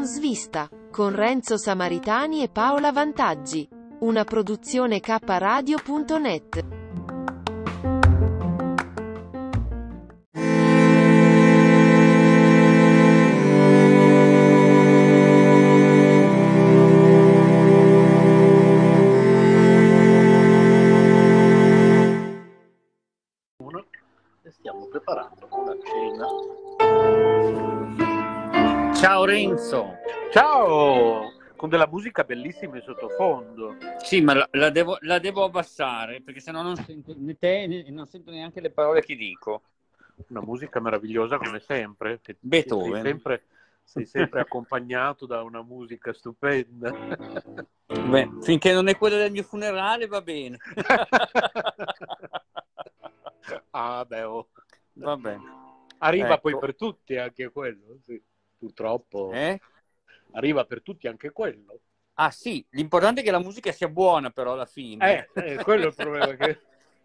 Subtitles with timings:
[0.00, 3.68] Con svista, con Renzo Samaritani e Paola Vantaggi.
[3.98, 6.79] Una produzione kradio.net.
[29.60, 29.98] Ciao Renzo.
[30.32, 31.32] Ciao!
[31.54, 33.76] Con della musica bellissima in sottofondo.
[33.98, 37.84] Sì, ma la, la devo, la devo abbassare perché sennò non sento né te né
[37.90, 39.62] non sento neanche le parole che dico.
[40.28, 42.20] Una musica meravigliosa come sempre.
[42.40, 43.02] Beethoven.
[43.02, 43.42] Sei sempre,
[43.84, 46.90] sei sempre accompagnato da una musica stupenda.
[47.86, 50.56] Beh, finché non è quella del mio funerale va bene.
[53.70, 54.48] ah, beh, oh.
[54.94, 55.42] Va bene.
[55.98, 56.40] Arriva Ecco.
[56.40, 58.22] poi per tutti anche quello, sì.
[58.60, 59.58] Purtroppo Eh?
[60.32, 61.80] arriva per tutti anche quello.
[62.14, 65.26] Ah sì, l'importante è che la musica sia buona però alla fine.
[65.32, 66.60] Eh, eh, quello è il problema, che,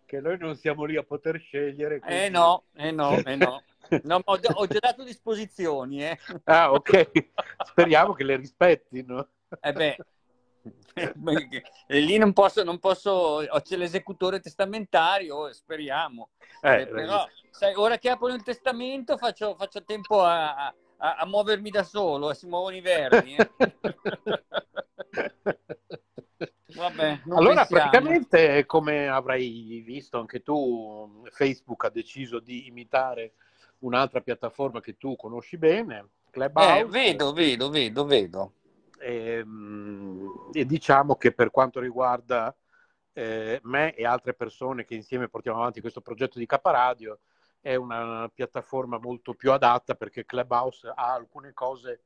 [0.06, 1.96] che noi non siamo lì a poter scegliere.
[1.96, 3.64] Eh quindi- no, eh no, eh no.
[4.04, 6.20] No, ho, già- ho già dato disposizioni, eh.
[6.44, 7.30] Ah, ok.
[7.64, 9.30] Speriamo che le rispettino.
[9.62, 9.98] Eh beh,
[11.88, 16.32] e lì non posso, non posso, ho- c'è l'esecutore testamentario, speriamo.
[16.62, 21.26] Eh, Eh, però, sai, ora che apro il testamento faccio, faccio tempo a, a- a
[21.26, 23.36] muovermi da solo, e si muovono i verbi.
[23.36, 23.50] eh.
[26.76, 27.68] Vabbè, Allora, pensiamo.
[27.68, 33.34] praticamente, come avrai visto anche tu, Facebook ha deciso di imitare
[33.80, 36.80] un'altra piattaforma che tu conosci bene, Clubhouse.
[36.80, 38.54] Eh, vedo, vedo, vedo, vedo.
[39.00, 42.54] E, mm, e diciamo che per quanto riguarda
[43.14, 47.20] eh, me e altre persone che insieme portiamo avanti questo progetto di Caparadio,
[47.66, 52.04] è una piattaforma molto più adatta perché Clubhouse ha alcune cose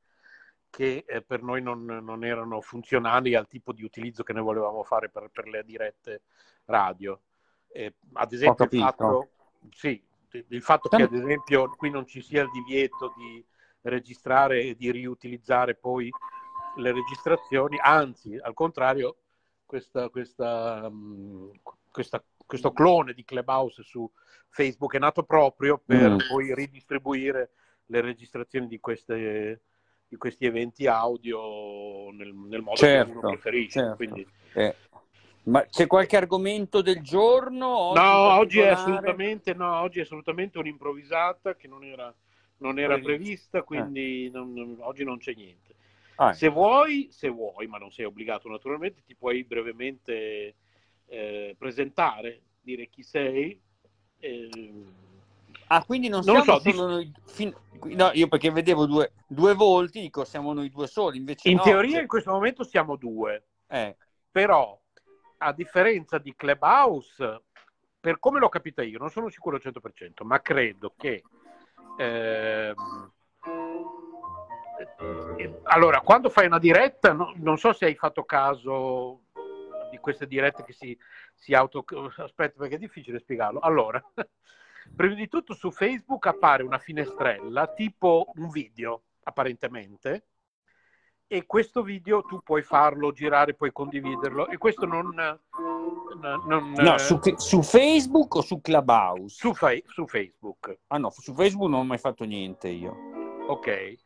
[0.70, 4.82] che eh, per noi non, non erano funzionali al tipo di utilizzo che noi volevamo
[4.84, 6.22] fare per, per le dirette
[6.64, 7.20] radio.
[7.68, 9.28] Eh, ad esempio, il fatto,
[9.68, 13.44] sì, il fatto che ad esempio qui non ci sia il divieto di
[13.82, 16.10] registrare e di riutilizzare poi
[16.76, 19.16] le registrazioni, anzi, al contrario,
[19.66, 21.60] questa, questa, mh,
[21.90, 24.10] questa- questo clone di Clubhouse su
[24.48, 26.18] Facebook è nato proprio per Mm.
[26.28, 27.50] poi ridistribuire
[27.86, 29.62] le registrazioni di, queste,
[30.08, 33.78] di questi eventi audio nel, nel modo che uno Certo, preferisce.
[33.78, 33.96] certo.
[33.96, 34.74] Quindi, Eh,
[35.44, 37.68] Ma c'è qualche argomento del giorno?
[37.68, 42.12] Oggi no, oggi è, no, oggi è assolutamente un'improvvisata che non era,
[42.58, 43.60] non era Prevista.
[43.60, 45.74] prevista, quindi non- non- oggi non c'è niente.
[46.16, 50.56] Ah, Se vuoi, se vuoi, ma non sei obbligato naturalmente, ti puoi brevemente
[51.10, 53.60] eh, presentare, dire chi sei.
[54.20, 54.48] eh,
[55.72, 57.12] Ah, quindi non, Non lo siamo so, solo noi.
[57.26, 57.54] fin-
[57.94, 61.16] No, io perché vedevo due, due volti, dico siamo noi due soli.
[61.18, 63.96] Invece in no, teoria c'è- in questo momento siamo due, eh,
[64.30, 64.78] però
[65.38, 67.42] a differenza di Clubhouse,
[68.00, 71.22] per come l'ho capita io, non sono sicuro al 100%, ma credo che...
[71.98, 73.12] ehm,
[75.38, 79.22] eh, allora, quando fai una diretta, no- non so se hai fatto caso
[79.90, 80.96] di queste dirette che si,
[81.34, 81.84] si auto...
[82.16, 83.58] Aspetta, perché è difficile spiegarlo.
[83.60, 84.02] Allora,
[84.96, 90.24] prima di tutto su Facebook appare una finestrella, tipo un video, apparentemente,
[91.26, 95.14] e questo video tu puoi farlo girare, puoi condividerlo, e questo non...
[95.14, 99.36] non- no, eh, su, su Facebook o su Clubhouse?
[99.36, 100.80] su Fa- su Facebook.
[100.88, 102.96] Ah no, su Facebook non ho mai fatto niente io.
[103.46, 103.98] Ok.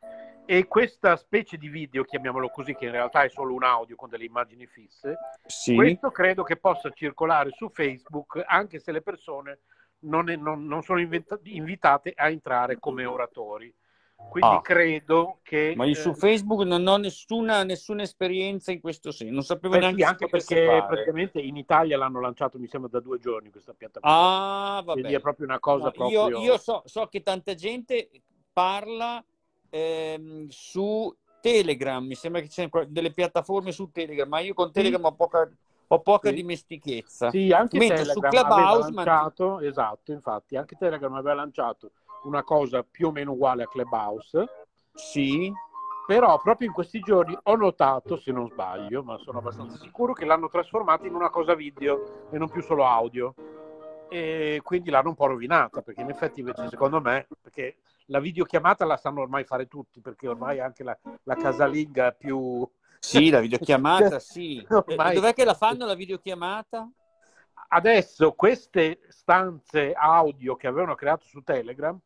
[0.46, 4.11] E questa specie di video, chiamiamolo così, che in realtà è solo un audio con
[4.11, 5.75] delle immagini fisse, Sì.
[5.75, 9.61] questo credo che possa circolare su Facebook anche se le persone
[10.00, 13.73] non, è- non- non sono inventa- invitate a entrare come oratori.
[14.17, 14.61] Quindi Ah.
[14.61, 15.73] credo che...
[15.76, 19.75] Ma io su eh, Facebook non ho nessuna, nessuna esperienza in questo senso, non sapevo
[19.75, 20.87] beh, neanche sì, anche perché fare.
[20.87, 24.17] praticamente in Italia l'hanno lanciato, mi sembra, da due giorni questa piattaforma.
[24.76, 24.93] Ah, vabbè.
[24.93, 26.29] Quindi è proprio una cosa No, proprio...
[26.29, 28.11] Io, io so, so che tanta gente
[28.52, 29.23] parla
[29.75, 34.71] ehm, su Telegram, mi sembra che ci siano delle piattaforme su Telegram, ma io con
[34.71, 35.50] Telegram ho poca,
[35.88, 36.35] ho poca Sì.
[36.37, 37.31] dimestichezza.
[37.31, 41.91] Sì, anche Mentre su Telegram Clubhouse, aveva ma- lanciato, esatto, infatti, anche Telegram aveva lanciato
[42.23, 44.49] una cosa più o meno uguale a Clubhouse,
[44.94, 45.53] Sì.
[46.06, 50.27] Però proprio in questi giorni ho notato, se non sbaglio, ma sono abbastanza sicuro, che
[50.27, 53.35] l'hanno trasformata in una cosa video e non più solo audio.
[54.11, 58.85] E quindi l'hanno un po' rovinata, perché in effetti invece secondo me, perché la videochiamata
[58.85, 62.69] la sanno ormai fare tutti, perché ormai anche la, la casalinga più...
[62.99, 64.65] Sì, la videochiamata, sì.
[64.69, 66.91] Ormai- dov'è che la fanno la videochiamata?
[67.69, 71.99] Adesso queste stanze audio che avevano creato su Telegram,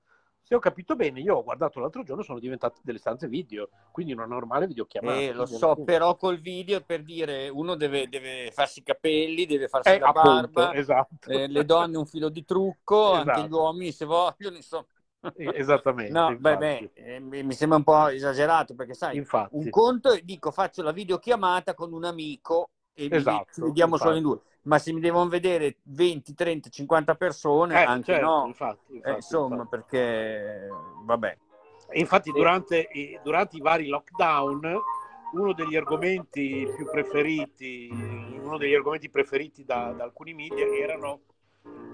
[0.48, 4.14] se ho capito bene, io ho guardato l'altro giorno, sono diventate delle stanze video, quindi
[4.14, 5.20] una normale videochiamata.
[5.20, 9.44] Eh, lo so, appunto, però col video per dire uno deve, deve farsi i capelli,
[9.44, 11.28] deve farsi eh, la appunto, barba, esatto.
[11.28, 13.46] eh, le donne un filo di trucco, anche Esatto.
[13.46, 14.86] gli uomini se vogliono, insomma.
[15.54, 16.12] Esattamente.
[16.12, 16.90] No, beh, infatti.
[16.94, 19.56] beh, eh, mi sembra un po' esagerato perché sai, Infatti.
[19.58, 24.16] un conto è, dico, faccio la videochiamata con un amico e Esatto, ci vediamo solo
[24.16, 24.32] in infatti.
[24.32, 28.92] due, ma se mi devono vedere 20, 30, 50 persone, Eh, anche certo, no, infatti,
[28.94, 29.76] Eh, infatti, insomma, infatti.
[29.76, 30.68] perché
[31.04, 31.36] vabbè.
[31.90, 34.76] E infatti durante, i- durante i vari lockdown
[35.32, 37.88] uno degli argomenti più preferiti,
[38.42, 41.20] uno degli argomenti preferiti da, da alcuni media erano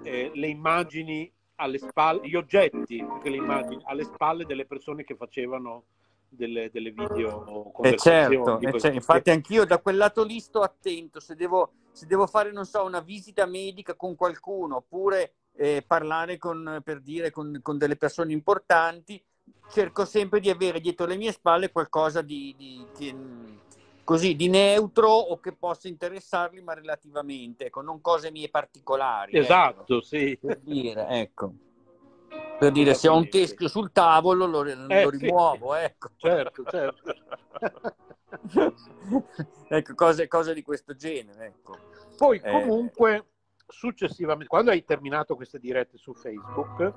[0.03, 5.85] eh, le immagini alle spalle, gli oggetti, le immagini, alle spalle delle persone che facevano
[6.29, 8.37] delle, delle video Eh conversazioni.
[8.37, 11.73] certo, di eh, questo cioè, infatti anch'io da quel lato lì sto attento, se devo,
[11.93, 17.01] se devo fare, non so, una visita medica con qualcuno oppure eh, parlare con, per
[17.01, 19.23] dire, con, con delle persone importanti,
[19.69, 23.61] cerco sempre di avere dietro le mie spalle qualcosa di, di- mh,
[24.05, 29.33] così, di neutro o che possa interessarli, ma relativamente, ecco, non cose mie particolari.
[29.33, 29.43] ecco.
[29.43, 30.39] Esatto, sì.
[30.41, 31.53] per dire, ecco.
[32.59, 35.19] Per dire, se ho un teschio sul tavolo lo, lo Eh, sì.
[35.19, 36.11] rimuovo, ecco.
[36.17, 37.15] Certo, certo.
[39.69, 41.77] ecco, cose, cose di questo genere, ecco.
[42.17, 42.85] Poi Eh.
[43.67, 46.93] Successivamente, quando hai terminato queste dirette su Facebook,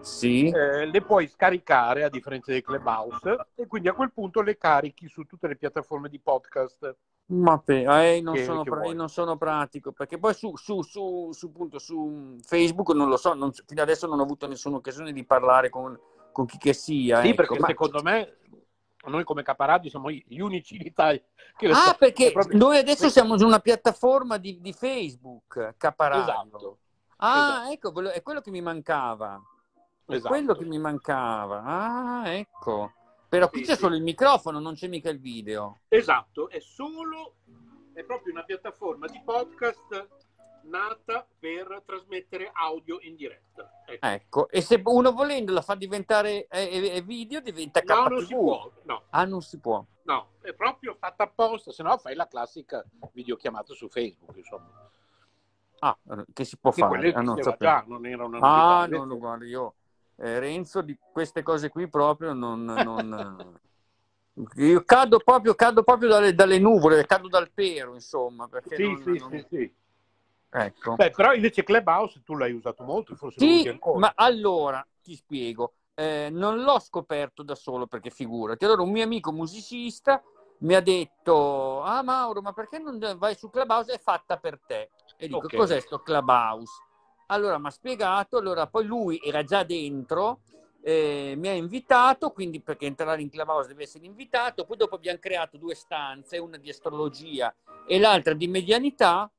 [0.00, 4.56] Sì, eh, le puoi scaricare a differenza dei Clubhouse e quindi a quel punto le
[4.56, 6.96] carichi su tutte le piattaforme di podcast.
[7.32, 10.82] ma pe- eh, non, Che- sono che pra- non sono pratico, perché poi su, su,
[10.82, 14.76] su, su, appunto, su Facebook non lo so, non- fino adesso non ho avuto nessuna
[14.78, 15.96] occasione di parlare con,
[16.32, 17.20] con chi che sia.
[17.20, 18.36] Sì, ecco, perché ma- secondo me
[19.06, 21.22] noi come Caparadio siamo gli unici in Italia
[21.72, 26.22] Ah, perché proprio- noi adesso siamo su una piattaforma di, di Facebook, Caparadio.
[26.22, 26.78] Esatto.
[27.16, 27.72] Ah, Esatto.
[27.72, 29.40] ecco, è quello che mi mancava.
[30.06, 30.28] È Esatto.
[30.28, 31.62] quello che mi mancava.
[31.62, 32.92] Ah, ecco.
[33.28, 33.80] Però qui Sì, c'è sì.
[33.80, 35.80] solo il microfono, non c'è mica il video.
[35.88, 37.36] Esatto, è solo,
[37.92, 40.08] è proprio una piattaforma di podcast
[40.62, 43.82] nata per trasmettere audio in diretta.
[43.86, 44.06] Ecco.
[44.06, 48.10] Ecco, e se uno volendo la fa diventare eh, eh, video, diventa No, KTV.
[48.10, 49.84] non si può, no, Ah, non si può.
[50.02, 54.88] no, è proprio fatta apposta, se no fai la classica videochiamata su Facebook, insomma.
[55.80, 55.98] Ah,
[56.32, 57.12] che si può Sì, fare?
[57.14, 59.74] Ah, non già, non era una Ah, no, no, guarda, io
[60.16, 62.64] eh, Renzo di queste cose qui proprio non...
[62.64, 63.58] non-
[64.56, 69.02] io cado proprio, cado proprio dalle, dalle nuvole, cado dal pero, insomma, perché Sì, non-
[69.02, 69.74] sì, non- sì, sì.
[70.50, 70.96] Ecco.
[70.96, 73.98] Beh, però invece Clubhouse tu l'hai usato molto, forse Sì, ancora.
[73.98, 75.74] ma allora ti spiego.
[75.94, 78.64] Eh, non l'ho scoperto da solo perché figurati.
[78.64, 80.22] Allora, un mio amico musicista
[80.60, 83.92] mi ha detto: Ah, Mauro, ma perché non vai su Clubhouse?
[83.92, 84.90] È fatta per te.
[85.16, 85.54] E dico: Ok.
[85.54, 86.72] Cos'è sto Clubhouse?
[87.26, 88.36] Allora mi ha spiegato.
[88.38, 90.40] Allora, poi lui era già dentro,
[90.82, 92.30] eh, mi ha invitato.
[92.30, 94.64] Quindi, perché entrare in Clubhouse deve essere invitato.
[94.64, 97.54] Poi, dopo abbiamo creato due stanze, una di astrologia
[97.86, 99.30] e l'altra di medianità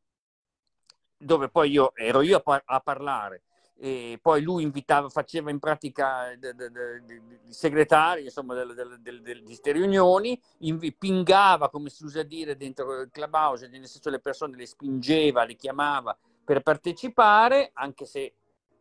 [1.21, 3.43] dove poi io ero io a, par- a parlare
[3.83, 7.03] e poi lui invitava, faceva in pratica de- de- de-
[7.43, 13.67] di segretario insomma di queste riunioni, invi- pingava come si usa dire dentro il clubhouse,
[13.67, 18.33] nel senso le persone le spingeva, le chiamava per partecipare, anche se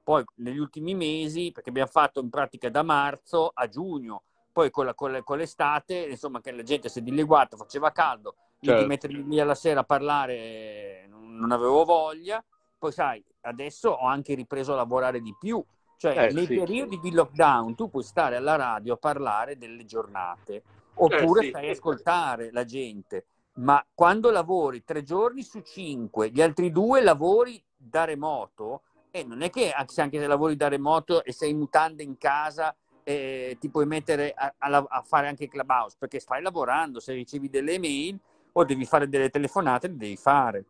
[0.03, 4.85] poi negli ultimi mesi, perché abbiamo fatto in pratica da marzo a giugno, poi con,
[4.85, 8.83] la- con le- con l'estate, insomma che la gente si è dileguata, faceva caldo, Certo.
[8.83, 12.45] di mettermi lì alla sera a parlare non, non avevo voglia.
[12.79, 15.65] Poi sai, adesso ho anche ripreso a lavorare di più.
[15.97, 17.01] Cioè, Eh, nei sì, periodi sì.
[17.01, 20.63] di lockdown tu puoi stare alla radio a parlare delle giornate,
[20.95, 21.49] oppure Eh, sì.
[21.49, 23.27] stai a ascoltare la gente.
[23.55, 29.43] Ma quando lavori tre giorni su cinque, gli altri due lavori da remoto, e non
[29.43, 32.75] è che anche se anche se lavori da remoto e sei in mutande in casa,
[33.03, 37.51] eh, ti puoi mettere a, a- a fare anche clubhouse, perché stai lavorando, se ricevi
[37.51, 38.19] delle email
[38.53, 40.65] o devi fare delle telefonate, le devi fare.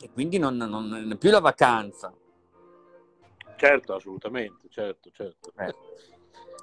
[0.00, 2.12] E quindi non, non- non è più la vacanza.
[3.56, 5.52] Certo, assolutamente, certo, certo.
[5.56, 5.74] Eh.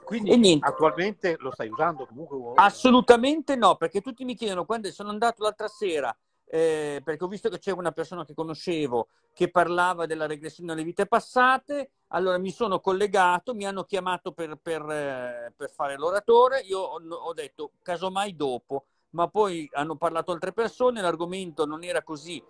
[0.05, 2.37] Quindi attualmente lo stai usando comunque?
[2.37, 2.53] vuoi?
[2.57, 6.15] Assolutamente no, perché tutti mi chiedono quando sono andato l'altra sera
[6.47, 10.83] eh, perché ho visto che c'era una persona che conoscevo che parlava della regressione alle
[10.83, 16.59] vite passate, allora mi sono collegato, mi hanno chiamato per, per, eh, per fare l'oratore,
[16.61, 22.03] io ho, ho detto casomai dopo, ma poi hanno parlato altre persone, l'argomento non era
[22.03, 22.43] così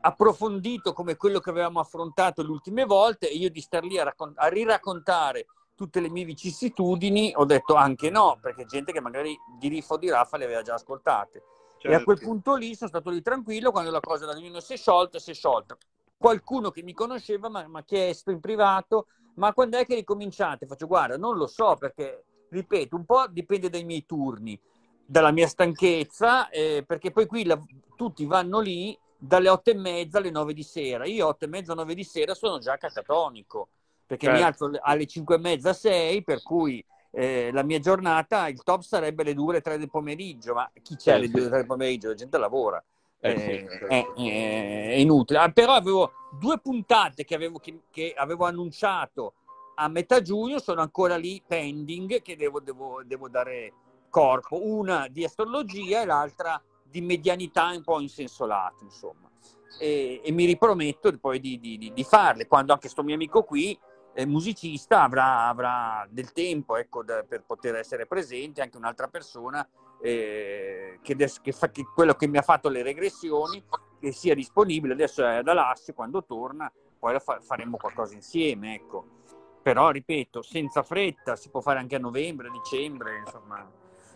[0.00, 4.04] approfondito come quello che avevamo affrontato le ultime volte e io di star lì a,
[4.04, 9.36] raccont- a riraccontare tutte le mie vicissitudini ho detto anche no, perché gente che magari
[9.58, 11.42] di Riffa o di Raffa le aveva già ascoltate.
[11.78, 11.88] Certo.
[11.88, 12.32] E a quel certo.
[12.32, 15.32] punto lì sono stato lì tranquillo quando la cosa da ognuno si è sciolta, si
[15.32, 15.76] è sciolta.
[16.16, 20.66] Qualcuno che mi conosceva mi ha chiesto in privato, ma quando è che ricominciate?
[20.66, 24.58] Faccio guarda, non lo so perché, ripeto, un po' dipende dai miei turni,
[25.06, 27.58] dalla mia stanchezza, eh, perché poi qui la,
[27.94, 31.06] tutti vanno lì dalle otto e mezza alle nove di sera.
[31.06, 33.68] Io otto e mezza, nove di sera sono già catatonico,
[34.06, 34.40] perché certo.
[34.40, 38.82] mi alzo alle cinque e mezza, sei, per cui eh, la mia giornata, il top
[38.82, 41.66] sarebbe le due, le tre del pomeriggio, ma chi c'è alle due, le tre del
[41.66, 42.08] pomeriggio?
[42.08, 42.82] La gente lavora.
[43.20, 45.38] Eh, eh, sì, è, è, è, inutile.
[45.38, 49.32] Ah, però avevo due puntate che avevo, che, che avevo, annunciato
[49.76, 53.72] a metà giugno, sono ancora lì pending, che devo, devo, devo dare
[54.08, 54.66] corpo.
[54.66, 59.30] Una di astrologia e l'altra di medianità un po' in senso lato, insomma.
[59.78, 63.78] E, e mi riprometto poi di, di, di, farle, quando anche sto mio amico qui
[64.14, 69.68] eh, musicista avrà, avrà, del tempo ecco, da, per poter essere presente, anche un'altra persona
[70.00, 73.62] eh, che, che, fa, che, quello che mi ha fatto le regressioni
[74.00, 79.14] che sia disponibile, adesso è ad Alassi, quando torna poi fa, faremo qualcosa insieme, ecco.
[79.62, 83.68] Però, ripeto, senza fretta, si può fare anche a novembre, dicembre, insomma.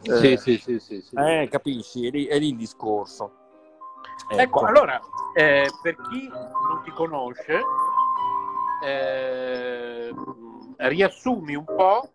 [0.03, 3.33] Eh, sì, sì, sì, sì, Eh, capisci, è lì, è lì il discorso.
[4.29, 5.01] Ecco, ecco allora,
[5.35, 7.61] eh, per chi non ti conosce,
[8.85, 10.15] eh,
[10.77, 12.11] riassumi un po'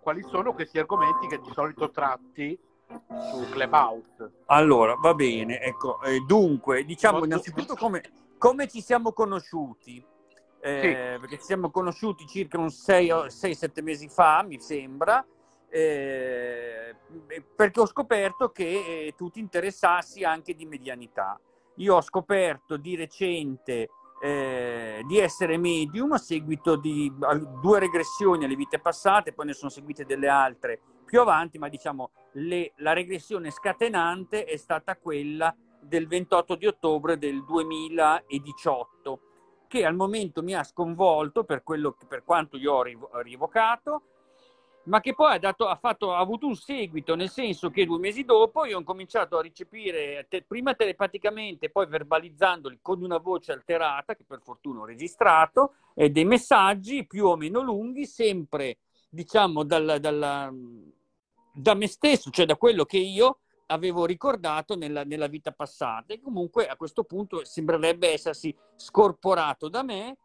[0.00, 2.58] quali sono questi argomenti che di solito tratti
[3.30, 4.30] su Clubhouse.
[4.46, 8.02] Allora, va bene, ecco, eh, dunque, diciamo innanzitutto come,
[8.38, 10.04] come ci siamo conosciuti.
[10.60, 11.20] Eh, sì.
[11.20, 15.24] Perché ci siamo conosciuti circa un 6-7 mesi fa, mi sembra,
[15.70, 16.96] eh,
[17.54, 21.38] perché ho scoperto che eh, tu ti interessassi anche di medianità.
[21.76, 23.88] Io ho scoperto di recente
[24.20, 27.12] eh, di essere medium a seguito di
[27.60, 32.10] due regressioni alle vite passate, poi ne sono seguite delle altre più avanti, ma diciamo
[32.32, 39.20] le, la regressione scatenante è stata quella del 28 di ottobre del 2018,
[39.68, 42.82] che al momento mi ha sconvolto per, quello, per quanto io ho
[43.22, 44.02] rivocato
[44.88, 47.98] ma che poi ha, dato, ha, fatto, ha, avuto un seguito, nel senso che due
[47.98, 53.52] mesi dopo io ho cominciato a ricepire, te, prima telepaticamente, poi verbalizzandoli con una voce
[53.52, 58.78] alterata, che per fortuna ho registrato, eh, dei messaggi più o meno lunghi, sempre
[59.10, 60.52] diciamo dalla, dalla,
[61.52, 66.14] da me stesso, cioè da quello che io avevo ricordato nella, nella vita passata.
[66.14, 70.16] E comunque a questo punto sembrerebbe essersi scorporato da me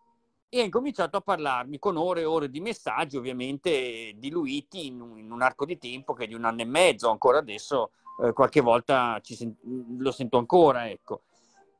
[0.54, 5.18] e ha incominciato a parlarmi con ore e ore di messaggi, ovviamente diluiti in un,
[5.18, 7.90] in un arco di tempo che è di un anno e mezzo, ancora adesso
[8.22, 9.58] eh, qualche volta sen-
[9.98, 11.24] lo sento ancora, ecco.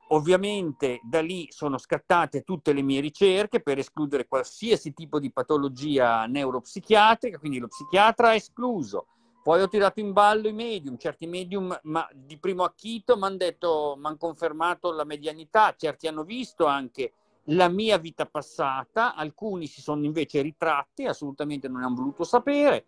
[0.08, 6.26] Ovviamente da lì sono scattate tutte le mie ricerche per escludere qualsiasi tipo di patologia
[6.26, 9.06] neuropsichiatrica, quindi lo psichiatra ha escluso.
[9.44, 13.96] Poi ho tirato in ballo i medium, certi medium ma di primo acchito mi hanno
[13.98, 17.14] mi hanno confermato la medianità, certi hanno visto anche
[17.48, 22.86] la mia vita passata, alcuni si sono invece ritratti, assolutamente non hanno voluto sapere.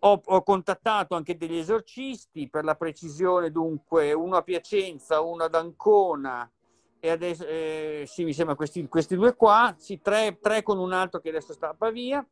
[0.00, 5.54] Ho, ho, contattato anche degli esorcisti, per la precisione dunque, uno a Piacenza, uno ad
[5.54, 6.50] Ancona,
[6.98, 10.92] e adesso, eh, sì, mi sembra questi, questi due qua, sì, tre, tre, con un
[10.92, 12.26] altro che adesso sta a Pavia.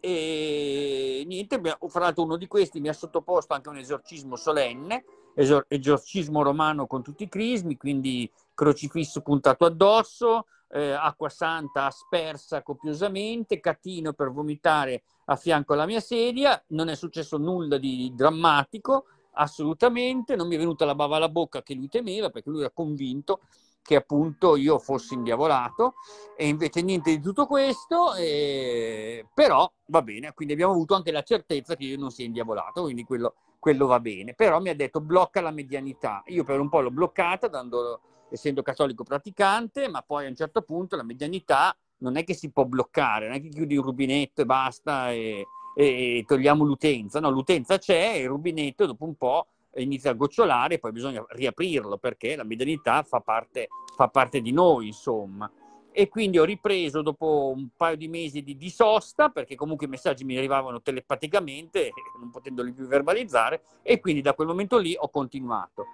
[0.00, 5.66] E niente, fra l'altro uno di questi mi ha sottoposto anche un esorcismo solenne, esor-
[5.68, 13.60] esorcismo romano con tutti i crismi, quindi crocifisso puntato addosso, eh, acqua santa aspersa copiosamente,
[13.60, 20.36] catino per vomitare a fianco alla mia sedia, non è successo nulla di drammatico, assolutamente,
[20.36, 23.40] non mi è venuta la bava alla bocca che lui temeva perché lui era convinto
[23.82, 25.94] che appunto io fossi indiavolato
[26.36, 31.22] e invece niente di tutto questo, eh, però va bene, quindi abbiamo avuto anche la
[31.22, 35.00] certezza che io non sia indiavolato, quindi quello, quello va bene, però mi ha detto
[35.00, 38.00] blocca la medianità, io per un po' l'ho bloccata dando
[38.32, 42.50] essendo cattolico praticante, ma poi a un certo punto la medianità non è che si
[42.50, 47.30] può bloccare, non è che chiudi il rubinetto e basta e, e togliamo l'utenza, no,
[47.30, 49.46] l'utenza c'è, il rubinetto dopo un po'
[49.76, 54.52] inizia a gocciolare e poi bisogna riaprirlo perché la medianità fa parte, fa parte di
[54.52, 55.50] noi, insomma.
[55.94, 59.90] E quindi ho ripreso dopo un paio di mesi di, di sosta, perché comunque i
[59.90, 65.08] messaggi mi arrivavano telepaticamente, non potendoli più verbalizzare, e quindi da quel momento lì ho
[65.10, 65.86] continuato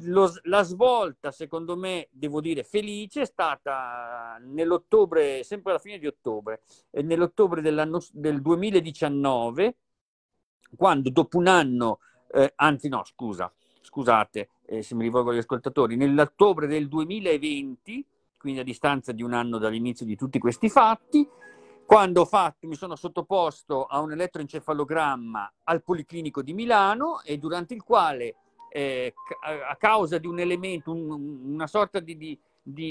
[0.00, 6.06] lo, la svolta, secondo me, devo dire felice, è stata nell'ottobre, sempre alla fine di
[6.06, 6.62] ottobre,
[7.02, 9.76] nell'ottobre del 2019,
[10.76, 11.98] quando dopo un anno,
[12.32, 18.06] eh, anzi no, scusa, scusate eh, se mi rivolgo agli ascoltatori, nell'ottobre del 2020,
[18.38, 21.28] quindi a distanza di un anno dall'inizio di tutti questi fatti,
[21.84, 27.82] quando fatto, mi sono sottoposto a un elettroencefalogramma al Policlinico di Milano e durante il
[27.82, 28.36] quale
[28.74, 29.12] eh,
[29.68, 32.38] a causa di un elemento, un, una sorta di, di,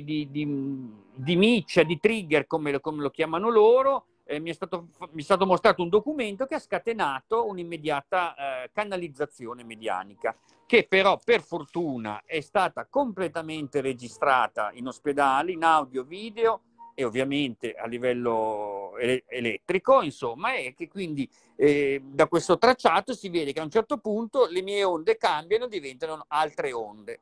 [0.04, 5.22] di, di, miccia, di trigger, come, come lo chiamano loro, eh, mi, è stato, mi,
[5.22, 11.42] è stato, mostrato un documento che ha scatenato un'immediata eh, canalizzazione medianica, che però per
[11.42, 16.62] fortuna è stata completamente registrata in ospedale, in audio, video,
[16.94, 23.54] e ovviamente a livello elettrico, insomma, e che quindi eh, da questo tracciato si vede
[23.54, 27.20] che a un certo punto le mie onde cambiano diventano altre onde,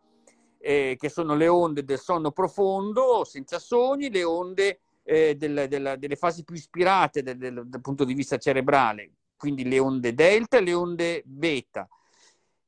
[0.59, 5.95] eh, che sono le onde del sonno profondo, senza sogni, le onde eh, del, del,
[5.97, 10.61] delle fasi più ispirate del, dal punto di vista cerebrale, quindi le onde delta e
[10.61, 11.87] le onde beta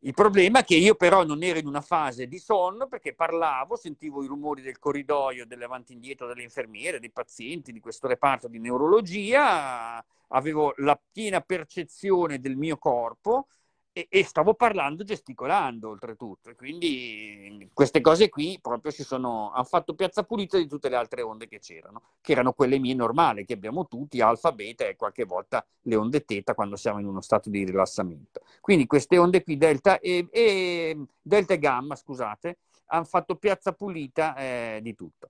[0.03, 3.75] il problema è che io però non ero in una fase di sonno perché parlavo,
[3.75, 8.47] sentivo i rumori del corridoio, dell'avanti e indietro delle infermiere, dei pazienti di questo reparto
[8.47, 13.47] di neurologia, avevo la piena percezione del mio corpo
[13.93, 16.49] e, e, stavo parlando gesticolando oltretutto.
[16.49, 20.95] E quindi queste cose qui proprio si sono, hanno fatto piazza pulita di tutte le
[20.95, 24.95] altre onde che c'erano, che erano quelle mie normali, che abbiamo tutti, alfa, beta e
[24.95, 28.41] qualche volta le onde teta quando siamo in uno stato di rilassamento.
[28.61, 34.35] Quindi queste onde qui, delta e, e, delta e gamma, scusate, hanno fatto piazza pulita
[34.35, 35.29] eh, di tutto.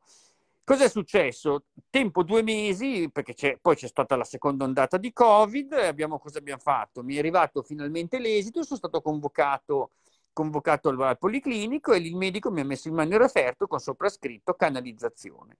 [0.71, 1.65] Cosa è successo?
[1.89, 6.37] Tempo due mesi, perché c'è, poi c'è stata la seconda ondata di Covid, abbiamo, cosa
[6.37, 7.03] abbiamo fatto?
[7.03, 9.89] Mi è arrivato finalmente l'esito, sono stato convocato,
[10.31, 13.79] convocato al, al, Policlinico e il medico mi ha messo in mano il referto con
[13.79, 15.57] soprascritto canalizzazione.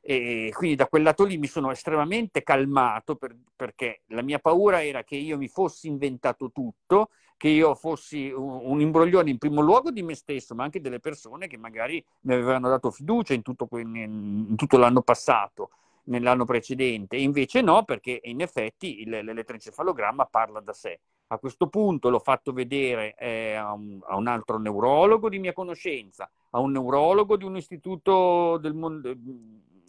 [0.00, 4.82] E quindi da quel lato lì mi sono estremamente calmato per, perché la mia paura
[4.82, 7.10] era che io mi fossi inventato tutto
[7.40, 11.00] che io fossi un, un, imbroglione in primo luogo di me stesso, ma anche delle
[11.00, 15.70] persone che magari mi avevano dato fiducia in tutto, in tutto l'anno passato,
[16.04, 17.16] nell'anno precedente.
[17.16, 21.00] Invece no, perché in effetti l'elettroencefalogramma parla da sé.
[21.28, 25.54] A questo punto l'ho fatto vedere eh, a, un, a, un, altro neurologo di mia
[25.54, 29.14] conoscenza, a un neurologo di un istituto del mondo,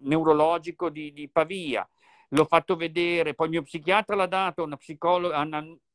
[0.02, 1.88] neurologico di, di Pavia,
[2.30, 5.38] l'ho fatto vedere, poi il mio psichiatra l'ha dato una psicologa,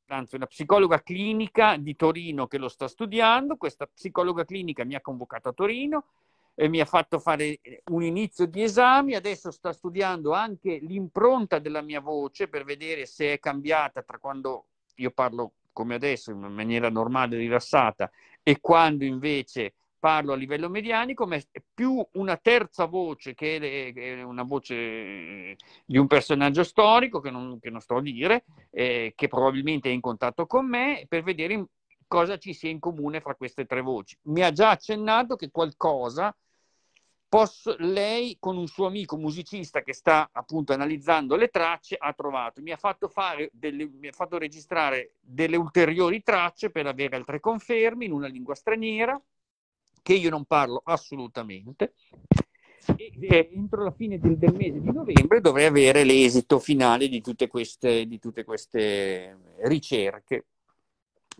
[0.08, 5.00] anzi una psicologa clinica di Torino che lo sta studiando, questa psicologa clinica mi ha
[5.00, 6.04] convocato a Torino
[6.54, 11.82] e mi ha fatto fare un inizio di esami, adesso sta studiando anche l'impronta della
[11.82, 14.66] mia voce per vedere se è cambiata tra quando
[14.96, 18.10] io parlo come adesso in maniera normale, rilassata,
[18.42, 19.74] e quando invece
[20.06, 21.36] parlo a livello medianico, ma
[21.74, 27.70] più una terza voce che è una voce di un personaggio storico che non, che
[27.70, 31.70] non sto a dire, eh, che probabilmente è in contatto con me, per vedere
[32.06, 34.16] cosa ci sia in comune fra queste tre voci.
[34.26, 36.32] Mi ha già accennato che qualcosa
[37.28, 42.62] posso, lei con un suo amico musicista che sta appunto analizzando le tracce ha trovato,
[42.62, 47.40] mi ha fatto, fare delle, mi ha fatto registrare delle ulteriori tracce per avere altre
[47.40, 49.20] conferme in una lingua straniera
[50.06, 51.94] che io non parlo assolutamente.
[52.96, 57.48] E entro la fine del, del, mese di novembre dovrei avere l'esito finale di tutte,
[57.48, 60.46] queste, di tutte queste ricerche.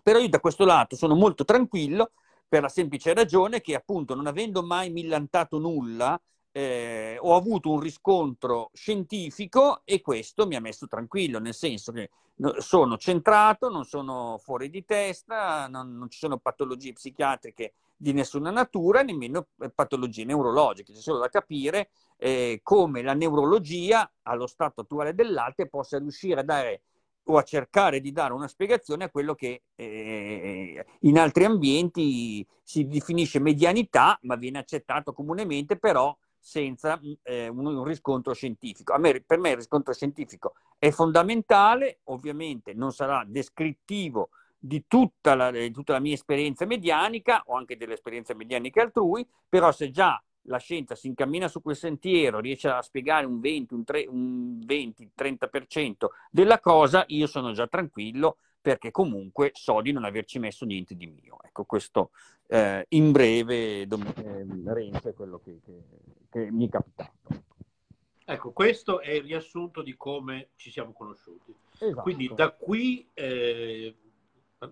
[0.02, 2.10] Però io da questo lato sono molto tranquillo
[2.48, 7.78] per la semplice ragione che appunto non avendo mai millantato nulla, eh, ho avuto un
[7.78, 12.10] riscontro scientifico e questo mi ha messo tranquillo, nel senso che
[12.58, 18.50] sono centrato, non sono fuori di testa, non, non ci sono patologie psichiatriche di nessuna
[18.50, 20.92] natura, nemmeno eh, patologie neurologiche.
[20.92, 26.44] C'è solo da capire eh, come la neurologia, allo stato attuale dell'arte, possa riuscire a
[26.44, 26.82] dare
[27.28, 32.86] o a cercare di dare una spiegazione a quello che eh, in altri ambienti si
[32.86, 38.96] definisce medianità, ma viene accettato comunemente, però senza eh, un, un, riscontro scientifico.
[38.98, 45.50] Me, per me il riscontro scientifico è fondamentale, ovviamente non sarà descrittivo di tutta la,
[45.50, 50.22] di tutta la mia esperienza medianica o anche delle esperienze medianiche altrui, però se già
[50.48, 55.10] la scienza si incammina su quel sentiero, riesce a spiegare un 20, un, un 20,
[55.16, 60.96] 30% della cosa, io sono già tranquillo perché comunque so di non averci messo niente
[60.96, 61.38] di mio.
[61.42, 62.10] Ecco, questo
[62.48, 65.82] eh, in breve, dom- eh, Renzo, è quello che, che,
[66.28, 67.44] che mi è capitato.
[68.24, 71.54] Ecco, questo è il riassunto di come ci siamo conosciuti.
[71.78, 72.02] Esatto.
[72.02, 73.94] Quindi da qui eh,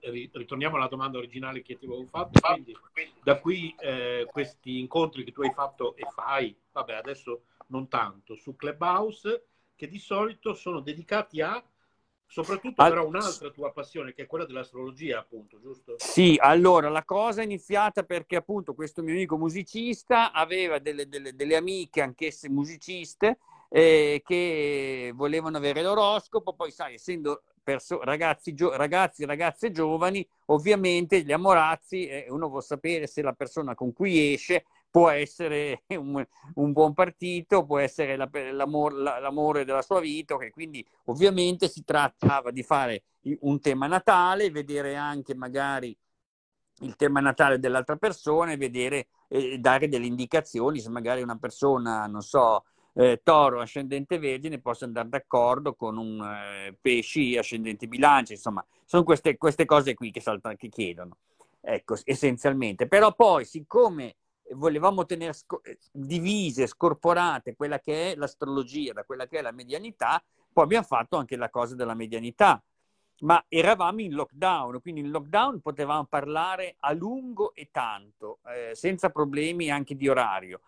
[0.00, 2.40] ritorniamo alla domanda originale che ti avevo fatto.
[2.40, 2.76] Quindi,
[3.22, 8.34] da qui eh, questi incontri che tu hai fatto e fai, vabbè, adesso non tanto,
[8.36, 11.62] su Clubhouse, che di solito sono dedicati a
[12.26, 12.88] soprattutto All...
[12.88, 15.94] però un'altra tua passione che è quella dell'astrologia, appunto, giusto?
[15.98, 21.34] Sì, allora la cosa è iniziata perché appunto questo mio amico musicista aveva delle, delle,
[21.34, 28.76] delle amiche, anch'esse musiciste, eh, che volevano avere l'oroscopo, poi sai, essendo perso- ragazzi, gio-
[28.76, 34.34] ragazzi ragazze giovani, ovviamente gli amorazzi, eh, uno vuole sapere se la persona con cui
[34.34, 36.24] esce può essere un,
[36.54, 40.50] un buon partito, può essere la, l'amor, l'amore della sua vita, okay?
[40.50, 43.02] quindi ovviamente si trattava di fare
[43.40, 45.96] un tema natale, vedere anche magari
[46.80, 52.06] il tema natale dell'altra persona e vedere e dare delle indicazioni se magari una persona,
[52.06, 58.32] non so, eh, toro ascendente vergine possa andare d'accordo con un eh, pesci ascendente bilancia,
[58.32, 61.18] insomma, sono queste, queste cose qui che, saltano, che chiedono,
[61.60, 62.86] ecco, essenzialmente.
[62.86, 64.16] Però poi, siccome
[64.52, 70.22] volevamo tenere sco- divise, scorporate quella che è l'astrologia da quella che è la medianità,
[70.52, 72.62] poi abbiamo fatto anche la cosa della medianità.
[73.20, 79.08] Ma eravamo in lockdown, quindi in lockdown potevamo parlare a lungo e tanto, eh, senza
[79.10, 80.60] problemi anche di orario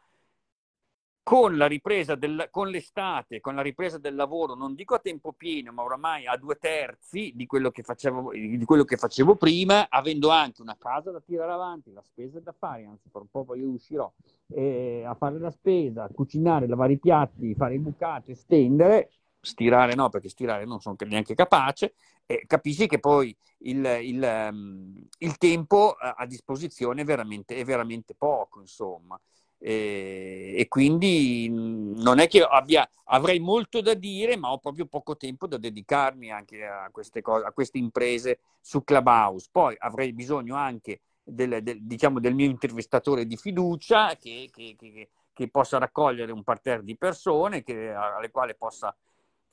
[1.26, 5.32] con la ripresa del, con l'estate, con la ripresa del lavoro, non dico a tempo
[5.32, 9.88] pieno, ma oramai a due terzi di quello che facevo, di quello che facevo prima,
[9.90, 13.56] avendo anche una casa da tirare avanti, la spesa da fare, anzi per un po'
[13.56, 14.08] io uscirò
[14.54, 19.10] eh, a fare la spesa, cucinare, lavare i piatti, fare i bucati, stendere,
[19.40, 24.94] stirare no, perché stirare non sono neanche capace, eh, capisci che poi il, il, um,
[25.18, 29.20] il tempo a disposizione è veramente, è veramente poco, insomma.
[29.68, 35.16] E, e, quindi non è che abbia, avrei molto da dire, ma ho proprio poco
[35.16, 39.48] tempo da dedicarmi anche a queste, cose, a queste imprese su Clubhouse.
[39.50, 45.08] Poi avrei bisogno anche del, del, diciamo, del mio intervistatore di fiducia che, che, che,
[45.32, 48.94] che possa raccogliere un parterre di persone alle quali possa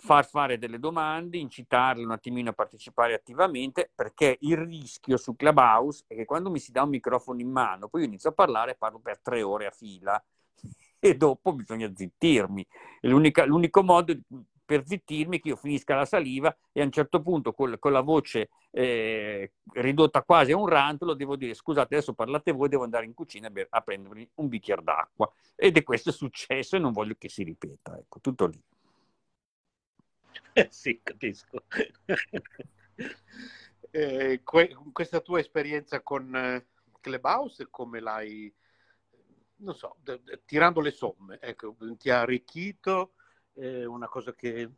[0.04, 6.04] far fare delle domande, incitarle un attimino a partecipare attivamente, perché il rischio su Clubhouse
[6.08, 8.72] è che quando mi si dà un microfono in mano, poi io inizio a parlare
[8.72, 10.22] e parlo per tre ore a fila
[11.00, 12.68] e dopo bisogna zittirmi.
[13.02, 14.14] l'unico modo
[14.66, 17.94] per zittirmi è che io finisca la saliva e a un certo punto con, con
[17.94, 22.84] la voce eh, ridotta quasi a un rantolo devo dire scusate adesso parlate voi, devo
[22.84, 25.32] andare in cucina a, a prendermi un bicchiere d'acqua.
[25.56, 27.98] Ed è questo successo e non voglio che si ripeta.
[27.98, 28.62] Ecco, tutto lì.
[30.70, 31.64] sì, capisco.
[33.92, 36.68] eh, que- questa tua esperienza con eh,
[37.00, 38.54] Clubhouse, come l'hai,
[39.58, 43.14] non so, d- d- tirando le somme, ecco, ti ha arricchito,
[43.54, 44.70] eh, una cosa che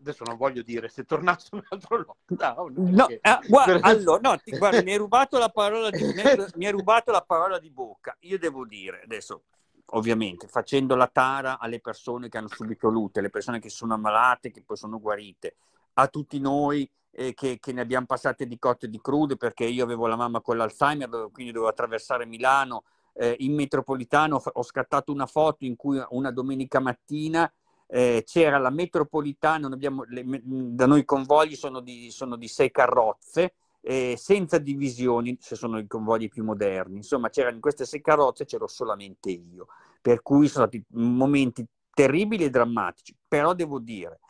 [0.00, 2.72] adesso non voglio dire se tornasse un altro lockdown.
[2.76, 3.20] No, perché...
[3.22, 6.02] ah, guarda, allora, no, ti, guarda, mi, hai rubato la parola di,
[6.56, 8.16] mi hai rubato la parola di bocca.
[8.20, 9.44] Io devo dire, adesso
[9.92, 14.50] ovviamente facendo la tara alle persone che hanno subito lute, alle persone che sono ammalate,
[14.50, 15.56] che poi sono guarite,
[15.94, 19.64] a tutti noi eh, che, che, ne abbiamo passate di cotte e di crude, perché
[19.64, 22.84] io avevo la mamma con l'Alzheimer, quindi dovevo attraversare Milano.
[23.12, 27.52] Eh, in metropolitano ho scattato una foto in cui una domenica mattina
[27.88, 32.70] eh, c'era la metropolitana, abbiamo, le, da noi i convogli sono di, sono di sei
[32.70, 36.96] carrozze, eh, senza divisioni, se sono i convogli più moderni.
[36.96, 39.68] Insomma, c'erano in queste sei carrozze, c'ero solamente io,
[40.00, 43.16] per cui sono stati momenti terribili e drammatici.
[43.26, 44.20] Però devo dire,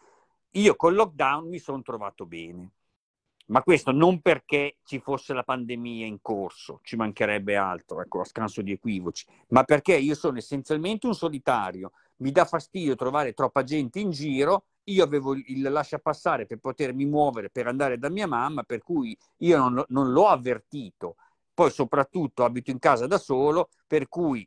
[0.53, 2.71] io col lockdown mi sono trovato bene.
[3.51, 8.25] Ma questo non perché ci fosse la pandemia in corso, ci mancherebbe altro, ecco, a
[8.25, 11.91] scanso di equivoci, ma perché io sono essenzialmente un solitario.
[12.19, 17.05] Mi dà fastidio trovare troppa gente in giro io avevo il lascia passare per potermi
[17.05, 21.17] muovere, per andare da mia mamma, per cui io non, non l'ho avvertito.
[21.53, 24.47] Poi soprattutto abito in casa da solo, per cui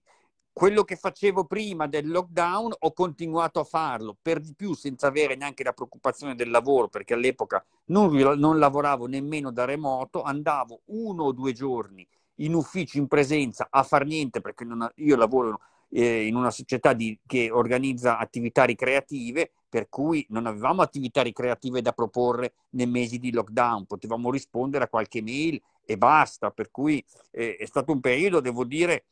[0.53, 5.35] quello che facevo prima del lockdown ho continuato a farlo, per di più senza avere
[5.35, 11.23] neanche la preoccupazione del lavoro, perché all'epoca non, non lavoravo nemmeno da remoto, andavo uno
[11.23, 16.27] o due giorni in ufficio in presenza a far niente, perché non, io lavoro eh,
[16.27, 21.93] in una società di, che organizza attività ricreative, per cui non avevamo attività ricreative da
[21.93, 27.55] proporre nei mesi di lockdown, potevamo rispondere a qualche mail e basta, per cui eh,
[27.55, 29.05] è stato un periodo, devo dire,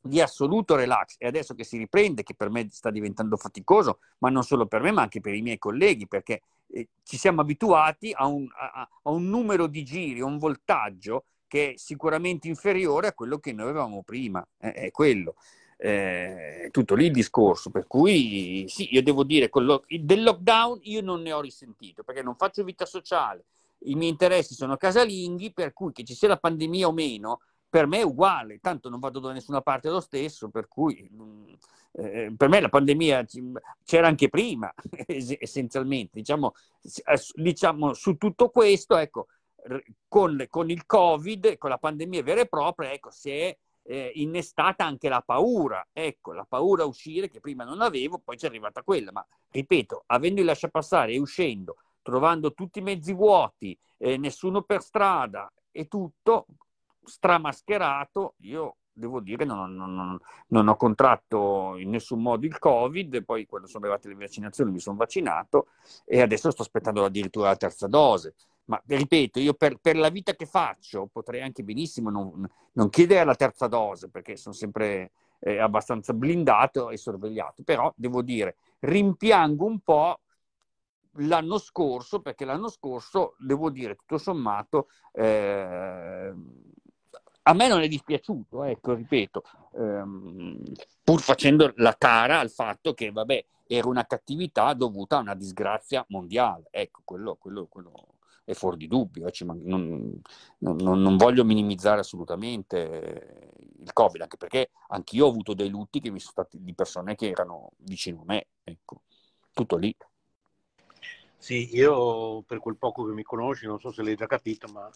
[0.00, 1.16] di assoluto relax.
[1.18, 4.80] E adesso che si riprende, che per me sta diventando faticoso, ma non solo per
[4.80, 8.88] me, ma anche per i miei colleghi, perché eh, ci siamo abituati a un, a,
[9.02, 13.52] a un numero di giri, a un voltaggio che è sicuramente inferiore a quello che
[13.52, 15.34] noi avevamo prima, eh, è quello
[15.82, 17.70] eh, tutto lì il discorso.
[17.70, 22.22] Per cui sì, io devo dire, lo- del lockdown io non ne ho risentito perché
[22.22, 23.44] non faccio vita sociale,
[23.84, 27.86] i miei interessi sono casalinghi, per cui che ci sia la pandemia o meno, per
[27.86, 31.52] me è uguale, tanto non vado da nessuna parte lo stesso, per cui mm,
[31.92, 33.24] eh, per me la pandemia
[33.84, 34.72] c'era anche prima,
[35.06, 36.18] essenzialmente.
[36.18, 36.52] Diciamo,
[37.34, 39.28] diciamo, su tutto questo, ecco,
[40.08, 44.84] con, con, il Covid, con la pandemia vera e propria, ecco, si è eh, innestata
[44.84, 48.82] anche la paura, ecco, la paura a uscire che prima non avevo, poi c'è arrivata
[48.82, 54.62] quella, ma ripeto, avendo il lasciapassare e uscendo, trovando tutti i mezzi vuoti, eh, nessuno
[54.62, 56.46] per strada e tutto,
[57.04, 63.24] stramascherato, io devo dire non, non, non, non, ho contratto in nessun modo il Covid,
[63.24, 65.68] poi quando sono arrivate le vaccinazioni mi sono vaccinato
[66.04, 68.34] e adesso sto aspettando addirittura la terza dose.
[68.66, 73.34] Ma ripeto, io per, per la vita che faccio potrei anche benissimo non, chiedere la
[73.34, 79.80] terza dose perché sono sempre eh, abbastanza blindato e sorvegliato, però devo dire, rimpiango un
[79.80, 80.20] po'
[81.14, 84.88] l'anno scorso perché l'anno scorso, devo dire, tutto sommato...
[85.12, 86.32] Eh,
[87.50, 89.42] a me non è dispiaciuto, ecco, ripeto,
[89.74, 90.62] ehm,
[91.02, 96.04] pur facendo la tara al fatto che, vabbè, era una cattività dovuta a una disgrazia
[96.08, 96.68] mondiale.
[96.70, 97.92] Ecco, quello, quello, quello
[98.44, 99.26] è fuori di dubbio.
[99.26, 100.20] Eh, non,
[100.58, 106.10] non, non, voglio minimizzare assolutamente il Covid, anche perché anch'io ho avuto dei lutti che
[106.10, 108.46] mi sono stati di persone che erano vicino a me.
[108.62, 109.02] Ecco,
[109.52, 109.94] tutto lì.
[111.36, 114.88] Sì, io per quel poco che mi conosci, non so se l'hai già capito, ma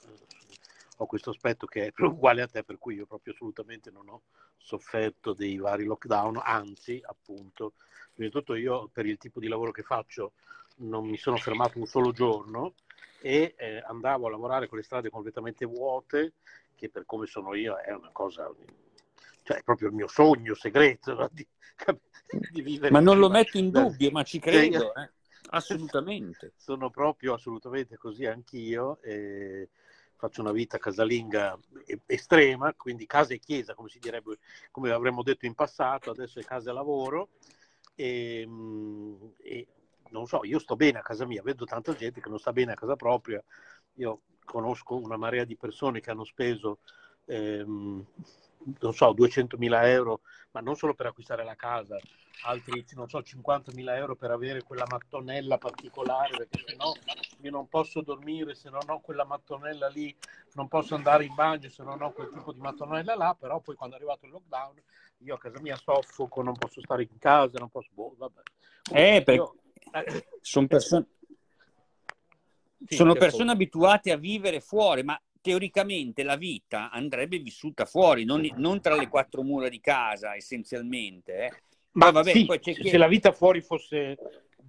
[0.97, 4.23] ho questo aspetto che è uguale a te, per cui io proprio assolutamente non ho
[4.57, 7.75] sofferto dei vari lockdown, anzi, appunto,
[8.13, 10.33] prima di tutto io per il tipo di lavoro che faccio
[10.77, 12.75] non mi sono fermato un solo giorno
[13.21, 16.35] e eh, andavo a lavorare con le strade completamente vuote,
[16.75, 18.53] che per come sono io è una cosa,
[19.43, 21.29] cioè è proprio il mio sogno segreto no?
[21.33, 21.47] di,
[22.51, 22.91] di, vivere.
[22.91, 25.11] Ma non lo metto in dubbio, ma ci credo, eh.
[25.51, 26.53] assolutamente.
[26.59, 29.01] Sono proprio assolutamente così anch'io.
[29.01, 29.71] E
[30.25, 31.59] faccio una vita casalinga
[32.07, 34.39] estrema, quindi casa e chiesa, come si direbbe,
[34.71, 37.29] come avremmo detto in passato, adesso è casa e lavoro.
[37.95, 39.67] E, mm, e,
[40.11, 42.73] non so, io sto bene a casa mia, vedo tanta gente che non sta bene
[42.73, 43.43] a casa propria.
[43.95, 46.79] Io conosco una marea di persone che hanno speso
[47.27, 48.05] ehm,
[48.81, 50.21] non so, 200.000 euro,
[50.53, 51.99] ma non solo per acquistare la casa,
[52.45, 56.95] altri, non so, 50.000 euro per avere quella mattonella particolare, perché se no
[57.41, 60.15] io non posso dormire se non ho quella mattonella lì,
[60.55, 63.75] non posso andare in bagno se non ho quel tipo di mattonella là, però poi
[63.75, 64.83] quando è arrivato il lockdown
[65.19, 68.43] io a casa mia soffoco, non posso stare in casa, non posso, boh, vabbè.
[68.83, 69.55] Comunque, eh, perché io...
[69.93, 71.07] eh, sono persone...
[72.87, 78.49] Sì, sono persone abituate a vivere fuori, ma teoricamente la vita andrebbe vissuta fuori, non,
[78.57, 81.45] non, tra le quattro mura di casa, essenzialmente.
[81.45, 81.53] Eh.
[81.93, 84.17] Ma vabbè, sì, se la vita fuori fosse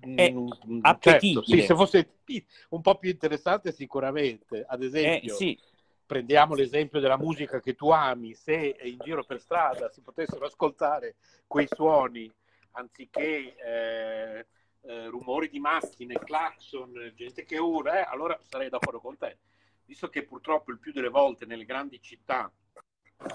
[0.01, 2.17] è mm, mm, certo, sì, se fosse
[2.71, 4.65] un po' più interessante sicuramente.
[4.67, 5.57] Ad esempio, eh, sì.
[6.05, 11.15] prendiamo l'esempio della musica che tu ami, se in giro per strada si potessero ascoltare
[11.47, 12.29] quei suoni
[12.71, 14.45] anziché eh,
[14.81, 19.37] eh, rumori di macchine, clacson, gente che urla, eh, allora sarei d'accordo con te
[19.85, 22.51] visto che purtroppo il più delle volte nelle grandi città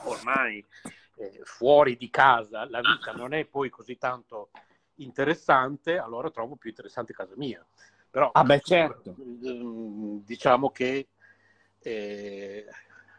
[0.05, 0.65] ormai
[1.17, 4.51] eh, fuori di casa la vita non è poi così tanto
[5.01, 7.65] interessante, allora trovo più interessante casa mia.
[8.11, 9.15] Però ah beh, certo.
[10.25, 11.09] diciamo che
[11.79, 12.67] eh,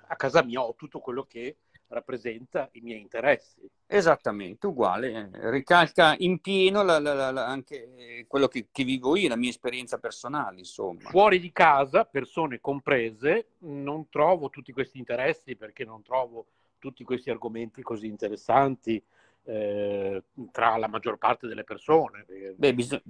[0.08, 1.58] a casa mia ho tutto quello che
[1.92, 3.70] rappresenta i miei interessi.
[3.86, 9.36] Esattamente, uguale, ricalca in pieno la, la, la, anche quello che, che, vivo io, la
[9.36, 11.10] mia esperienza personale, insomma.
[11.10, 16.46] Fuori di casa, persone comprese, non trovo tutti questi interessi perché non trovo
[16.80, 19.02] tutti questi argomenti così interessanti
[19.44, 22.26] eh, tra la maggior parte delle persone.
[22.56, 23.02] Beh, bis-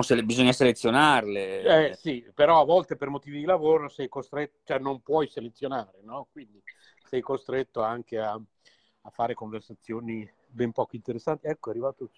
[0.00, 1.88] sele- bisogna selezionarle.
[1.90, 6.00] Eh, sì, però a volte per motivi di lavoro sei costretto, cioè non puoi selezionare,
[6.02, 6.28] no?
[6.30, 6.62] Quindi
[7.06, 11.46] sei costretto anche a, a fare conversazioni ben poco interessanti.
[11.46, 12.10] Ecco, è arrivato,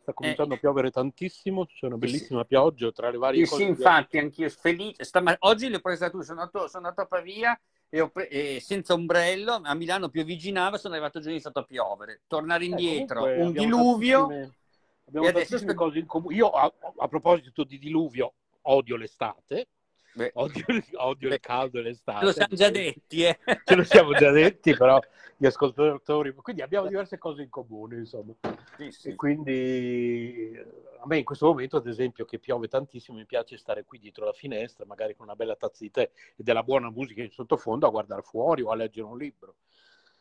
[0.00, 2.46] sta cominciando eh, a piovere tantissimo, c'è una bellissima sì.
[2.46, 3.62] pioggia tra le varie sì, cose.
[3.62, 4.24] Sì, infatti, di...
[4.24, 5.04] anch'io felice.
[5.04, 8.94] Stam- oggi l'ho presa tu, sono andato, sono andato a Pavia e, pre- e, senza
[8.94, 12.22] ombrello, a Milano piovigginava, sono arrivato giù e è iniziato a piovere.
[12.26, 14.26] Tornare eh, indietro, eh, un diluvio.
[14.26, 14.54] Tantissime,
[15.06, 16.34] abbiamo tantissime cose in comune.
[16.34, 19.68] Io, a, a proposito di diluvio, odio l'estate
[20.14, 22.18] Beh, odio, odio il caldo e l'estate.
[22.18, 23.38] Ce lo siamo già detti, eh.
[23.64, 25.00] Ce lo siamo già detti, però
[25.36, 26.34] gli ascoltatori...
[26.34, 28.32] Quindi abbiamo diverse cose in comune, insomma.
[28.76, 29.08] Sì, sì.
[29.10, 30.58] E quindi
[31.00, 34.24] a me in questo momento, ad esempio, che piove tantissimo, mi piace stare qui dietro
[34.24, 37.86] la finestra, magari con una bella tazza di tè e della buona musica in sottofondo,
[37.86, 39.56] a guardare fuori o a leggere un libro.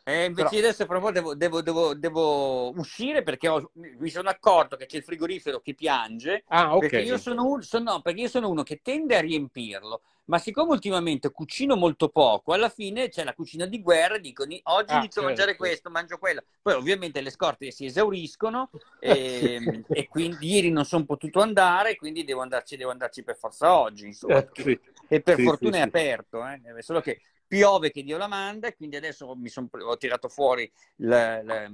[0.08, 0.62] Eh, invece Però...
[0.68, 5.04] adesso proprio devo, devo, devo, devo uscire perché ho, mi sono accorto che c'è il
[5.04, 6.46] frigorifero che piange.
[6.48, 6.80] Ah, ok.
[6.80, 10.38] Perché io sono, un, sono, no, perché io sono uno che tende a riempirlo, ma
[10.38, 15.00] siccome ultimamente cucino molto poco, alla fine c'è la cucina di guerra, dicono oggi ah,
[15.00, 15.20] inizio certo.
[15.20, 16.42] a mangiare questo, mangio quello.
[16.62, 18.70] Poi ovviamente le scorte si esauriscono
[19.02, 23.78] e, e quindi ieri non sono potuto andare, quindi devo andarci, devo andarci per forza
[23.78, 24.06] oggi.
[24.06, 24.38] Insomma.
[24.38, 24.80] Eh, sì.
[25.10, 26.82] E per sì, fortuna sì, è aperto, eh?
[26.82, 31.72] solo che piove che Dio la manda, quindi adesso son, ho tirato fuori la, la,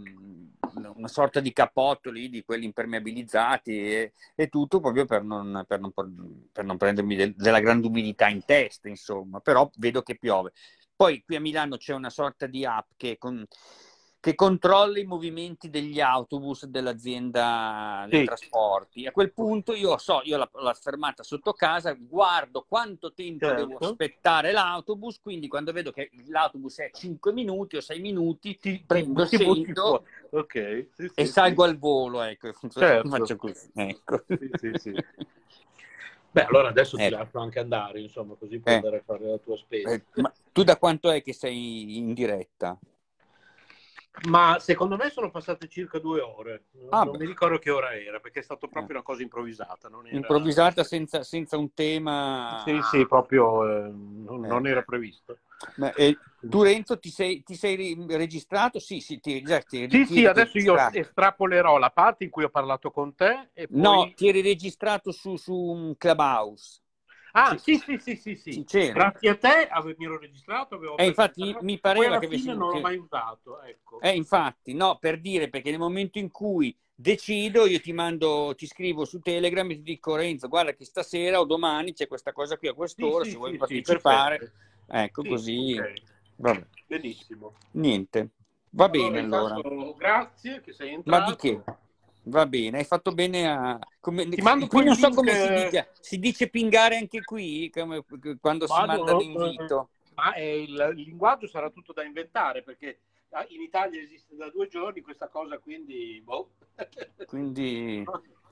[0.96, 5.80] una sorta di cappotto lì, di quelli impermeabilizzati e, e tutto proprio per non, per
[5.80, 5.92] non,
[6.52, 10.54] per non prendermi del, della grande umidità in testa, insomma, però vedo che piove.
[10.96, 13.46] Poi qui a Milano c'è una sorta di app che con,
[14.24, 18.26] che controlla i movimenti degli autobus dell'azienda dei sì.
[18.26, 19.06] trasporti.
[19.06, 23.66] A quel punto io so, io l'ho, l'ho fermata sotto casa, guardo quanto tempo certo.
[23.66, 28.82] devo aspettare l'autobus, quindi quando vedo che l'autobus è 5 minuti o 6 minuti, ti
[28.88, 30.88] prendo ti scendo okay.
[30.94, 32.22] sì, sì, e salgo al volo.
[32.22, 33.10] Ecco, certo.
[33.10, 33.70] faccio così.
[33.76, 34.24] Ecco.
[36.32, 37.10] Beh, allora adesso ti eh.
[37.10, 38.78] lascio anche andare, insomma, così puoi eh.
[38.78, 39.92] andare a fare la tua spesa.
[39.92, 42.80] Eh, ma tu da quanto è che sei in diretta?
[44.28, 46.66] Ma secondo me sono passate circa due ore.
[46.90, 47.18] Ah, non beh.
[47.20, 49.90] mi ricordo che ora era, perché è stata proprio una cosa improvvisata.
[49.90, 50.16] Era...
[50.16, 52.62] Improvvisata senza, senza, un tema.
[52.66, 54.48] Sì, sì, proprio eh, non, eh.
[54.48, 55.40] non, era previsto.
[55.78, 58.80] Ma, eh, tu Renzo ti sei, ti sei registrato?
[58.80, 62.44] Sì, sì, ti, già, ti, sì, ti, sì adesso io estrapolerò la parte in cui
[62.44, 63.50] ho parlato con te.
[63.54, 63.68] Poi...
[63.70, 66.83] No, ti eri registrato su, su Clubhouse.
[67.36, 68.64] Ah, sì, sì, sì, sì, sì.
[68.68, 68.92] sì.
[68.92, 69.68] Grazie a te
[69.98, 70.76] mi ero registrato.
[70.76, 72.48] Avevo eh, infatti mi pareva che avessi...
[72.48, 74.00] non l'ho mai usato, ecco.
[74.02, 78.68] Eh, infatti, no, per dire, perché nel momento in cui decido, io ti mando, ti
[78.68, 82.56] scrivo su Telegram e ti dico Renzo, guarda che stasera o domani c'è questa cosa
[82.58, 84.52] qui a quest'ora, sì, se sì, vuoi sì, partecipare.
[84.88, 85.76] ecco, così.
[86.36, 86.66] Okay.
[86.86, 87.56] Benissimo.
[87.72, 88.30] Niente.
[88.70, 89.94] Va allora, bene allora.
[89.98, 91.24] Grazie che sei entrato.
[91.24, 91.64] Ma di che?
[92.26, 93.80] Va bene, hai fatto bene a...
[94.00, 94.28] Come...
[94.28, 95.16] Ti mando qui non so link...
[95.18, 98.04] come si dice, si dice pingare anche qui come...
[98.40, 99.90] quando Vado, si manda l'invito.
[100.16, 103.00] Ma il, il linguaggio sarà tutto da inventare perché
[103.50, 106.22] in Italia esiste da due giorni questa cosa, quindi...
[106.24, 106.52] Boh.
[107.26, 108.04] Quindi...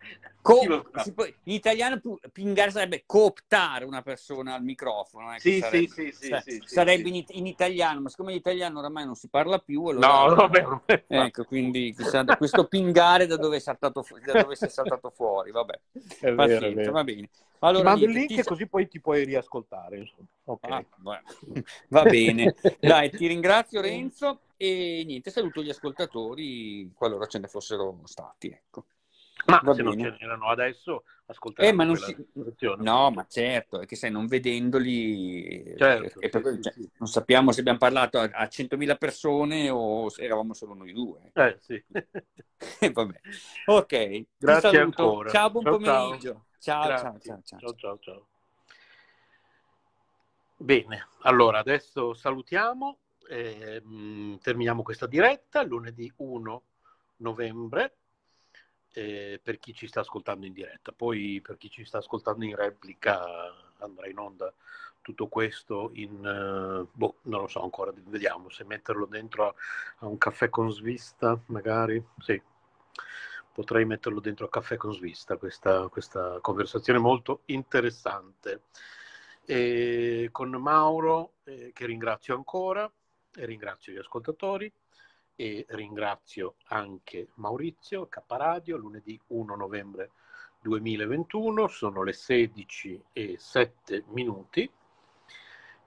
[0.41, 5.33] Co- può, in italiano pingare sarebbe cooptare una persona al microfono.
[5.35, 9.05] Eh, sì, sarebbe, sì, sì, sa- sì, sarebbe in, in, italiano, ma siccome l'italiano oramai
[9.05, 11.03] non si parla più, allora, no, vabbè, vabbè.
[11.07, 15.79] ecco, quindi chissà, questo pingare da dove, saltato fu- da dove sei saltato fuori, vabbè,
[16.21, 16.91] è vero, è vero.
[16.91, 17.29] va bene.
[17.59, 18.49] Allora, ti mando il link ti...
[18.49, 20.11] così poi ti puoi riascoltare.
[20.45, 20.71] Okay.
[20.71, 21.21] Ah,
[21.89, 27.99] va bene, dai, ti ringrazio Renzo e niente, saluto gli ascoltatori qualora ce ne fossero
[28.05, 28.47] stati.
[28.47, 28.85] Ecco.
[29.45, 29.95] Ma Va se bene.
[29.95, 31.67] non ce n'erano adesso, ascoltate.
[31.67, 32.15] Eh, ma non si...
[32.77, 36.41] No, ma certo, è che sai, non vedendoli, certo, eh, per...
[36.53, 36.89] sì, cioè, sì.
[36.97, 41.31] non sappiamo se abbiamo parlato a, a 100.000 persone o se eravamo solo noi due.
[41.33, 41.83] Eh, sì.
[42.93, 43.19] Vabbè.
[43.65, 45.29] Ok, grazie ancora.
[45.29, 46.45] Ciao, buon ciao, pomeriggio.
[46.59, 48.27] Ciao, ciao, ciao, ciao, ciao, ciao, ciao.
[50.57, 53.81] Bene, allora adesso salutiamo, eh,
[54.39, 56.61] terminiamo questa diretta lunedì 1
[57.17, 57.95] novembre
[58.93, 60.91] eh, per chi ci sta ascoltando in diretta.
[60.91, 63.21] Poi per chi ci sta ascoltando in replica
[63.79, 64.53] andrà in onda
[65.01, 66.17] tutto questo in...
[66.19, 69.53] Uh, boh, non lo so ancora, vediamo se metterlo dentro a,
[69.99, 72.03] a, un caffè con svista, magari.
[72.19, 72.41] Sì,
[73.51, 78.63] potrei metterlo dentro a caffè con svista, questa, questa conversazione molto interessante.
[79.43, 82.89] E con Mauro, eh, che ringrazio ancora,
[83.33, 84.71] e ringrazio gli ascoltatori
[85.35, 90.11] e ringrazio anche Maurizio Caparadio, lunedì 1 novembre
[90.61, 94.69] 2021, sono le 16 e 7 minuti.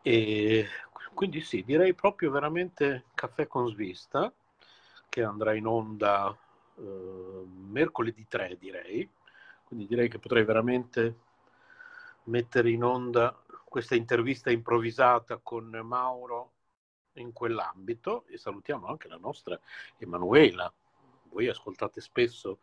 [0.02, 0.66] E
[1.14, 4.32] quindi sì, direi proprio veramente caffè con svista
[5.08, 6.36] che andrà in onda
[6.76, 9.08] eh, mercoledì 3 direi,
[9.64, 11.18] quindi direi che potrei veramente
[12.24, 16.53] mettere in onda questa intervista improvvisata con Mauro
[17.20, 19.58] in quell'ambito e salutiamo anche la nostra
[19.98, 20.72] Emanuela.
[21.30, 22.58] Voi ascoltate spesso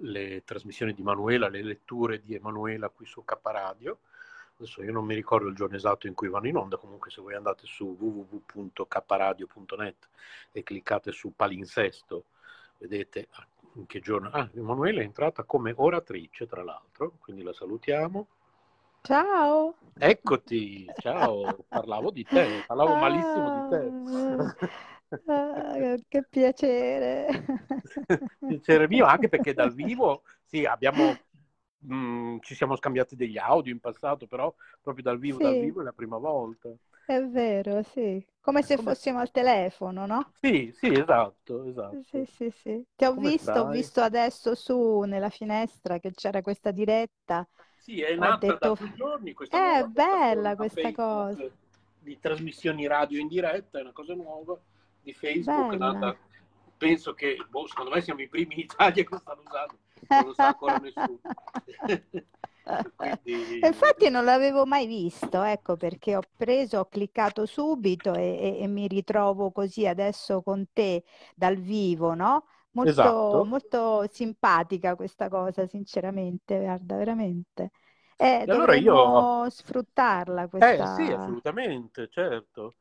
[0.00, 3.98] le trasmissioni di Emanuela, le letture di Emanuela qui su K Radio.
[4.58, 7.20] Adesso io non mi ricordo il giorno esatto in cui vanno in onda, comunque se
[7.20, 10.08] voi andate su www.kradio.net
[10.50, 12.24] e cliccate su palinsesto,
[12.78, 13.28] vedete
[13.74, 14.30] in che giorno...
[14.30, 18.28] Ah, Emanuela è entrata come oratrice, tra l'altro, quindi la salutiamo.
[19.06, 19.74] Ciao.
[19.98, 23.92] Eccoti, ciao, parlavo di te, parlavo ah, malissimo di te.
[25.28, 27.28] Ah, che piacere.
[28.46, 31.16] piacere mio, anche perché dal vivo, sì, abbiamo,
[31.78, 34.52] mh, mm, ci siamo scambiati degli audio in passato, però
[34.82, 35.44] proprio dal vivo, sì.
[35.44, 36.68] dal vivo è la prima volta.
[37.04, 38.24] È vero, sì.
[38.40, 38.90] Come se Come...
[38.90, 40.32] fossimo al telefono, no?
[40.40, 42.24] Sì, sì, esatto, Sì, esatto.
[42.26, 42.84] sì, sì.
[42.96, 43.78] Ti ho Come visto, ho stai?
[43.78, 47.48] visto adesso su nella finestra che c'era questa diretta.
[47.86, 51.36] Sì, è nata da detto, più giorni questa è nuova bella questa cosa.
[51.36, 51.52] Facebook
[52.00, 54.58] di trasmissioni radio in diretta, è una cosa nuova
[55.00, 56.16] di Facebook, nata,
[56.76, 59.78] penso che, boh, secondo me siamo i primi in Italia che stanno usando,
[60.08, 61.20] non lo sa ancora nessuno.
[63.22, 68.62] Quindi, Infatti non l'avevo mai visto, ecco perché ho preso, ho cliccato subito e, e-
[68.62, 71.04] e mi ritrovo così adesso con te
[71.36, 72.46] dal vivo, no?
[72.76, 73.46] Molto, esatto.
[73.46, 77.70] molto simpatica questa cosa, sinceramente, guarda, veramente.
[78.16, 81.12] Eh, E allora io, sfruttarla eh sì, questa...
[81.12, 82.76] assolutamente, certo.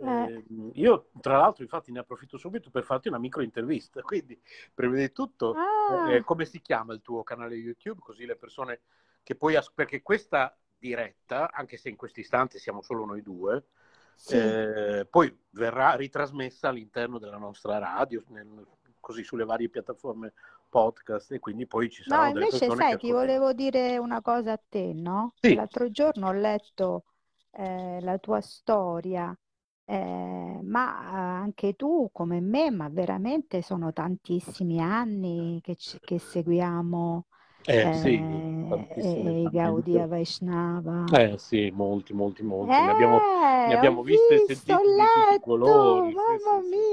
[0.00, 0.44] Eh, Eh,
[0.74, 4.40] io tra l'altro infatti ne approfitto subito per farti una micro intervista, quindi
[4.74, 8.00] prima di tutto eh, ah, come si chiama il tuo canale YouTube?
[8.00, 8.82] Così le persone
[9.22, 13.66] che poi, as- perché questa diretta, anche se in questo istante siamo solo noi due,
[14.16, 18.66] sì, eh, poi verrà ritrasmessa all'interno della nostra radio, nel-
[19.08, 20.34] così sulle varie piattaforme
[20.68, 24.52] podcast e quindi poi ci no, saranno delle invece sai, ti volevo dire una cosa
[24.52, 25.34] a te, no?
[25.42, 27.04] Sì, l'altro giorno ho letto
[27.52, 29.36] eh, la tua storia,
[29.84, 36.18] eh, ma eh, anche tu, come me, ma veramente sono tantissimi anni che, ci- che
[36.18, 37.26] seguiamo
[37.66, 38.26] eh sì,
[38.96, 40.06] eh, i Gaudiya tantissime.
[40.06, 41.12] Vaishnava.
[41.12, 42.82] Eh sì, molti, molti, molti.
[42.82, 43.26] Ne abbiamo,
[43.62, 46.16] ne Eh, ho abbiamo viste e visto, sentite di tutti i letto, colori.
[46.16, 46.86] Sì, mamma sì, sì.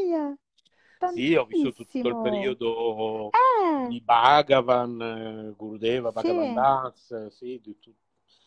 [1.00, 2.22] Mia, Sì, ho vissuto tutto il tantissimo.
[2.22, 6.54] periodo Eh, di Bhagavan, eh, Gurudeva, Bhagavan sì.
[6.54, 8.00] Das, sì, di tutto.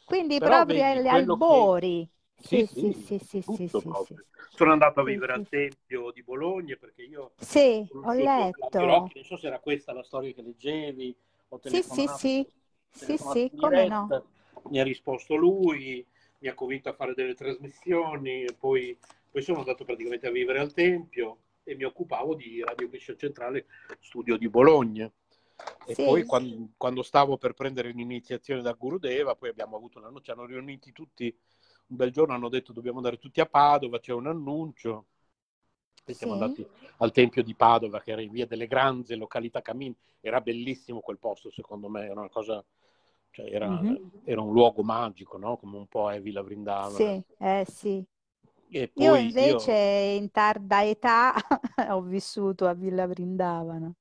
[0.04, 1.44] Quindi Però proprio agli quello che...
[1.44, 2.08] albori.
[2.40, 4.14] Sì, Sì, sì, sì, sì, sì, sì.
[4.50, 5.48] Sono andato a vivere sì, al sì.
[5.50, 8.78] Tempio di Bologna perché io ho Sì, ho letto.
[8.78, 11.14] Non so se era questa la storia che leggevi,
[11.48, 12.46] ho Sì, sì, sì,
[12.90, 14.08] sì, sì, come no?
[14.70, 16.04] mi ha risposto lui,
[16.38, 18.96] mi ha convinto a fare delle trasmissioni, e poi,
[19.30, 21.38] poi sono andato praticamente a vivere al Tempio
[21.68, 23.66] e mi occupavo di Radio Mission Centrale
[24.00, 25.10] Studio di Bologna.
[25.86, 30.22] E poi Sì, quando, quando stavo per prendere un'iniziazione da Gurudeva, poi abbiamo avuto noce,
[30.22, 31.34] ci hanno riuniti tutti
[31.88, 35.06] un bel giorno, hanno detto dobbiamo andare tutti a Padova, c'è un annuncio.
[36.04, 36.66] E siamo sì, andati
[36.98, 39.94] al Tempio di Padova, che era in via delle Granze, località Camin.
[40.20, 42.64] Era bellissimo quel posto, secondo me, era una cosa,
[43.30, 45.58] cioè era, mhm, era un luogo magico, no?
[45.58, 46.96] Come un po' è Villa Vrindavana.
[46.96, 48.04] Sì, eh sì.
[49.00, 49.78] Io invece io...
[50.18, 51.34] in tarda età
[51.90, 53.92] ho vissuto a Villa Vrindavana.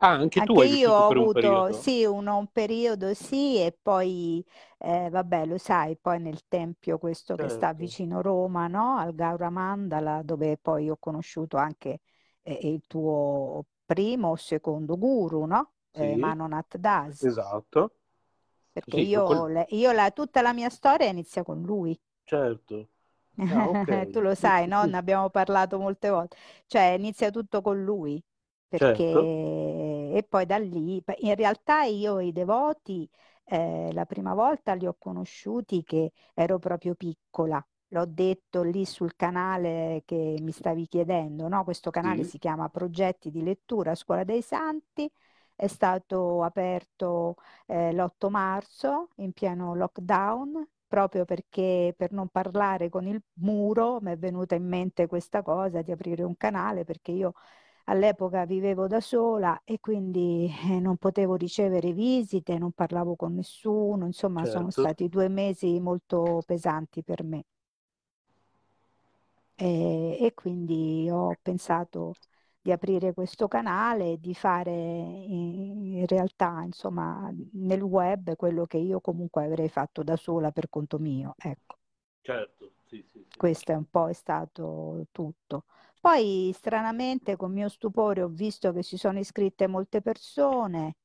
[0.00, 1.74] Ah, anche tu Anche hai io ho un avuto, periodo?
[1.74, 4.44] sì, uno, un periodo sì, e poi,
[4.78, 8.96] eh, vabbè, lo sai, poi nel tempio questo che sta Certo, vicino Roma, no?
[8.98, 12.00] Al Gaura Mandala, dove poi ho conosciuto anche
[12.42, 15.74] eh, il tuo primo o secondo guru, no?
[15.92, 17.92] Eh, sì, Manonath Das, esatto.
[18.70, 21.98] perché Sì, io, le- io la- tutta la mia storia inizia con lui.
[22.26, 22.88] certo.
[23.36, 23.84] Ah.
[24.10, 24.84] Tu lo sai, no?
[24.84, 26.36] Ne abbiamo parlato molte volte.
[26.66, 28.22] Cioè, inizia tutto con lui,
[28.68, 29.04] perché...
[29.04, 29.42] certo.
[30.14, 33.08] E poi da lì, in realtà io i devoti,
[33.44, 37.64] eh, la prima volta li ho conosciuti che ero proprio piccola.
[37.88, 41.64] L'ho detto lì sul canale che mi stavi chiedendo, no?
[41.64, 45.10] Questo canale Sì, si chiama Progetti di lettura Scuola dei Santi.
[45.54, 53.06] È stato aperto eh, l'8 marzo in pieno lockdown, proprio perché per non parlare con
[53.06, 57.32] il muro mi è venuta in mente questa cosa di aprire un canale, perché io
[57.84, 64.04] all'epoca vivevo da sola e quindi eh, non potevo ricevere visite, non parlavo con nessuno,
[64.04, 64.80] insomma sono certo.
[64.80, 67.44] stati due mesi molto pesanti per me.
[69.56, 72.14] E, e quindi ho pensato
[72.62, 78.78] di aprire questo canale e di fare in, in realtà, insomma, nel web quello che
[78.78, 81.34] io comunque avrei fatto da sola per conto mio.
[81.38, 81.78] Ecco,
[82.22, 83.36] Certo, sì, sì, sì.
[83.36, 85.64] questo è un po' è stato tutto.
[86.00, 90.96] Poi, stranamente, con mio stupore, ho visto che si sono iscritte molte persone.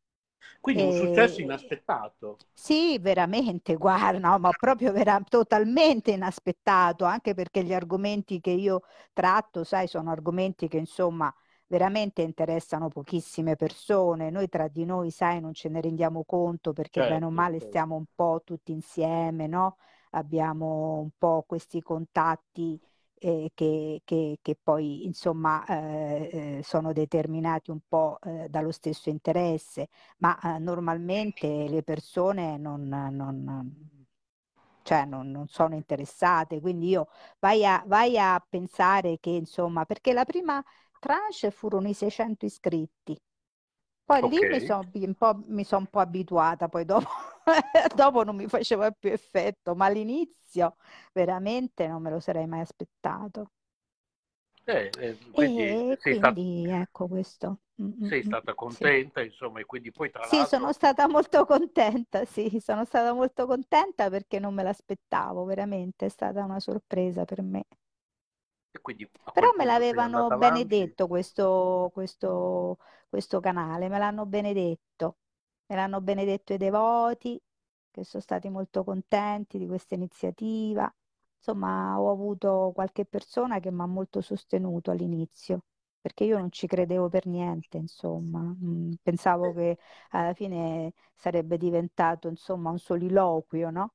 [0.62, 1.42] Quindi un successo E...
[1.42, 2.40] inaspettato.
[2.54, 8.82] Sì, veramente, guarda, no, ma proprio vera- totalmente inaspettato, anche perché gli argomenti che io
[9.14, 11.34] tratto, sai, sono argomenti che insomma
[11.68, 14.30] veramente interessano pochissime persone.
[14.30, 17.60] Noi tra di noi, sai, non ce ne rendiamo conto perché bene o Certo, male
[17.60, 17.60] certo.
[17.60, 19.78] stiamo un po' tutti insieme, no?
[20.12, 22.80] Abbiamo un po' questi contatti
[23.20, 29.10] eh, che, che- che poi insomma eh, eh, sono determinati un po' eh, dallo stesso
[29.10, 29.90] interesse
[30.20, 33.90] ma eh, normalmente le persone non, non-
[34.82, 37.08] cioè non, non sono interessate, quindi io
[37.40, 40.64] vai a, vai a pensare che insomma, perché la prima
[41.00, 43.18] tranche furono i 600 iscritti,
[44.06, 44.30] Poi Ok.
[44.30, 47.08] lì mi sono un po', mi son un po' abituata, poi dopo,
[47.96, 50.78] dopo non mi faceva più effetto, ma all'inizio
[51.14, 53.52] veramente non me lo sarei mai aspettato.
[54.68, 57.62] Eh, eh, quindi E sei stata, quindi ecco questo.
[57.82, 58.94] Mm, mm, sei mm, stata sì.
[58.94, 63.46] contenta, insomma, e quindi poi tra Sì, sono stata molto contenta, sì, sono stata molto
[63.48, 67.64] contenta perché non me l'aspettavo, veramente, è stata una sorpresa per me.
[68.82, 75.18] Quindi Però me l'avevano benedetto questo, questo, questo canale, me l'hanno benedetto,
[75.68, 77.40] me l'hanno benedetto i devoti,
[77.92, 80.92] che sono stati molto contenti di questa iniziativa.
[81.38, 85.66] Insomma, ho avuto qualche persona che mi ha molto sostenuto all'inizio,
[86.02, 88.40] perché io non ci credevo per niente, insomma.
[88.42, 89.78] Mm, Pensavo che
[90.12, 93.94] alla fine sarebbe diventato, insomma, un soliloquio, no?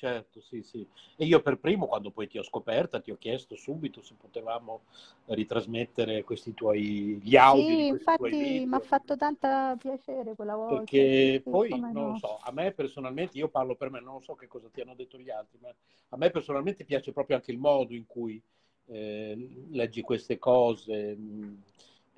[0.00, 0.86] Certo, sì, sì.
[1.14, 4.84] E io per primo, quando poi ti ho scoperta, ti ho chiesto subito se potevamo
[5.26, 10.86] ritrasmettere questi tuoi, gli audio di Sì, infatti mi ha fatto tanta piacere quella volta,
[10.86, 12.16] Perché sì, poi, non lo no.
[12.16, 15.18] so, a me personalmente, io parlo per me, non so che cosa ti hanno detto
[15.18, 18.40] gli altri, ma a me personalmente piace proprio anche il modo in cui
[18.86, 21.62] eh, leggi queste cose, mh,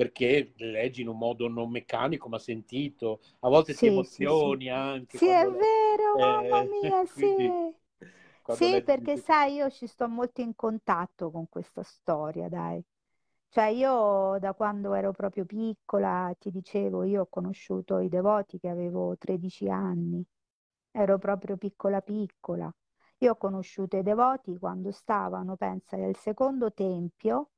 [0.03, 3.20] perché le leggi in un modo non meccanico, ma sentito.
[3.40, 4.57] A volte ti Sì, sì, sì.
[4.57, 7.74] emozioni anche Sì, è vero, mamma eh, mia, quindi sì.
[8.46, 12.82] Sì, perché sai, io ci sto molto in contatto con questa storia, dai.
[13.48, 18.68] Cioè io da quando ero proprio piccola, ti dicevo, io ho conosciuto i devoti che
[18.68, 20.24] avevo 13 anni,
[20.92, 22.72] ero proprio piccola piccola.
[23.18, 27.51] Io ho conosciuto i devoti quando stavano, pensa, nel secondo tempio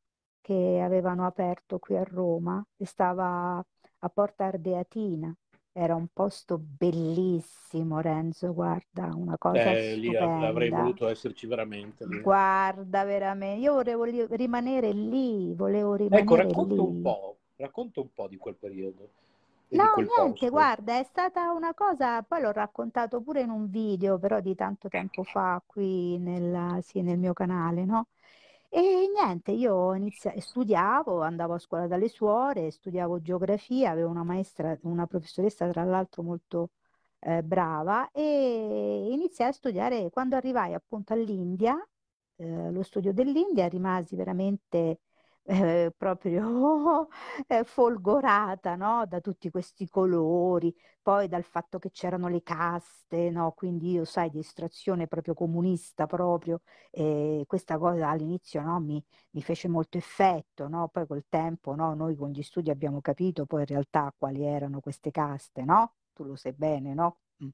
[0.44, 5.34] che avevano aperto qui a Roma, e stava a Porta Ardeatina.
[5.72, 12.04] Era un posto bellissimo, Renzo, guarda, una cosa eh, lì av- avrei voluto esserci veramente
[12.04, 12.22] lì.
[12.22, 14.04] Guarda, veramente, io volevo
[14.36, 16.98] rimanere lì, volevo Ecco, rimanere racconta un lì.
[16.98, 19.10] po', racconta un po' di quel periodo
[19.74, 20.50] No, niente, posto.
[20.50, 24.88] guarda, è stata una cosa, poi l'ho raccontato pure in un video, però di tanto
[24.88, 28.06] tempo fa qui nella- sì, nel mio canale, no?
[28.76, 34.76] E niente, io inizia- studiavo, andavo a scuola dalle suore, studiavo geografia, avevo una maestra,
[34.82, 36.70] una professoressa tra l'altro molto
[37.20, 41.76] eh, brava e iniziai a studiare, quando arrivai appunto all'India,
[42.36, 44.98] eh, lo studio dell'India, rimasi veramente
[45.46, 47.08] eh, proprio
[47.46, 49.04] eh, folgorata, no?
[49.06, 53.52] Da tutti questi colori, poi dal fatto che c'erano le caste, no?
[53.52, 58.80] Quindi io, sai, di estrazione proprio comunista proprio, e questa cosa all'inizio, no?
[58.80, 60.88] Mi, mi fece molto effetto, no?
[60.88, 61.94] Poi col tempo, no?
[61.94, 65.94] Noi con gli studi abbiamo capito poi in realtà quali erano queste caste, no?
[66.12, 67.18] Tu lo sai bene, no?
[67.44, 67.48] Mm.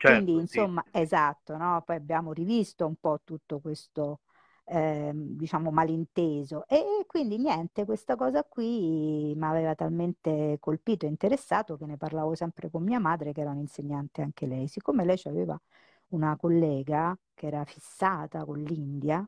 [0.00, 0.68] Quindi, Certo, sì.
[0.70, 1.82] insomma, esatto, no?
[1.84, 4.20] Poi abbiamo rivisto un po' tutto questo
[4.68, 6.66] ehm, diciamo malinteso.
[6.68, 12.34] E quindi niente, questa cosa qui mi aveva talmente colpito e interessato che ne parlavo
[12.34, 14.68] sempre con mia madre, che era un'insegnante anche lei.
[14.68, 15.58] Siccome lei aveva
[16.08, 19.26] una collega che era fissata con l'India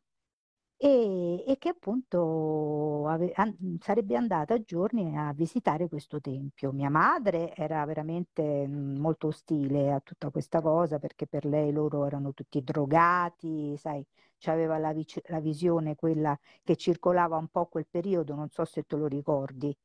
[0.83, 6.73] e, e che appunto ave- an- sarebbe andata a giorni a visitare questo tempio.
[6.73, 12.33] Mia madre era veramente molto ostile a tutta questa cosa perché per lei loro erano
[12.33, 14.05] tutti drogati, sai,
[14.41, 18.83] c'aveva la, vic- la visione quella che circolava un po' quel periodo, non so se
[18.85, 19.77] te lo ricordi.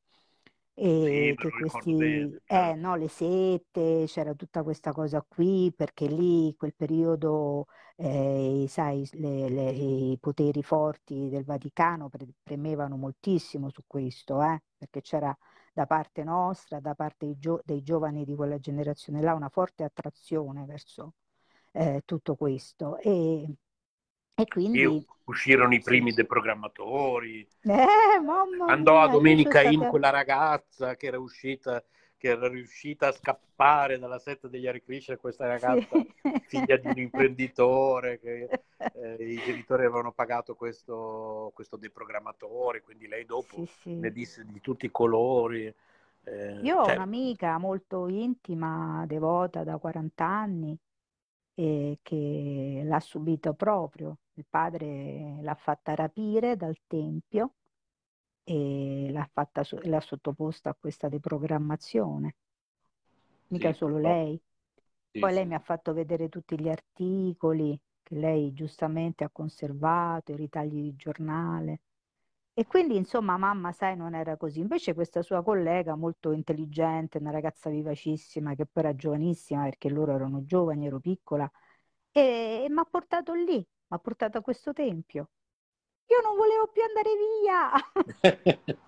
[0.99, 2.75] Sì, E me che questi, eh, certo.
[2.75, 9.49] no, le sette, c'era tutta questa cosa qui, perché lì, quel periodo, eh, sai, le-
[9.49, 15.35] le- i poteri forti del Vaticano pre- premevano moltissimo su questo, eh, perché c'era
[15.73, 19.83] da parte nostra, da parte dei, gio- dei giovani di quella generazione là, una forte
[19.83, 21.13] attrazione verso
[21.71, 22.97] eh, tutto questo.
[22.99, 23.47] E,
[24.35, 25.83] e Sì, quindi, uscirono i sì.
[25.83, 27.47] primi deprogrammatori.
[27.67, 31.83] Eh, mamma Andò a mia, c'ho Domenica In quella ragazza che era uscita,
[32.17, 35.85] che era riuscita a scappare dalla setta degli Hare Krishna, questa Sì.
[35.85, 36.03] ragazza
[36.45, 38.51] figlia di un imprenditore che
[38.93, 43.65] eh, i genitori avevano pagato questo, questo deprogrammatore, quindi lei dopo Sì,
[43.97, 44.11] ne sì.
[44.11, 45.65] disse di tutti i colori.
[46.23, 50.77] eh, Io ho cioè, un'amica molto intima, devota da 40 anni,
[51.55, 54.17] e che l'ha subito proprio.
[54.35, 57.55] Il padre l'ha fatta rapire dal tempio
[58.43, 62.35] e l'ha fatta l'ha sottoposta a questa deprogrammazione.
[63.47, 64.39] Mica sì, solo lei.
[65.13, 65.47] Sì, Poi lei sì.
[65.47, 70.95] mi ha fatto vedere tutti gli articoli che lei giustamente ha conservato, i ritagli di
[70.95, 71.81] giornale.
[72.53, 74.59] E quindi, insomma, mamma, sai, non era così.
[74.59, 80.13] Invece questa sua collega, molto intelligente, una ragazza vivacissima, che poi era giovanissima, perché loro
[80.13, 81.49] erano giovani, ero piccola,
[82.11, 85.29] e, e mi ha portato lì, ha portato a questo tempio.
[86.07, 87.71] Io non volevo più andare via.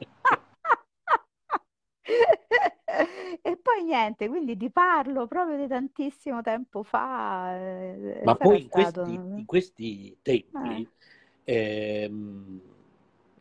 [3.42, 7.56] E poi niente, quindi ti parlo proprio di tantissimo tempo fa.
[7.56, 10.88] eh, Ma poi in questi, in questi tempi
[11.46, 12.62] Eh, ehm,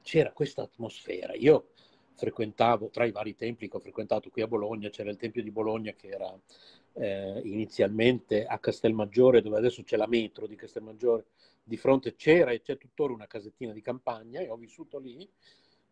[0.02, 1.34] c'era questa atmosfera.
[1.34, 1.68] Io
[2.14, 5.50] frequentavo, tra i vari templi che ho frequentato qui a Bologna, c'era il Tempio di
[5.50, 6.32] Bologna che era
[6.97, 11.26] eh, inizialmente a Castelmaggiore, dove adesso c'è la metro di Castelmaggiore,
[11.62, 15.28] di fronte c'era e c'è tuttora una casettina di campagna e ho vissuto lì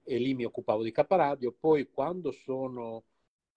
[0.03, 1.55] e lì mi occupavo di Caparadio.
[1.59, 3.05] Poi quando sono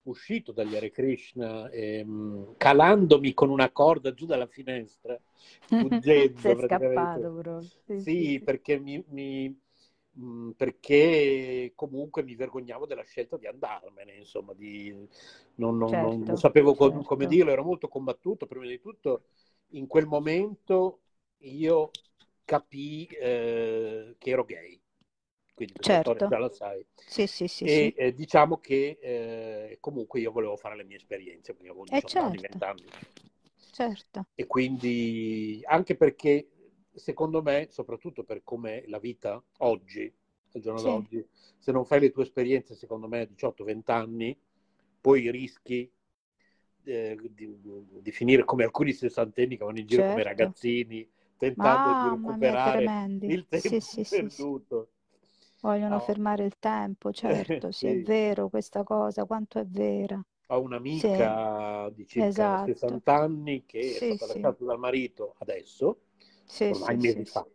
[0.03, 5.19] uscito dagli Hare Krishna, ehm, calandomi con una corda giù dalla finestra,
[5.75, 7.31] fuggendo sei scappato.
[7.85, 8.43] Sì, sì, Sì, sì.
[8.43, 9.59] perché mi, mi-
[10.18, 14.91] mh, perché comunque mi vergognavo della scelta di andarmene, insomma, di,
[15.55, 17.28] non, non- non- non Certo, sapevo co- come certo.
[17.28, 18.45] dirlo, ero molto combattuto.
[18.47, 19.26] Prima di tutto,
[19.72, 21.01] in quel momento
[21.39, 21.95] io
[22.45, 24.80] capii eh, che ero gay,
[25.53, 26.26] quindi questa storia Certo.
[26.26, 26.86] già la sai.
[27.05, 31.53] Sì, sì, sì, E eh, diciamo che eh, comunque io volevo fare le mie esperienze,
[31.53, 32.86] perché avevo Eh 18 anni, certo, 20 anni.
[33.72, 34.28] certo.
[34.39, 36.47] E quindi anche perché
[36.97, 40.11] secondo me, soprattutto per come la vita oggi,
[40.53, 41.25] al giorno Sì, d'oggi,
[41.57, 44.37] se non fai le tue esperienze, secondo me, a 18-20 anni,
[45.01, 45.89] poi rischi
[46.83, 47.59] eh, di,
[48.01, 50.23] di finire come alcuni sessantenni che vanno in giro come certo.
[50.23, 53.29] ragazzini, tentando di Mamma mia, recuperare tremendi.
[53.29, 54.89] il tempo sì, sì, perduto.
[55.59, 60.19] Vogliono Ho, fermare il tempo, certo, sì, è vero questa cosa, quanto è vera.
[60.49, 62.57] ho un'amica di circa esatto.
[62.57, 66.01] 60 anni che è stata lasciata dal marito adesso,
[66.47, 67.45] sì, ormai sì, mesi sì, fa.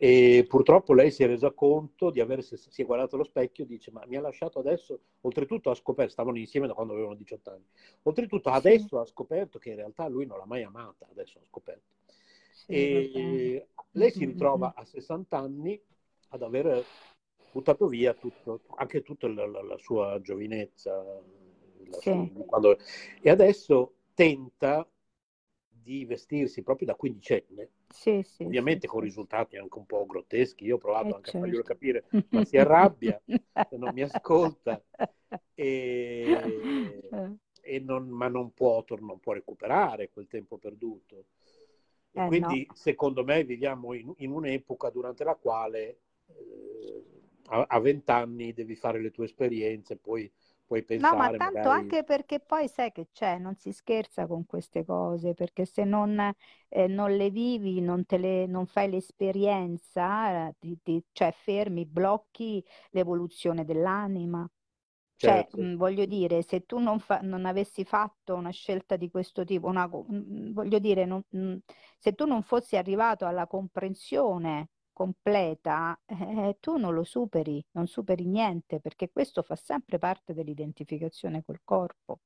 [0.00, 3.66] E purtroppo lei si è resa conto di avere, si è guardato allo specchio e
[3.66, 5.00] dice: Ma mi ha lasciato adesso.
[5.22, 7.64] Oltretutto ha scoperto, stavano insieme da quando avevano 18 anni.
[8.02, 11.08] Oltretutto adesso ha scoperto che in realtà lui non l'ha mai amata.
[11.10, 11.94] Adesso ha scoperto.
[12.68, 14.64] E Mm, lei si mm, mm, mm.
[14.64, 15.80] ritrova a 60 anni
[16.28, 16.86] ad aver
[17.50, 20.92] buttato via tutto, anche tutta la, la- la sua giovinezza.
[21.90, 22.76] la sua- quando-
[23.22, 24.86] e adesso tenta
[25.68, 29.02] di vestirsi proprio da quindicenne sì, sì, sì, ovviamente con sì.
[29.02, 30.64] risultati anche un po' grotteschi.
[30.64, 31.62] Io ho provato Eh anche a farglielo certo.
[31.62, 33.20] capire, ma si arrabbia
[33.70, 34.82] non mi ascolta,
[35.54, 41.26] e, Eh, e non- ma non può, non può recuperare quel tempo perduto.
[42.14, 47.04] Eh, no, quindi, secondo me, viviamo in, in un'epoca durante la quale eh,
[47.50, 50.30] a a 20 anni devi fare le tue esperienze, poi
[50.68, 51.68] puoi No, ma pensare tanto magari...
[51.68, 56.18] anche perché poi sai che c'è, non si scherza con queste cose, perché se non,
[56.68, 61.86] eh, non le vivi, non te le, non fai l'esperienza, eh, ti- ti- cioè fermi,
[61.86, 64.48] blocchi l'evoluzione dell'anima.
[65.16, 69.10] Cioè, Certo, mh, voglio dire, se tu non, fa- non avessi fatto una scelta di
[69.10, 71.56] questo tipo, una mh, voglio dire, non- mh,
[71.98, 78.26] se tu non fossi arrivato alla comprensione completa, eh, tu non lo superi, non superi
[78.26, 82.20] niente, perché questo fa sempre parte dell'identificazione col corpo.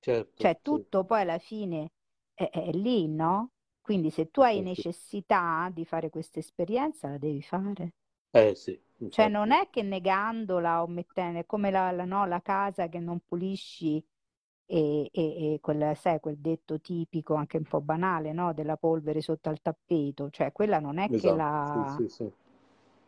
[0.00, 1.92] certo, Cioè, sì, tutto poi alla fine
[2.34, 3.52] è, è lì, no?
[3.80, 7.94] Quindi se tu hai eh sì, necessità di fare questa esperienza, la devi fare.
[8.32, 12.26] eh sì, Cioè, non infatti, è che negandola o mettendo, è come la, la- no,
[12.26, 14.04] la casa che non pulisci
[14.66, 18.52] e, e, e quel, sai, quel detto tipico, anche un po' banale, no?
[18.54, 20.30] Della polvere sotto al tappeto.
[20.30, 21.94] Cioè, quella non è che esatto, la...
[21.96, 22.32] sì, sì, sì,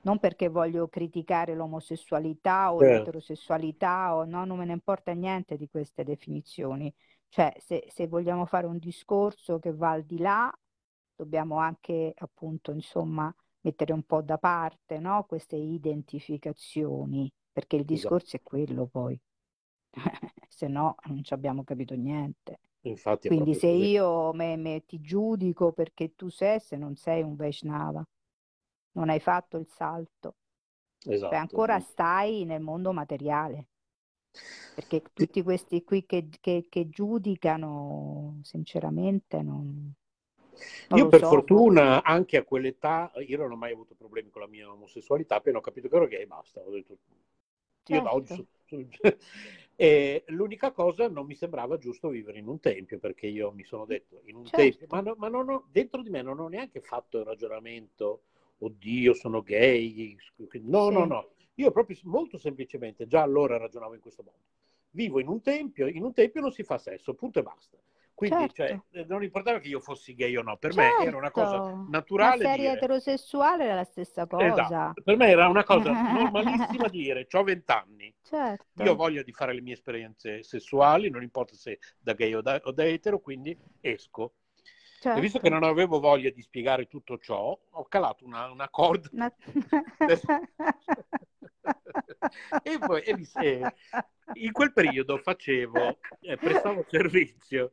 [0.03, 5.57] Non perché voglio criticare l'omosessualità o certo, l'eterosessualità o no, non me ne importa niente
[5.57, 6.93] di queste definizioni.
[7.29, 10.53] Cioè, se, se vogliamo fare un discorso che va al di là,
[11.15, 15.25] dobbiamo anche, appunto, insomma, mettere un po' da parte, no?
[15.25, 17.95] Queste identificazioni, perché il esatto.
[17.95, 19.21] discorso è quello poi,
[20.49, 22.61] se no non ci abbiamo capito niente.
[22.85, 23.69] Infatti Quindi se così.
[23.69, 28.05] io me, me ti giudico perché tu sei, se non sei un Vaishnava,
[28.93, 30.37] non hai fatto il salto,
[31.25, 31.39] cioè Esatto.
[31.39, 33.69] ancora stai nel mondo materiale,
[34.73, 39.93] perché tutti questi qui che, che- che giudicano, sinceramente, non,
[40.89, 41.25] non Io per so.
[41.25, 45.59] fortuna anche a quell'età, io non ho mai avuto problemi con la mia omosessualità, appena
[45.59, 46.99] ho capito che ero gay, basta, ho detto,
[47.87, 48.89] io da oggi Certo, sono...
[49.79, 53.85] E l'unica cosa non mi sembrava giusto vivere in un tempio, perché io mi sono
[53.85, 56.49] detto, in un tempio, ma, certo, no- ma non ho- dentro di me non ho
[56.49, 58.23] neanche fatto il ragionamento,
[58.59, 60.17] oddio, sono gay,
[60.63, 64.39] no, no, sì, no, io proprio molto semplicemente, già allora ragionavo in questo modo.
[64.91, 67.77] Vivo in un tempio, in un tempio non si fa sesso, punto e basta.
[68.17, 71.19] Quindi, cioè, certo, eh, non importava che io fossi gay o no, per me era
[71.19, 71.77] una cosa certo,
[72.17, 74.95] ma naturale se eri dire, eterosessuale era la stessa esatto, cosa.
[75.03, 78.15] per me era una cosa normalissima dire, ho vent'anni,
[78.79, 82.35] io ho Certo, voglia di fare le mie esperienze sessuali, non importa se da gay
[82.35, 84.35] o da, o da etero, quindi esco.
[85.13, 85.51] E visto che certo.
[85.51, 89.09] non avevo voglia di spiegare tutto ciò, ho calato una, una corda.
[89.13, 89.35] Una-
[92.63, 93.75] e poi e eh,
[94.35, 97.73] in quel periodo facevo, eh, prestavo servizio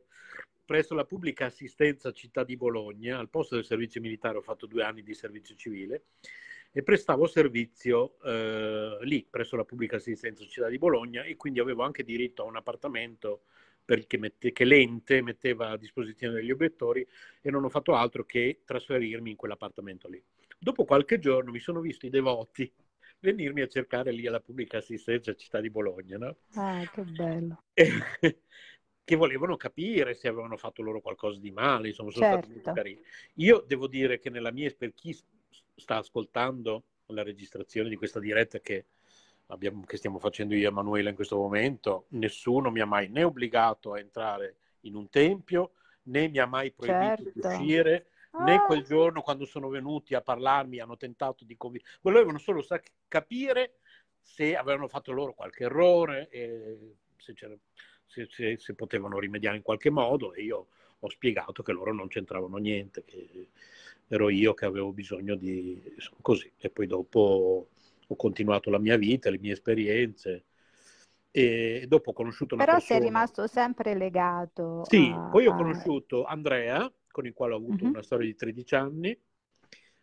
[0.64, 4.82] presso la pubblica assistenza città di Bologna, al posto del servizio militare ho fatto due
[4.82, 6.04] anni di servizio civile
[6.72, 11.84] e prestavo servizio eh, lì presso la pubblica assistenza città di Bologna e quindi avevo
[11.84, 13.42] anche diritto a un appartamento
[13.84, 17.06] perché mette, che l'ente metteva a disposizione degli obiettori
[17.40, 20.20] e non ho fatto altro che trasferirmi in quell'appartamento lì.
[20.58, 22.72] Dopo qualche giorno mi sono visto i devoti
[23.20, 26.18] venirmi a cercare lì alla pubblica assistenza città di Bologna.
[26.18, 26.36] No?
[26.54, 27.62] Ah, che bello.
[29.04, 32.38] Che volevano capire se avevano fatto loro qualcosa di male, insomma, sono certo.
[32.38, 32.80] stati molto certo.
[32.80, 33.02] carini.
[33.34, 35.16] Io devo dire che nella mia, per chi
[35.76, 38.86] sta ascoltando la registrazione di questa diretta che,
[39.48, 43.22] abbiamo, che stiamo facendo io e Emanuela in questo momento, nessuno mi ha mai né
[43.22, 45.72] obbligato a entrare in un tempio,
[46.04, 47.32] né mi ha mai proibito certo.
[47.32, 48.06] di uscire,
[48.40, 48.64] né ah.
[48.64, 51.98] quel giorno quando sono venuti a parlarmi hanno tentato di convincere.
[52.00, 53.74] Volevano solo sa- capire
[54.20, 57.34] se avevano fatto loro qualche errore e se,
[58.14, 60.66] se, se, se, potevano rimediare in qualche modo e io
[61.00, 63.48] ho spiegato che loro non c'entravano niente, che
[64.06, 65.82] ero io che avevo bisogno di...
[66.20, 66.50] Così.
[66.56, 67.68] E poi dopo
[68.06, 70.44] ho continuato la mia vita, le mie esperienze
[71.30, 73.00] e dopo ho conosciuto una Però persona...
[73.00, 74.84] sei rimasto sempre legato.
[74.88, 75.28] Sì, a...
[75.30, 77.90] poi ho conosciuto Andrea, con il quale ho avuto uh-huh.
[77.90, 79.18] una storia di 13 anni.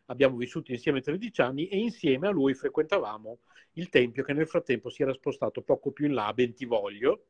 [0.08, 3.40] Abbiamo vissuto insieme 13 anni e insieme a lui frequentavamo
[3.76, 7.28] il tempio che nel frattempo si era spostato poco più in là a Bentivoglio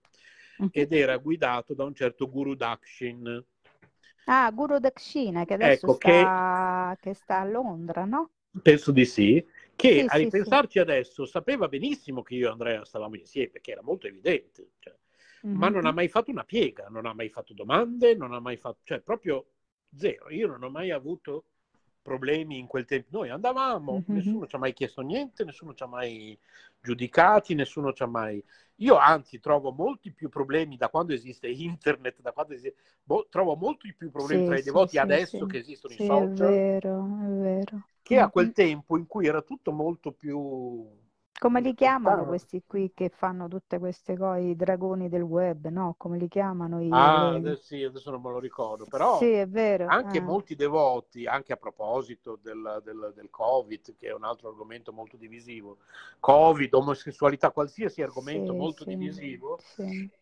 [0.57, 0.69] uh-huh.
[0.71, 3.45] ed era guidato da un certo Guru Dakshin.
[4.25, 7.09] Ah, Guru Dakshina, che adesso ecco, sta, che...
[7.09, 8.31] che sta a Londra, no?
[8.61, 9.43] Penso di sì,
[9.75, 13.71] che sì, a ripensarci sì, adesso sapeva benissimo che io e Andrea stavamo insieme, perché
[13.71, 14.95] era molto evidente, cioè.
[15.47, 15.55] mm-hmm.
[15.55, 18.57] ma non ha mai fatto una piega, non ha mai fatto domande, non ha mai
[18.57, 19.47] fatto, cioè proprio
[19.95, 20.29] zero.
[20.29, 21.45] Io non ho mai avuto
[22.01, 23.17] problemi in quel tempo.
[23.17, 24.03] Noi andavamo, mm-hmm.
[24.07, 26.37] nessuno ci ha mai chiesto niente, nessuno ci ha mai
[26.81, 28.43] giudicati, nessuno ci ha mai...
[28.77, 32.75] Io anzi trovo molti più problemi da quando esiste internet, da quando esiste...
[33.03, 35.45] Bo- trovo molti più problemi sì, tra i devoti sì, adesso sì.
[35.45, 36.47] che esistono i social.
[36.47, 37.81] È vero, è vero.
[38.01, 40.99] Che a quel tempo in cui era tutto molto più
[41.41, 45.95] come li chiamano questi qui che fanno tutte queste cose, i dragoni del web, no?
[45.97, 46.79] Come li chiamano?
[46.79, 47.55] I, ah, le...
[47.55, 49.87] sì, adesso non me lo ricordo, però sì, è vero.
[49.87, 50.21] anche ah.
[50.21, 55.17] molti devoti, anche a proposito del, del, del, Covid, che è un altro argomento molto
[55.17, 55.77] divisivo,
[56.19, 59.57] Covid, omosessualità, qualsiasi argomento sì, molto sì, divisivo,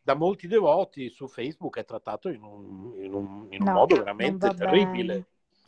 [0.01, 3.97] da molti devoti su Facebook è trattato in un, in un, in un no, modo
[3.97, 5.26] veramente terribile.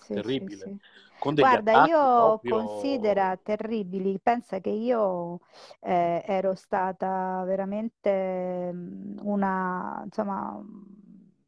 [0.07, 0.77] Terribile.
[1.21, 2.65] Guarda, io proprio...
[2.65, 5.39] considera terribili, pensa che io
[5.81, 10.59] eh, ero stata veramente mm, una, insomma,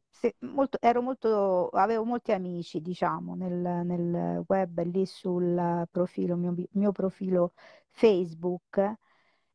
[0.08, 3.52] se, molto, ero molto, avevo molti amici, diciamo, nel,
[3.84, 7.52] nel web, lì sul profilo, mio, mio profilo
[7.90, 8.94] Facebook,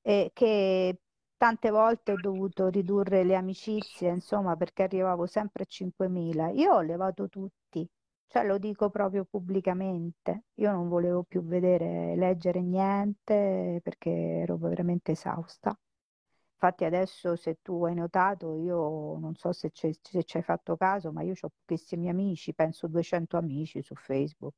[0.02, 1.00] eh, che
[1.38, 6.52] tante volte ho dovuto ridurre le amicizie, insomma, perché arrivavo sempre a 5.000.
[6.56, 7.59] Io ho levato tutti
[8.30, 10.44] cioè lo dico proprio pubblicamente.
[10.56, 15.78] Io non volevo più vedere, leggere niente perché ero veramente esausta.
[16.54, 21.12] Infatti adesso se tu hai notato, io non so se, se ci hai fatto caso,
[21.12, 24.56] ma io ho pochissimi amici, penso 200 amici su Facebook.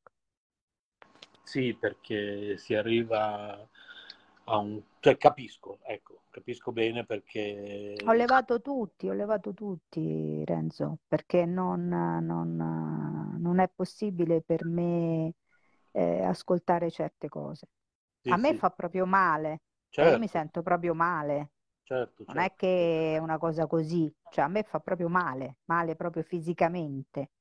[1.44, 3.68] Sì, perché si arriva
[4.46, 4.82] a un...
[5.00, 7.96] cioè capisco, ecco, capisco bene perché...
[8.06, 15.34] Ho levato tutti, ho levato tutti, Renzo, perché non, non, non è possibile per me
[15.92, 17.68] eh, ascoltare certe cose.
[18.22, 18.58] Sì, a me sì.
[18.58, 20.12] fa proprio male, certo.
[20.12, 21.52] io mi sento proprio male.
[21.84, 22.54] Certo, non certo.
[22.54, 27.32] è che è una cosa così, cioè a me fa proprio male, male proprio fisicamente.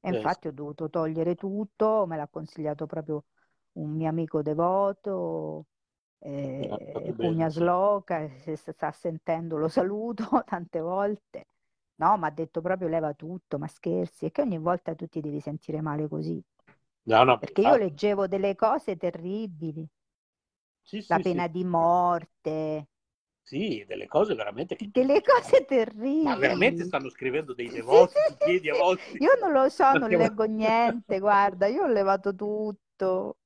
[0.00, 0.16] E yes.
[0.16, 3.24] infatti ho dovuto togliere tutto, me l'ha consigliato proprio
[3.72, 5.66] un mio amico devoto,
[6.24, 11.46] eh, Pugna Sloca, se sta sentendo lo saluto tante volte.
[11.96, 15.20] No, ma ha detto proprio leva tutto, ma scherzi, e che ogni volta tu ti
[15.20, 16.42] devi sentire male così.
[17.04, 19.86] No, no, Perché io leggevo delle cose terribili,
[20.82, 21.50] sì, la sì, pena sì.
[21.50, 22.86] di morte.
[23.42, 24.88] Sì, delle cose veramente che...
[24.90, 26.22] Delle cose terribili.
[26.22, 29.18] Ma veramente stanno scrivendo dei devoti, sì, sì, volte.
[29.18, 33.36] Io non lo so, non leggo niente, guarda, io ho levato tutto tutto.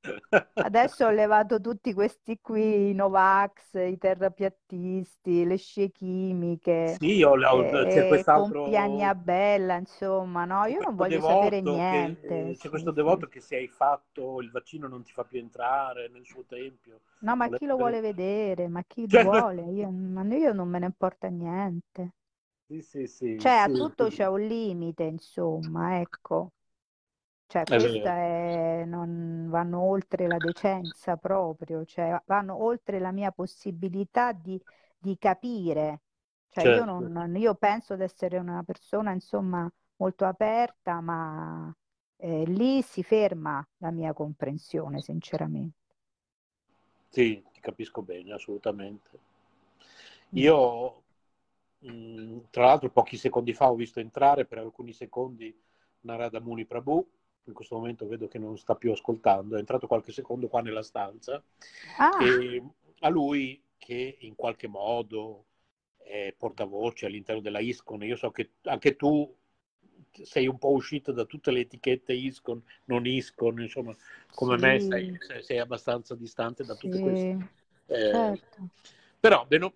[0.55, 7.33] Adesso ho levato tutti questi qui, i Novax, i terrapiattisti, le scie chimiche, Sì, ho,
[7.33, 8.63] ho, c'è eh, quest'altro...
[8.63, 10.67] Pompiani Bella, insomma, no?
[10.67, 12.27] Io non voglio sapere niente.
[12.27, 13.33] Che, c'è sì, questo devoto sì.
[13.33, 17.01] che se hai fatto il vaccino non ti fa più entrare nel suo tempio.
[17.21, 18.69] No, ma chi lo vuole vedere?
[18.69, 19.25] Ma chi cioè...
[19.25, 19.63] vuole?
[19.63, 22.13] Io, io non me ne importa niente.
[22.67, 23.39] Sì, sì, sì.
[23.39, 26.51] Cioè, a tutto c'è un limite, insomma, ecco.
[27.49, 34.33] Cioè, questa è, non vanno oltre la decenza proprio, cioè vanno oltre la mia possibilità
[34.33, 34.61] di,
[34.99, 36.03] di capire.
[36.51, 37.05] Cioè, io, Certo.
[37.09, 41.73] non, io penso di essere una persona, insomma, molto aperta, ma
[42.17, 45.75] eh, lì si ferma la mia comprensione, sinceramente.
[47.09, 49.19] Sì, ti capisco bene, assolutamente.
[50.35, 50.47] Mm.
[50.47, 51.03] Io,
[51.81, 55.55] mh, tra l'altro, pochi secondi fa ho visto entrare per alcuni secondi
[56.01, 57.07] Narada Muni Prabhu.
[57.47, 59.57] In questo momento vedo che non sta più ascoltando.
[59.57, 61.43] È entrato qualche secondo qua nella stanza.
[61.99, 62.63] Ah, E
[63.01, 65.45] a lui, che in qualche modo
[65.99, 69.35] è portavoce all'interno della ISCON, io so che anche tu
[70.23, 73.95] sei un po' uscito da tutte le etichette ISCON, non ISCON, insomma,
[74.35, 77.37] come me sì, sei, sei- sei abbastanza distante da tutte sì, queste.
[77.87, 78.71] eh, certo.
[79.21, 79.75] però beh, no-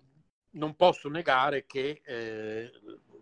[0.51, 2.71] non posso negare che eh,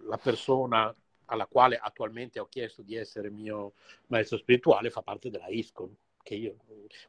[0.07, 0.93] la persona
[1.29, 3.73] alla quale attualmente ho chiesto di essere mio
[4.07, 5.95] maestro spirituale fa parte della ISCON.
[6.21, 6.55] Che io,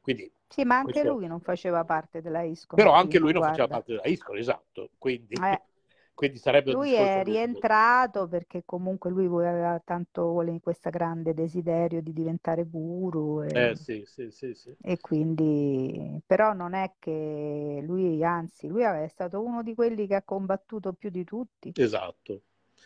[0.01, 3.33] quindi, Sì, ma anche questo- lui non faceva parte della ISCON, però anche lui quanto
[3.33, 3.69] non faceva guarda.
[3.69, 4.91] parte della ISCON, esatto.
[4.99, 5.59] Quindi, Eh,
[6.15, 12.65] quindi sarebbe lui è rientrato perché comunque lui aveva tanto questo grande desiderio di diventare
[12.65, 14.75] guru e, Eh sì, sì, sì, sì.
[14.83, 20.15] e quindi però non è che lui, anzi, lui è stato uno di quelli che
[20.17, 21.75] ha combattuto più di tutti.
[21.75, 22.43] Esatto.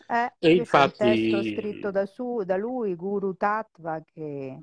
[0.06, 4.62] Eh, E c'ho un testo infatti, scritto da, su, da lui, Guru Tattva, che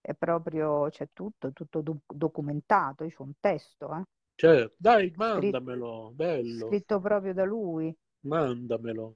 [0.00, 3.06] è proprio, c'è tutto, tutto do- documentato.
[3.06, 4.04] C'ho un testo, eh,
[4.36, 7.96] certo, dai, scritto, mandamelo, bello, scritto proprio da lui.
[8.30, 9.06] mandamelo.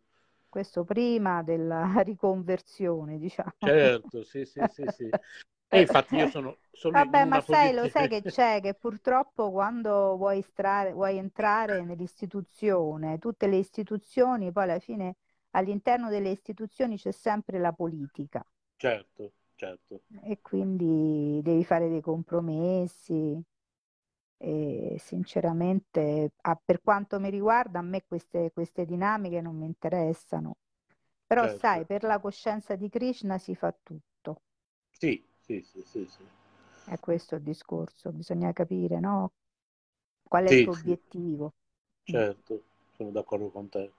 [0.51, 3.53] Questo prima della riconversione, diciamo.
[3.61, 5.15] Certo, sì, sì, sì, sì.
[5.69, 10.17] E infatti io sono, sono Vabbè, ma sai, lo sai che c'è, che purtroppo quando
[10.17, 15.17] vuoi, strare- vuoi entrare nell'istituzione, tutte le istituzioni, poi alla fine
[15.53, 18.45] all'interno delle istituzioni c'è sempre la politica
[18.77, 20.03] Certo, certo.
[20.23, 23.41] e quindi devi fare dei compromessi
[24.39, 30.57] e sinceramente, ah, per quanto mi riguarda, a me queste, queste dinamiche non mi interessano.
[31.27, 31.47] Però certo.
[31.49, 34.43] sai, per la coscienza di Krishna si fa tutto.
[34.91, 36.29] Sì, sì, sì, sì, sì.
[36.83, 39.35] È questo il discorso, bisogna capire, no?
[40.23, 41.55] Qual è il Sì, tuo sì, obiettivo?
[42.03, 42.65] Certo,
[42.97, 43.93] sono d'accordo con te.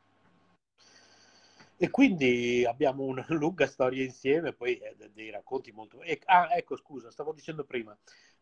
[1.81, 6.01] E quindi abbiamo una lunga storia insieme, poi eh, de- dei racconti molto...
[6.01, 7.97] e- ah, ecco, scusa, stavo dicendo prima,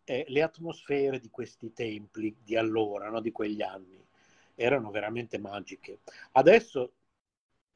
[0.06, 4.04] eh, le atmosfere di questi templi di allora, no, di quegli anni,
[4.56, 6.00] erano veramente magiche.
[6.32, 6.94] Adesso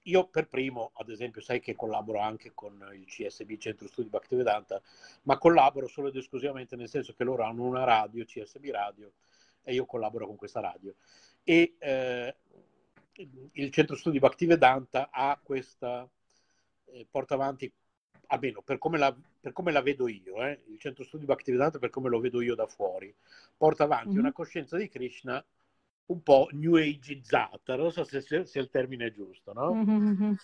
[0.06, 4.82] io per primo, ad esempio, sai che collaboro anche con il CSB, Centro Studi Bhaktivedanta,
[5.24, 9.12] ma collaboro solo ed esclusivamente nel senso che loro hanno una radio, CSB Radio,
[9.62, 10.96] e io collaboro con questa radio.
[11.44, 12.36] E eh,
[13.54, 16.08] il Centro Studi Bhaktivedanta ha questa,
[16.86, 17.72] eh, porta avanti,
[18.28, 21.90] almeno per come la, per come la vedo io, eh, il Centro Studi Bhaktivedanta per
[21.90, 23.14] come lo vedo io da fuori,
[23.58, 24.20] porta avanti Mhm.
[24.20, 25.44] una coscienza di Krishna
[26.08, 29.82] un po' new ageizzata, non so se, se- se il termine è giusto, no?
[29.84, 30.36] Mhm.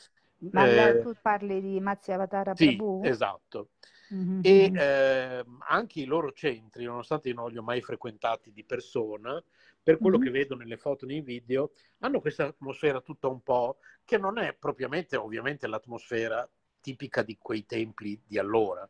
[0.54, 2.96] Ma Eh, tu parli di Matsyavatara sì, Prabhu?
[3.00, 3.72] esatto.
[4.10, 4.42] Mhm.
[4.42, 9.42] E ehm, anche i loro centri, nonostante io non li ho mai frequentati di persona,
[9.88, 10.18] per quello Mhm.
[10.18, 14.38] che vedo nelle foto e nei video, hanno questa atmosfera tutta un po' che non
[14.38, 16.46] è propriamente, ovviamente, l'atmosfera
[16.82, 18.86] tipica di quei templi di allora.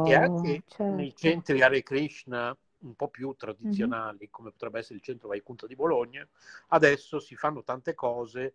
[0.00, 1.14] E No, anche nei certo.
[1.14, 6.26] centri Hare Krishna un po' più tradizionali, come potrebbe essere il centro Vaikunta di Bologna,
[6.70, 8.54] adesso si fanno tante cose,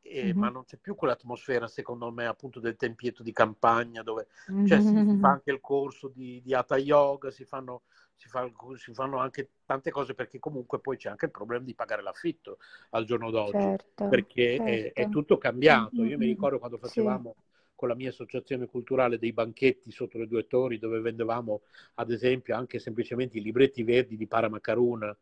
[0.00, 0.50] eh, ma Mhm.
[0.50, 4.28] non c'è più quell'atmosfera, secondo me, appunto del tempietto di campagna, dove
[4.62, 7.82] cioè, sì, si fa anche il corso di, di Hatha Yoga, si fanno,
[8.16, 11.74] si, fa- si fanno anche tante cose, perché comunque poi c'è anche il problema di
[11.74, 12.58] pagare l'affitto
[12.90, 15.08] al giorno d'oggi, Certo, perché è, è certo.
[15.08, 16.04] tutto cambiato.
[16.04, 16.30] Io mi Mhm.
[16.32, 16.84] ricordo quando Sì.
[16.90, 17.34] facevamo
[17.74, 21.60] con la mia associazione culturale dei banchetti sotto le due torri dove vendevamo
[21.96, 25.14] ad esempio anche semplicemente i libretti verdi di Paramakaruna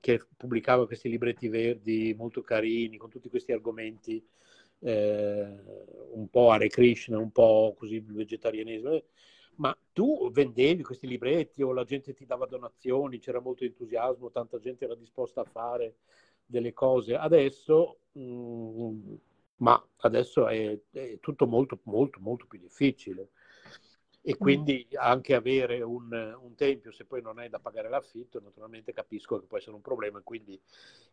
[0.00, 4.20] che pubblicava questi libretti verdi molto carini con tutti questi argomenti
[4.80, 5.54] eh,
[6.12, 9.04] un po' Hare Krishna, un po' così vegetarianesimo eh,
[9.60, 14.58] ma tu vendevi questi libretti o la gente ti dava donazioni, c'era molto entusiasmo, tanta
[14.58, 15.96] gente era disposta a fare
[16.46, 17.14] delle cose.
[17.14, 19.14] Adesso, mm,
[19.56, 23.30] ma adesso è, è tutto molto, molto, molto più difficile.
[24.22, 24.36] E Mm.
[24.38, 29.38] quindi anche avere un, un tempio, se poi non hai da pagare l'affitto, naturalmente capisco
[29.40, 30.20] che può essere un problema.
[30.22, 30.60] Quindi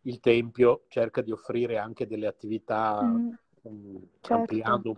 [0.04, 3.32] il tempio cerca di offrire anche delle attività Mm,
[3.68, 4.56] mm, certo.
[4.62, 4.96] ampliando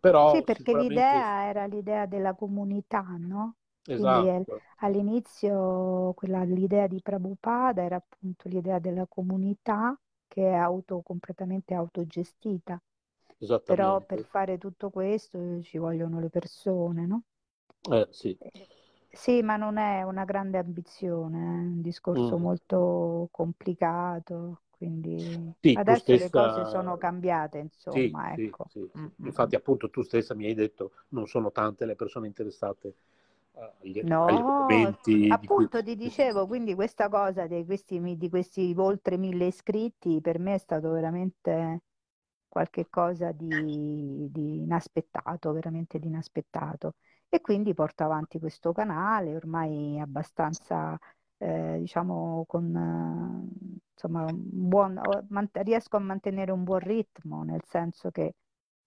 [0.00, 0.20] po'.
[0.22, 3.56] Sì, Però perché sicuramente l'idea era l'idea della comunità, no?
[3.88, 11.74] Esatto, all'inizio quella- l'idea di Prabhupada era appunto l'idea della comunità che è auto, completamente
[11.74, 12.80] autogestita.
[13.64, 17.22] Però per fare tutto questo ci vogliono le persone, no?
[17.90, 18.38] Eh, sì.
[19.10, 22.38] Sì, ma non è una grande ambizione, è un discorso Mm.
[22.38, 28.66] molto complicato, quindi Sì, adesso le cose stessa, sono cambiate, insomma, sì, ecco.
[28.66, 28.90] sì, sì.
[28.98, 29.28] Mm, mm.
[29.28, 32.94] Infatti, appunto, tu stessa mi hai detto non sono tante le persone interessate
[33.54, 35.68] eh, agli, agli No, argomenti di cui...
[35.68, 40.54] appunto ti dicevo, quindi questa cosa di questi, di questi oltre mille iscritti per me
[40.54, 41.80] è stato veramente
[42.48, 46.94] qualche cosa di, di inaspettato, veramente di inaspettato.
[47.28, 50.98] E quindi porto avanti questo canale ormai abbastanza,
[51.38, 55.00] eh, diciamo, con eh, insomma, un buon,
[55.52, 58.34] riesco a mantenere un buon ritmo, nel senso che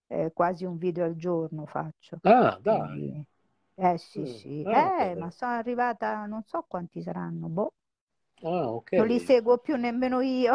[0.07, 2.19] eh, quasi un video al giorno faccio.
[2.23, 3.13] Ah, dai.
[3.75, 4.27] Eh sì, Mm.
[4.27, 7.73] sì, Ah, eh, ma sono arrivata, non so quanti saranno, boh,
[8.43, 8.91] Ah, ok.
[8.97, 10.53] non li seguo più nemmeno io.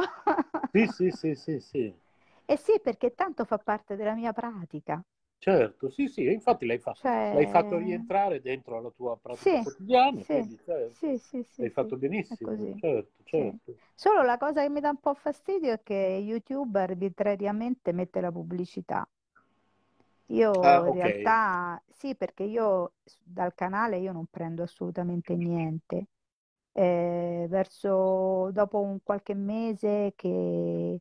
[0.74, 1.94] Sì, sì, sì, sì, sì.
[2.46, 5.02] Eh sì, perché tanto fa parte della mia pratica.
[5.44, 6.96] Certo, sì, sì, infatti l'hai fa-
[7.28, 11.42] l'hai fatto Cioè, rientrare dentro la tua pratica sì, quotidiana, sì, quindi certo, sì, sì,
[11.42, 13.78] sì, l'hai fatto benissimo, certo, certo.
[13.94, 18.30] Solo la cosa che mi dà un po' fastidio è che YouTube arbitrariamente mette la
[18.30, 19.08] pubblicità.
[20.28, 26.06] Io Ah, in realtà sì, perché io dal canale io non prendo assolutamente niente.
[26.72, 31.00] Eh, verso dopo un qualche mese che,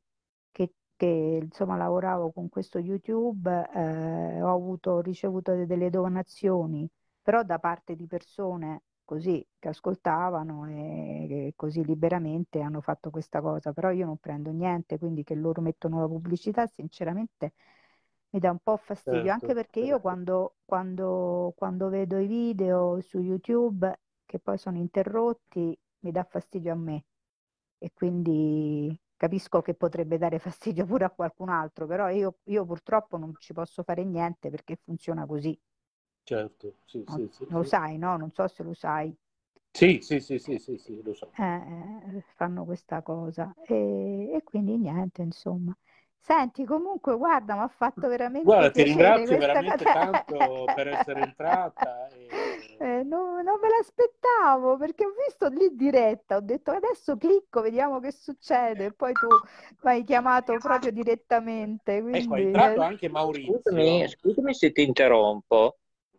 [1.03, 6.89] che, insomma lavoravo con questo YouTube, eh, ho avuto, ricevuto de- delle donazioni,
[7.21, 13.41] però da parte di persone così che ascoltavano e che così liberamente hanno fatto questa
[13.41, 17.53] cosa, però io non prendo niente, quindi che loro mettono la pubblicità, sinceramente
[18.31, 22.27] mi dà un po' fastidio, anche certo, perché io certo, quando, quando, quando vedo i
[22.27, 27.05] video su YouTube che poi sono interrotti, mi dà fastidio a me.
[27.77, 33.17] E quindi capisco che potrebbe dare fastidio pure a qualcun altro, però io, io purtroppo
[33.17, 35.57] non ci posso fare niente perché funziona così.
[36.25, 38.17] certo, sì, No- sì, sì, Lo sai, no?
[38.17, 39.15] Non so se lo sai.
[39.73, 41.35] Sì, sì, sì, sì, sì, sì, lo so.
[41.35, 41.43] Eh,
[42.17, 45.75] eh, fanno questa cosa e, e quindi niente, insomma.
[46.25, 49.91] Senti, comunque, guarda, mi ha fatto veramente Guarda, ti ringrazio veramente cosa.
[49.93, 52.27] tanto per essere entrata e
[52.79, 57.99] Eh, non, non me l'aspettavo perché ho visto lì diretta, ho detto adesso clicco, vediamo
[57.99, 58.85] che succede.
[58.85, 59.27] E poi tu
[59.83, 64.07] mi hai chiamato proprio direttamente, ecco, è quindi entrato eh, anche Scusami, Maurizio.
[64.07, 65.77] scusami se ti interrompo.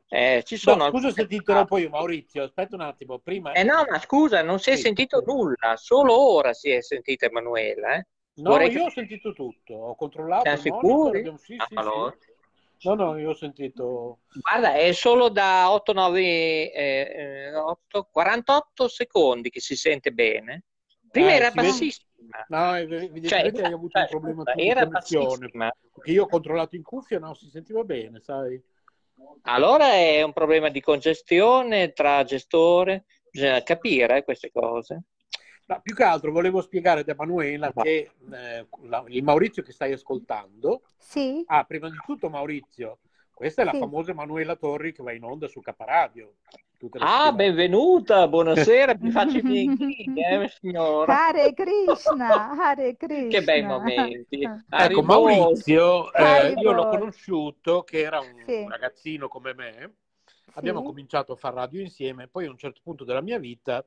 [0.08, 1.12] Eh, ci No, sono scusa alcune...
[1.12, 3.52] se ti interrompo io, Maurizio, aspetta un attimo, prima...
[3.52, 4.82] Eh no, ma scusa, non si è Sì.
[4.82, 7.94] sentito nulla, solo ora si è sentita Emanuela.
[7.96, 8.06] Eh?
[8.36, 11.38] No, Vorrei io ho capire, sentito tutto, ho controllato siamo monitor, sicuri?
[11.38, 12.16] sì, sì, allora.
[12.18, 12.32] sì.
[12.88, 14.18] No, no, io ho sentito...
[14.40, 20.64] Guarda, è solo da 8, 9, eh, eh, 8, 48 secondi che si sente bene.
[21.10, 21.68] Prima Eh, era si vede...
[21.68, 22.08] bassissima.
[22.48, 25.72] No, Cioè, evidentemente hai avuto un cioè, problema di connessione, bassissima.
[25.94, 28.60] perché io ho controllato in cuffia, no, si sentiva bene, sai?
[29.42, 35.02] Allora è un problema di congestione tra gestore, bisogna capire eh, queste cose.
[35.66, 39.92] No, più che altro volevo spiegare ad Emanuela che eh, la- il Maurizio che stai
[39.92, 42.98] ascoltando, sì, ah, prima di tutto Maurizio,
[43.32, 43.78] questa è la sì.
[43.78, 46.34] famosa Emanuela Torri che va in onda su Caparadio,
[46.76, 47.36] tutte le Ah, settimane.
[47.36, 51.14] benvenuta, buonasera, mi faccio i miei inchini, eh, signora.
[51.14, 52.96] Hare Krishna, Hare
[53.28, 53.64] Che bei Krishna.
[53.64, 54.38] momenti.
[54.76, 55.02] Ecco.
[55.02, 58.64] Maurizio, eh, io l'ho conosciuto che era un Sì.
[58.66, 59.94] ragazzino come me,
[60.54, 60.86] abbiamo Sì.
[60.86, 63.84] cominciato a fare radio insieme, poi a un certo punto della mia vita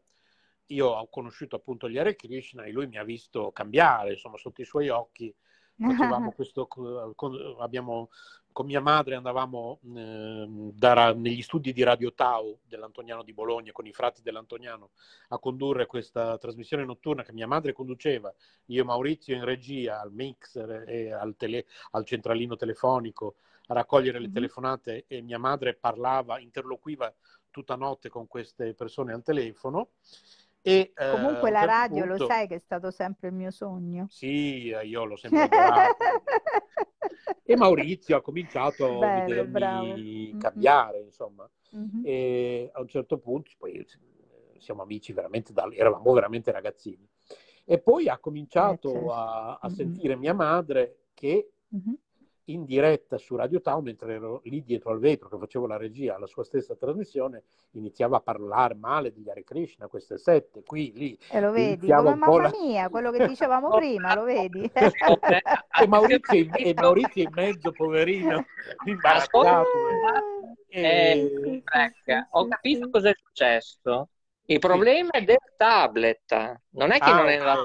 [0.68, 4.62] io ho conosciuto appunto gli Hare Krishna e lui mi ha visto cambiare, insomma, sotto
[4.62, 5.34] i suoi occhi.
[6.36, 8.10] Questo, con, abbiamo,
[8.52, 13.86] con mia madre andavamo ehm, da negli studi di Radio Tau dell'Antoniano di Bologna con
[13.86, 14.90] i frati dell'Antoniano
[15.30, 18.34] a condurre questa trasmissione notturna che mia madre conduceva,
[18.66, 23.36] io e Maurizio in regia al mixer e al, tele- al centralino telefonico
[23.68, 24.34] a raccogliere le Mhm.
[24.34, 27.14] telefonate e mia madre parlava, interloquiva
[27.52, 29.90] tutta notte con queste persone al telefono.
[30.68, 33.34] E, eh, Comunque a un la radio lo punto- sai che è stato sempre il
[33.34, 34.08] mio sogno.
[34.10, 36.04] Sì, eh, io l'ho sempre adorato.
[37.44, 39.86] E Maurizio ha cominciato a Bello, bravo.
[39.86, 41.50] vedermi cambiare, insomma.
[41.72, 42.02] Mhm.
[42.04, 43.88] E a un certo punto, poi eh,
[44.60, 47.08] siamo amici veramente, da, eravamo veramente ragazzini.
[47.64, 49.14] E poi ha cominciato Eh, certo.
[49.14, 49.74] a, a Mhm.
[49.74, 51.98] sentire mia madre che Mhm.
[52.50, 56.16] In diretta su Radio Town, mentre ero lì dietro al vetro che facevo la regia
[56.16, 61.18] alla sua stessa trasmissione, iniziava a parlare male degli Hare Krishna, queste sette, qui, lì.
[61.30, 64.70] E lo vedi, Iniziava come mamma la- mia, quello che dicevamo prima, lo vedi?
[64.74, 68.46] e, Maurizio, in- e Maurizio in mezzo, poverino,
[68.86, 69.40] imbarazzato.
[69.40, 70.24] Ascolta,
[70.70, 74.10] E- eh, Franca, ho capito cosa è successo.
[74.50, 75.20] Il problema sì.
[75.20, 77.36] è del tablet, non è che ah, non okay.
[77.36, 77.64] è nella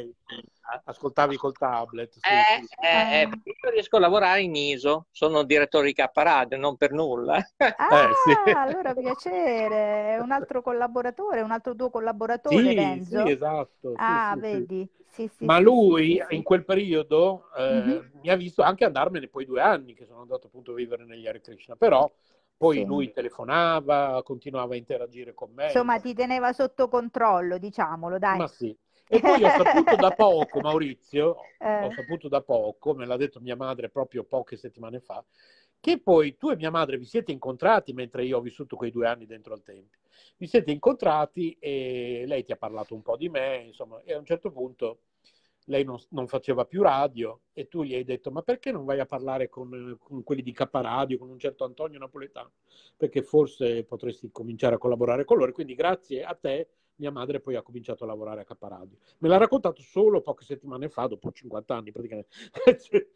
[0.85, 2.13] ascoltavi col tablet.
[2.19, 2.75] Sì, eh, sì, sì.
[2.81, 6.93] Eh, eh, io riesco a lavorare in ISO, sono direttore di K Radio, non per
[6.93, 7.43] nulla.
[7.77, 8.35] Ah, sì.
[8.55, 13.19] allora piacere, è un altro collaboratore, un altro tuo collaboratore, Sì, Renzo?
[13.25, 13.97] sì, esatto.
[13.97, 14.89] sì, Ah, vedi?
[15.09, 18.11] Sì, sì, Ma lui sì, sì, in quel periodo eh, Mhm.
[18.23, 21.27] mi ha visto anche andarmene poi due anni che sono andato appunto a vivere negli
[21.27, 22.11] Hare Krishna, però
[22.57, 22.85] poi Sì.
[22.85, 25.65] lui telefonava, continuava a interagire con me.
[25.65, 28.39] Insomma, ti teneva sotto controllo, diciamolo, dai.
[28.39, 28.77] Ma sì.
[29.13, 31.85] E poi ho saputo da poco, Maurizio, Eh.
[31.85, 35.23] ho saputo da poco, me l'ha detto mia madre proprio poche settimane fa,
[35.79, 39.07] che poi tu e mia madre vi siete incontrati mentre io ho vissuto quei due
[39.07, 39.99] anni dentro al Tempio.
[40.39, 44.19] Vi siete incontrati e lei ti ha parlato un po' di me, insomma, e a
[44.19, 45.01] un certo punto
[45.67, 48.99] lei non, non faceva più radio e tu gli hai detto ma perché non vai
[48.99, 52.53] a parlare con, con quelli di K Radio, con un certo Antonio Napoletano,
[52.97, 55.53] perché forse potresti cominciare a collaborare con loro.
[55.53, 58.97] Quindi grazie a te mia madre poi ha cominciato a lavorare a K Radio.
[59.19, 62.29] Me l'ha raccontato solo poche settimane fa, dopo 50 anni praticamente.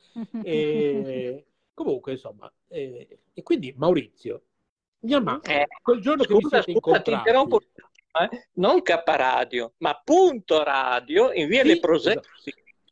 [0.42, 4.42] e, comunque, insomma, e, e quindi Maurizio,
[5.00, 7.60] mia madre, Eh, quel giorno che vi Scusa, siete scusa, ti interrompo.
[7.60, 12.20] eh, Non K Radio, ma punto radio in via Sì, Le Prosecco.
[12.20, 12.28] esatto.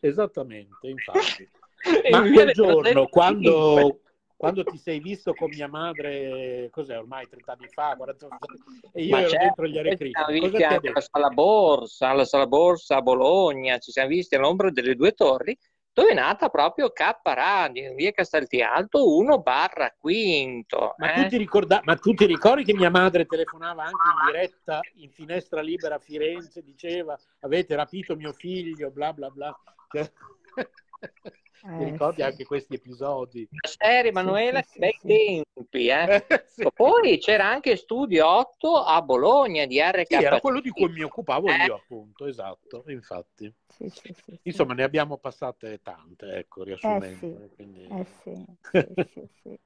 [0.00, 1.48] Esattamente, infatti.
[2.04, 4.00] In Ma via quel giorno, quando, 5.
[4.44, 8.46] Quando ti sei visto con mia madre, cos'è ormai 30 anni fa, 40 anni fa,
[8.92, 11.08] e io Ma ero certo, dentro gli siamo cosa ti ha anche alla detto?
[11.10, 15.56] Sala Borsa, alla Sala Borsa a Bologna, ci siamo visti all'ombra delle due torri,
[15.94, 20.94] dove è nata proprio K Radio, in via Casteltialto 1 barra quinto.
[20.98, 21.22] Ma eh.
[21.22, 25.10] tu, ti ricorda- ma tu ti ricordi che mia madre telefonava anche in diretta in
[25.10, 29.58] finestra libera a Firenze, diceva avete rapito mio figlio, bla bla bla.
[31.64, 32.22] Cioè, ti Eh, ricordi sì.
[32.22, 33.48] anche questi episodi?
[33.50, 35.08] La serie Emanuela, sì, che bei sì.
[35.54, 36.08] tempi, eh.
[36.08, 36.68] Eh, sì.
[36.74, 40.10] Poi c'era anche Studio 8 a Bologna di RK.
[40.10, 41.52] Sì, era quello di cui mi occupavo Eh.
[41.52, 43.52] io, appunto, esatto, infatti.
[43.68, 44.62] Sì, sì, sì, sì.
[44.62, 47.48] Insomma, ne abbiamo passate tante, ecco, riassumendo.
[47.48, 47.54] sì.
[47.54, 48.44] quindi- Eh sì,
[48.84, 49.58] sì, sì, sì.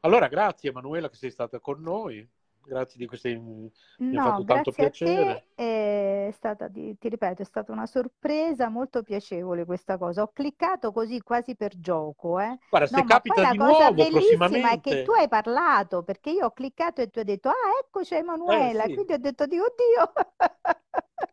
[0.00, 2.26] Allora, grazie Emanuela che sei stata con noi,
[2.66, 3.30] grazie di queste...
[3.34, 5.00] Mi ha No, fatto tanto grazie a piacere.
[5.00, 10.20] te, è stata, ti ripeto, è stata una sorpresa molto piacevole questa cosa.
[10.22, 12.58] Ho cliccato così quasi per gioco, eh.
[12.70, 14.80] Guarda, se No, ma poi capita la di cosa nuovo bellissima è prossimamente...
[14.80, 18.84] che tu hai parlato, perché io ho cliccato e tu hai detto, ah, eccoci Emanuela,
[18.84, 18.92] Eh, sì.
[18.92, 20.12] quindi ho detto, Dio, oddio,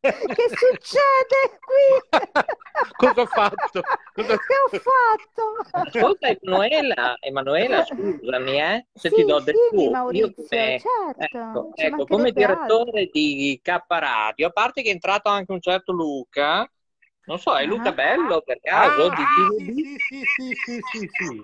[0.33, 2.21] che succede qui?
[2.97, 3.83] Cosa ho fatto?
[4.13, 5.43] Cosa- Che ho fatto?
[5.75, 11.71] Ascolta Emanuela, Emanuela, scusami, eh, se Sì, ti do del tu, Maurizio, io certo, ecco,
[11.75, 12.83] ci ecco, come mancherebbe altro.
[12.83, 16.69] direttore di K Radio, a parte che è entrato anche un certo Luca,
[17.25, 17.93] non so, è Luca Ah.
[17.93, 19.75] Bello per caso Ah, di ah, TVB?
[19.75, 21.41] sì, sì, sì, sì, sì, sì.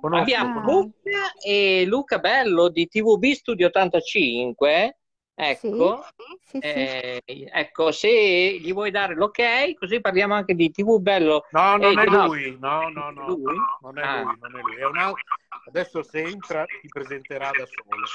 [0.00, 0.52] Conosco, Abbiamo Ah.
[0.54, 0.72] conosco.
[0.72, 4.98] Luca e Luca Bello di TVB Studio 85,
[5.34, 6.04] ecco,
[6.50, 6.68] Sì, sì, sì.
[6.68, 11.44] eh, ecco, se gli vuoi dare l'ok, così parliamo anche di TV Bello.
[11.50, 12.26] No, non Eh, è no.
[12.26, 13.56] lui, no, no, no, Lui?
[13.82, 14.22] non è Ah.
[14.22, 14.76] lui, non è lui.
[14.76, 15.22] È un altro...
[15.66, 18.06] Adesso se entra ti presenterà da solo.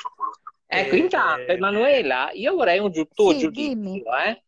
[0.76, 4.02] Ecco, Eh, intanto, Emanuela, io vorrei un giu- tuo Sì, giudizio, dimmi.
[4.28, 4.44] eh.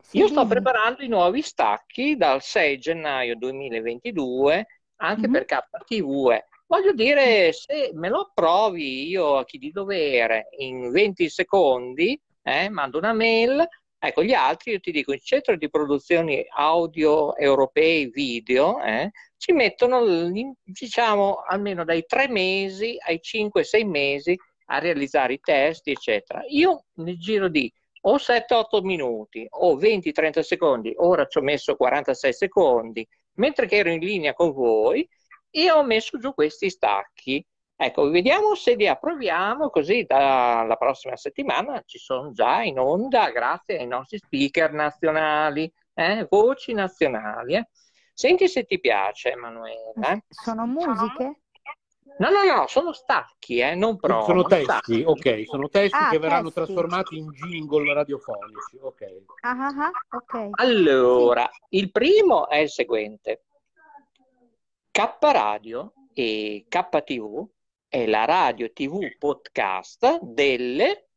[0.00, 0.48] Sì, Io sto dimmi.
[0.54, 4.66] preparando i nuovi stacchi dal 6 gennaio 2022
[4.96, 5.32] anche Mhm.
[5.32, 6.30] per KTV.
[6.32, 6.44] eh.
[6.66, 12.68] Voglio dire, se me lo approvi io a chi di dovere in 20 secondi, eh,
[12.68, 13.66] mando una mail.
[14.00, 19.52] Ecco, gli altri io ti dico, il centro di produzioni audio europei video eh, ci
[19.52, 20.04] mettono,
[20.62, 24.36] diciamo, almeno dai tre mesi ai 5-6 mesi
[24.70, 26.42] a realizzare i testi, eccetera.
[26.48, 32.32] Io nel giro di o 7-8 minuti o 20-30 secondi, ora ci ho messo 46
[32.32, 35.08] secondi, mentre che ero in linea con voi,
[35.50, 37.44] io ho messo giù questi stacchi.
[37.80, 43.78] Ecco, vediamo se li approviamo, così dalla prossima settimana ci sono già in onda, grazie
[43.78, 47.54] ai nostri speaker nazionali, eh, voci nazionali.
[47.54, 47.68] eh.
[48.12, 49.92] Senti se ti piace, Emanuele.
[50.28, 51.42] Sono musiche?
[52.18, 54.24] No, no, no, sono stacchi, eh, non promo.
[54.24, 55.02] Sono testi, stacchi.
[55.06, 56.72] ok, sono testi Ah, che verranno testi.
[56.72, 59.02] trasformati in jingle radiofonici, ok.
[59.42, 60.48] Ah, ah, ah, ok.
[60.60, 63.44] Allora, il primo è il seguente.
[64.90, 67.46] K Radio e KTV
[67.88, 71.10] è la radio TV podcast delle,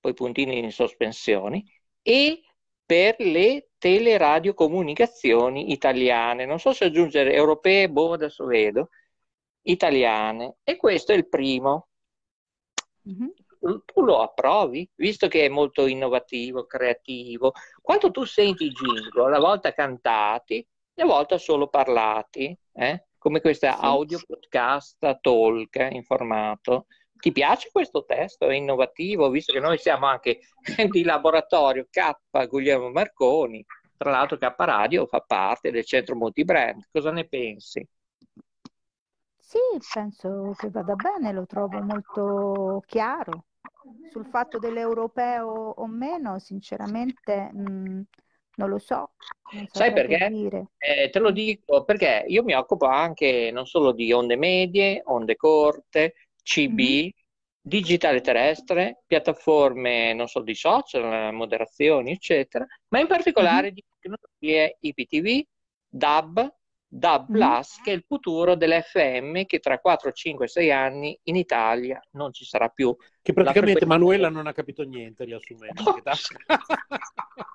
[0.00, 1.62] poi puntini in sospensioni,
[2.02, 2.40] e
[2.86, 6.46] per le teleradiocomunicazioni italiane.
[6.46, 8.88] Non so se aggiungere europee, boh, adesso vedo,
[9.66, 10.56] italiane.
[10.64, 11.88] E questo è il primo.
[13.02, 13.32] Mhm.
[13.84, 17.52] Tu lo approvi, visto che è molto innovativo, creativo.
[17.80, 20.66] Quando tu senti i jingle, a volte cantati,
[20.98, 23.06] e a volte solo parlati, eh?
[23.18, 23.78] come questa Sì.
[23.84, 26.86] audio podcast talk in formato
[27.18, 28.46] Ti piace questo testo?
[28.48, 30.40] È innovativo, visto che noi siamo anche
[30.90, 33.64] di laboratorio K Guglielmo Marconi,
[33.96, 36.88] tra l'altro K Radio fa parte del centro multibrand.
[36.92, 37.86] Cosa ne pensi?
[39.46, 39.58] Sì,
[39.94, 43.44] penso che vada bene, lo trovo molto chiaro.
[44.10, 48.02] Sul fatto dell'europeo o meno, sinceramente, mh,
[48.56, 49.12] non lo so.
[49.52, 50.66] Non Sai perché?
[50.78, 55.36] Eh, te lo dico perché io mi occupo anche non solo di onde medie, onde
[55.36, 57.08] corte, CB, mm-hmm.
[57.60, 63.74] digitale terrestre, piattaforme non solo di social, moderazioni, eccetera, ma in particolare mm-hmm.
[63.74, 65.46] di tecnologie IPTV,
[65.86, 66.52] DAB,
[66.98, 67.60] DAB+, mm-hmm.
[67.82, 72.44] che è il futuro dell'FM che tra 4, 5, 6 anni in Italia non ci
[72.44, 72.94] sarà più.
[73.22, 75.82] Che praticamente Manuela non ha capito niente, riassumendo.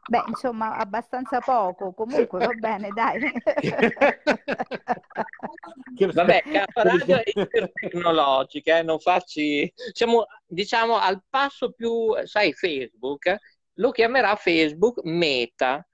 [0.10, 3.22] Beh, insomma, abbastanza poco, comunque va bene, dai.
[6.14, 6.44] Vabbè,
[6.74, 9.72] radio è tecnologica, eh, non facci...
[9.94, 13.34] Siamo, diciamo, al passo più, sai, Facebook,
[13.76, 15.86] lo chiamerà Facebook Meta.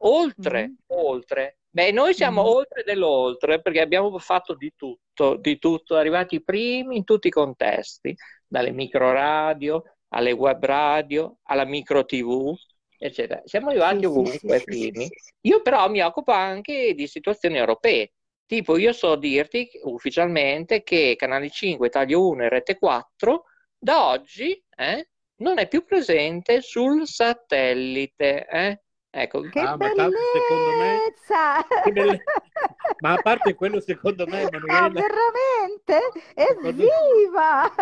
[0.00, 0.74] Oltre, mm.
[0.88, 2.46] oltre Beh, noi siamo mm.
[2.46, 8.16] oltre dell'oltre perché abbiamo fatto di tutto, di tutto, arrivati primi in tutti i contesti,
[8.46, 12.54] dalle micro radio alle web radio, alla micro TV,
[12.96, 13.42] eccetera.
[13.44, 15.04] Siamo arrivati sì, ovunque sì, primi.
[15.04, 18.12] Sì, io però mi occupo anche di situazioni europee.
[18.46, 23.44] Tipo, io so dirti ufficialmente che Canale 5, Taglio 1 e Rete 4
[23.76, 25.10] da oggi eh,
[25.42, 28.46] non è più presente sul satellite.
[28.46, 28.80] Eh?
[29.18, 30.14] Ecco, che ah, bellezza!
[31.56, 32.22] Me, che belle...
[33.00, 34.84] ma a parte quello, secondo me, Emanuela...
[34.84, 36.00] Ah, veramente?
[36.34, 37.72] Evviva!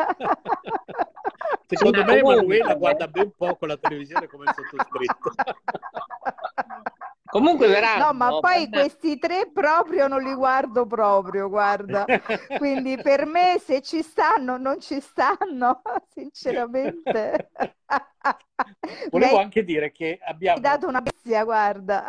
[1.67, 5.33] secondo me Emanuela guarda ben poco la televisione come sottoscritto.
[7.35, 8.05] Comunque verranno.
[8.05, 12.05] No, ma poi questi tre proprio non li guardo proprio, guarda.
[12.59, 15.83] Quindi per me se ci stanno, non ci stanno,
[16.15, 17.51] sinceramente.
[19.11, 20.59] Volevo anche dire che abbiamo...
[20.59, 22.05] Mi dato una bestia, guarda.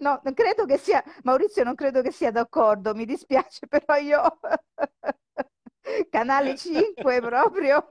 [0.00, 1.00] no, non credo che sia...
[1.22, 4.38] Maurizio non credo che sia d'accordo, mi dispiace, però io...
[6.10, 7.86] Canale 5 proprio,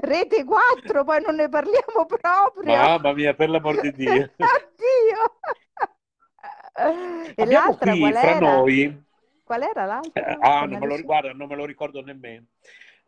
[0.00, 2.76] rete 4, poi non ne parliamo proprio.
[2.76, 4.30] Mamma mia, per l'amor di Dio.
[4.36, 5.32] Oddio.
[7.34, 8.56] E Abbiamo l'altra qui, qual fra era?
[8.56, 9.02] noi...
[9.44, 10.26] Qual era l'altra?
[10.26, 12.44] Eh, ah, non me lo riguardo, non me lo ricordo nemmeno.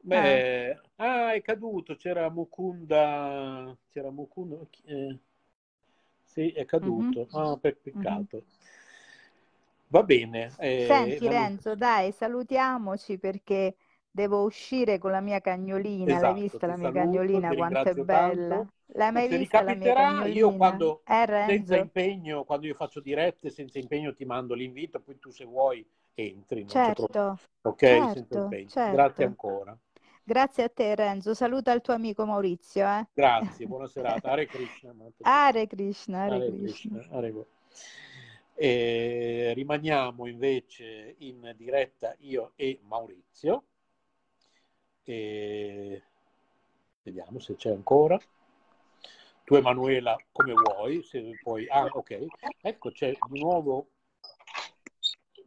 [0.03, 1.27] Beh, ah.
[1.27, 4.57] ah, è caduto, c'era Mukunda, c'era Mukunda,
[4.87, 5.19] eh,
[6.25, 7.47] sì, è caduto, mm-hmm.
[7.47, 8.37] ah, per peccato.
[8.37, 8.59] Mm-hmm.
[9.89, 10.53] Va bene.
[10.59, 13.75] Eh, Senti Renzo, dai, salutiamoci perché
[14.11, 16.16] devo uscire con la mia cagnolina.
[16.16, 17.55] Esatto, L'hai vista la mia saluto, cagnolina?
[17.55, 18.55] Quanto è bella!
[18.57, 18.73] Tanto.
[18.93, 20.35] L'hai mai vista la mia cagnolina?
[20.35, 25.19] Io quando, eh, senza impegno, quando io faccio dirette, senza impegno ti mando l'invito, poi
[25.19, 26.66] tu se vuoi entri.
[26.66, 28.49] certo, ok, certo.
[28.49, 28.93] Certo.
[28.93, 29.78] Grazie ancora.
[30.23, 32.87] Grazie a te Renzo, saluta il tuo amico Maurizio.
[32.87, 33.07] Eh?
[33.15, 34.31] Grazie, buona serata.
[34.31, 34.95] Hare Krishna.
[35.23, 36.99] Hare Krishna, Hare, Hare Krishna.
[36.99, 37.16] Krishna.
[37.16, 37.32] Hare
[38.62, 43.69] e rimaniamo invece in diretta io e Maurizio
[45.11, 46.03] e
[47.03, 48.19] vediamo se c'è ancora.
[49.45, 51.66] Tu Emanuela come vuoi, se puoi.
[51.69, 52.27] Ah, ok.
[52.61, 53.89] Ecco, c'è di nuovo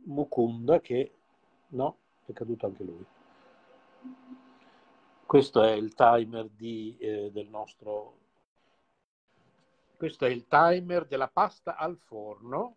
[0.06, 1.14] Mukunda che
[1.70, 3.06] no, è caduto anche lui.
[5.26, 8.18] Questo è il timer di, eh, del nostro
[9.96, 12.76] questo è il timer della pasta al forno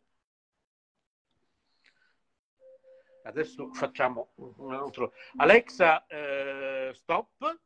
[3.27, 5.13] Adesso facciamo un altro.
[5.37, 7.61] Alexa, eh, stop.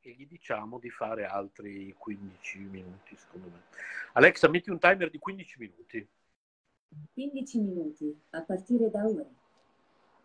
[0.00, 3.62] E gli diciamo di fare altri 15 minuti, secondo me.
[4.14, 6.08] Alexa, metti un timer di 15 minuti.
[7.14, 9.24] 15 minuti, a partire da ora.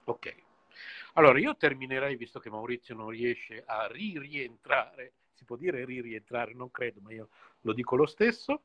[0.06, 0.36] Ok.
[1.14, 6.72] Allora, io terminerei, visto che Maurizio non riesce a ri-rientrare, si può dire ri-rientrare, non
[6.72, 7.30] credo, ma io
[7.62, 8.64] lo dico lo stesso.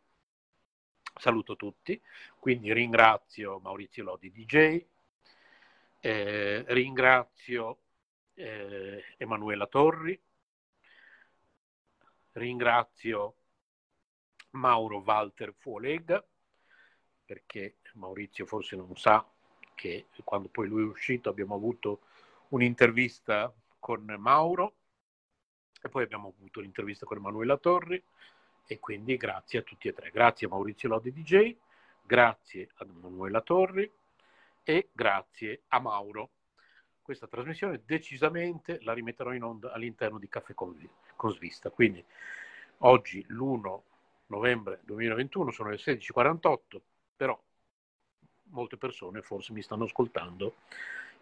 [1.15, 2.01] Saluto tutti,
[2.39, 4.83] quindi ringrazio Maurizio Lodi DJ,
[6.05, 7.79] eh, ringrazio
[8.35, 10.21] eh, Emanuela Torri,
[12.33, 13.37] ringrazio
[14.51, 16.25] Mauro Walter Fuolega,
[17.25, 19.25] perché Maurizio forse non sa
[19.77, 22.01] che quando poi lui è uscito abbiamo avuto
[22.49, 24.75] un'intervista con Mauro
[25.81, 28.03] e poi abbiamo avuto l'intervista con Emanuela Torri
[28.67, 30.11] e quindi grazie a tutti e tre.
[30.11, 31.57] Grazie a Maurizio Lodi DJ,
[32.03, 33.89] grazie ad Emanuela Torri,
[34.63, 36.31] e grazie a Mauro.
[37.03, 40.77] Questa trasmissione decisamente la rimetterò in onda all'interno di Caffè con,
[41.31, 41.71] Svista.
[41.71, 42.05] Quindi
[42.79, 43.81] oggi l'1
[44.27, 46.81] novembre 2021 sono le 16.48,
[47.17, 47.41] però
[48.51, 50.55] molte persone forse mi stanno ascoltando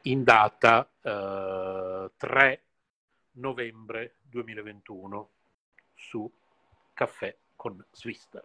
[0.02, 2.62] in data eh, 3
[3.32, 5.30] novembre 2021
[5.94, 6.30] su
[6.92, 8.42] Caffè con Swista.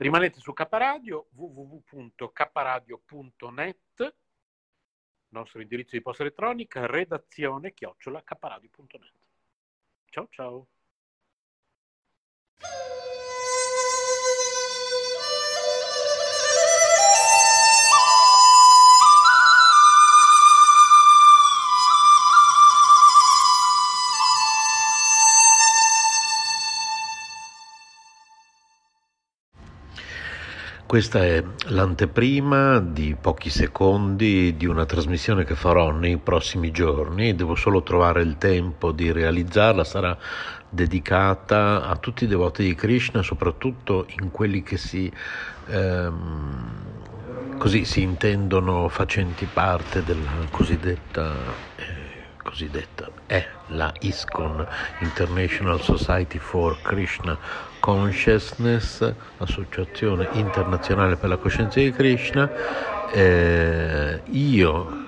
[0.00, 4.16] Rimanete su Caparadio, www.caparadio.net,
[5.28, 9.12] nostro indirizzo di posta elettronica, redazione chiocciola caparadio.net.
[10.06, 10.68] Ciao ciao.
[30.90, 37.54] Questa è l'anteprima di pochi secondi di una trasmissione che farò nei prossimi giorni, devo
[37.54, 40.18] solo trovare il tempo di realizzarla, sarà
[40.68, 45.08] dedicata a tutti i devoti di Krishna, soprattutto in quelli che si,
[45.68, 51.32] ehm, così, si intendono facenti parte della cosiddetta...
[51.76, 52.08] Eh,
[52.42, 54.66] cosiddetta è la ISKCON
[55.02, 57.38] International Society for Krishna
[57.80, 62.48] Consciousness, Associazione Internazionale per la Coscienza di Krishna.
[63.10, 65.04] Eh, io,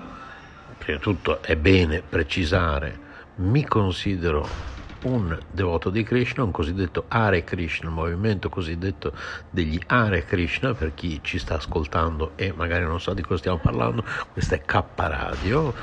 [0.78, 2.98] prima di tutto, è bene precisare,
[3.36, 4.70] mi considero
[5.02, 9.12] un devoto di Krishna, un cosiddetto Hare Krishna, il movimento cosiddetto
[9.50, 13.58] degli Hare Krishna, per chi ci sta ascoltando e magari non sa di cosa stiamo
[13.58, 15.74] parlando, questa è K Radio,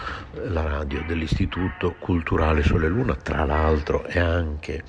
[0.48, 4.84] la radio dell'Istituto Culturale Sole Luna, tra l'altro è anche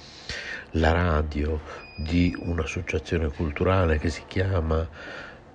[0.75, 1.61] la radio
[2.03, 4.87] di un'associazione culturale che si chiama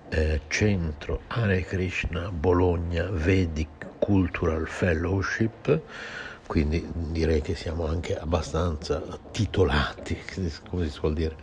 [0.08, 5.80] eh, Centro Hare Krishna Bologna Vedic Cultural Fellowship.
[6.46, 9.02] Quindi direi che siamo anche abbastanza
[9.32, 10.16] titolati,
[10.70, 11.36] come si suol dire,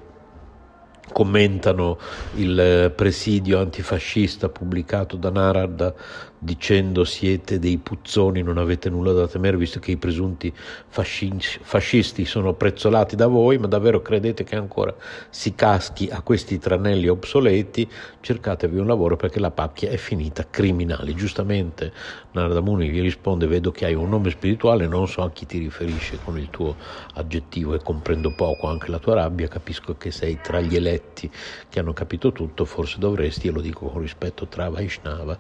[1.13, 1.99] commentano
[2.35, 5.95] il presidio antifascista pubblicato da Narad
[6.45, 10.53] dicendo siete dei puzzoni, non avete nulla da temere visto che i presunti
[10.89, 14.93] fascisti sono prezzolati da voi, ma davvero credete che ancora
[15.31, 17.89] si caschi a questi tranelli obsoleti?
[18.21, 21.15] Cercatevi un lavoro perché la pacchia è finita, criminali.
[21.15, 21.93] Giustamente
[22.33, 25.59] Narada Muni gli risponde, vedo che hai un nome spirituale, non so a chi ti
[25.59, 26.75] riferisce con il tuo
[27.15, 31.31] aggettivo e comprendo poco anche la tua rabbia, capisco che sei tra gli eletti
[31.69, 35.39] che hanno capito tutto, forse dovresti, e lo dico con rispetto, tra Vaishnava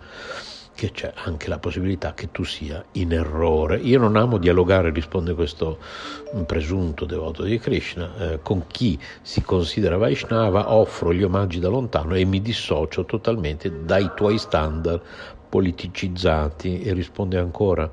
[0.74, 3.76] che c'è anche la possibilità che tu sia in errore.
[3.76, 5.78] Io non amo dialogare, risponde questo
[6.46, 12.14] presunto devoto di Krishna, eh, con chi si considera Vaishnava, offro gli omaggi da lontano
[12.14, 15.00] e mi dissocio totalmente dai tuoi standard
[15.48, 17.90] politicizzati e risponde ancora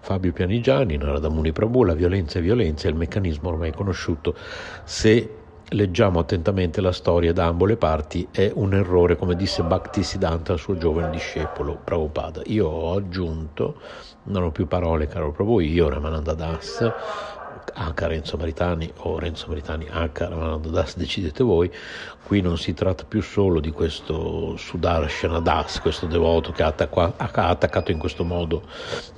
[0.00, 4.34] Fabio Pianigiani, Narada Muni Prabhu, la violenza è violenza, è il meccanismo ormai conosciuto.
[4.84, 5.35] Se
[5.70, 10.58] leggiamo attentamente la storia da ambo le parti, è un errore, come disse Bhaktisiddhanta al
[10.58, 12.42] suo giovane discepolo Prabhupada.
[12.46, 13.80] Io ho aggiunto,
[14.24, 16.92] non ho più parole caro Prabhu, io Ramananda Das,
[17.74, 21.70] H Renzo Maritani o Renzo Maritani H Ramananda Das, decidete voi,
[22.24, 27.90] qui non si tratta più solo di questo Sudarshana Das, questo devoto che ha attaccato
[27.90, 28.62] in questo modo,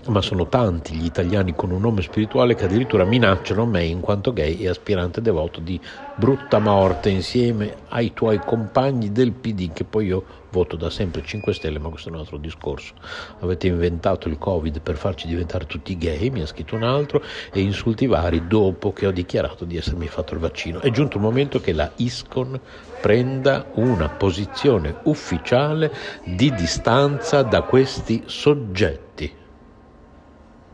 [0.07, 4.33] ma sono tanti gli italiani con un nome spirituale che addirittura minacciano me in quanto
[4.33, 5.81] gay e aspirante devoto di
[6.15, 11.53] brutta morte insieme ai tuoi compagni del PD che poi io voto da sempre 5
[11.53, 12.95] Stelle, ma questo è un altro discorso.
[13.41, 17.23] Avete inventato il Covid per farci diventare tutti gay, mi ha scritto un altro,
[17.53, 20.81] e insulti vari dopo che ho dichiarato di essermi fatto il vaccino.
[20.81, 22.61] È giunto il momento che la ISCON
[23.01, 25.93] prenda una posizione ufficiale
[26.25, 29.35] di distanza da questi soggetti.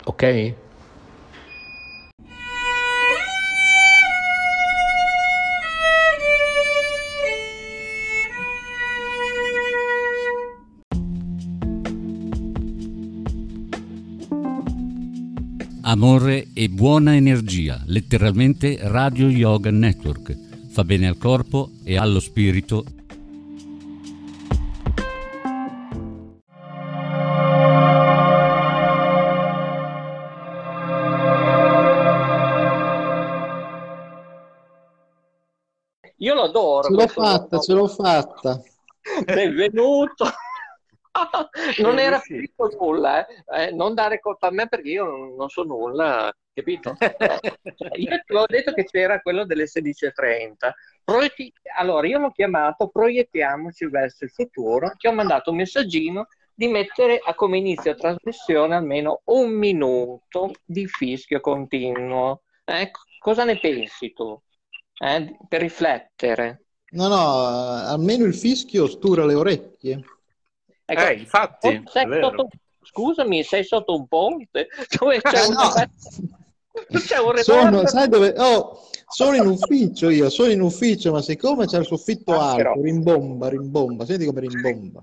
[0.05, 0.55] Ok?
[15.95, 20.37] Amore e buona energia, letteralmente Radio Yoga Network.
[20.71, 22.85] Fa bene al corpo e allo spirito
[36.17, 36.89] Io lo adoro.
[36.89, 38.61] Ce l'ho fatta, ce l'ho fatta.
[39.27, 40.25] Benvenuto.
[41.83, 43.67] non era scritto nulla, eh.
[43.67, 46.97] Eh, non dare colpa a me perché io non, non so nulla, capito?
[47.97, 50.71] io ti ho detto che c'era quello delle 16.30.
[51.05, 51.53] Proietti...
[51.77, 57.21] Allora, io l'ho chiamato Proiettiamoci verso il futuro, ti ho mandato un messaggino di mettere
[57.23, 62.43] a come inizio trasmissione almeno un minuto di fischio continuo.
[62.65, 64.41] Eh, cosa ne pensi tu?
[64.97, 66.65] Eh, per riflettere.
[66.91, 70.01] No, no, almeno il fischio stura le orecchie.
[70.87, 72.49] Ecco, eh, infatti, sotto,
[72.83, 75.73] scusami, sei sotto un ponte dove c'è eh, un, no.
[77.01, 78.35] c'è un sono, sai dove?
[78.37, 82.83] Oh, sono in ufficio io, sono in ufficio, ma siccome c'è il soffitto ah, alto,
[82.83, 85.03] rimbomba, rimbomba, senti come rimbomba.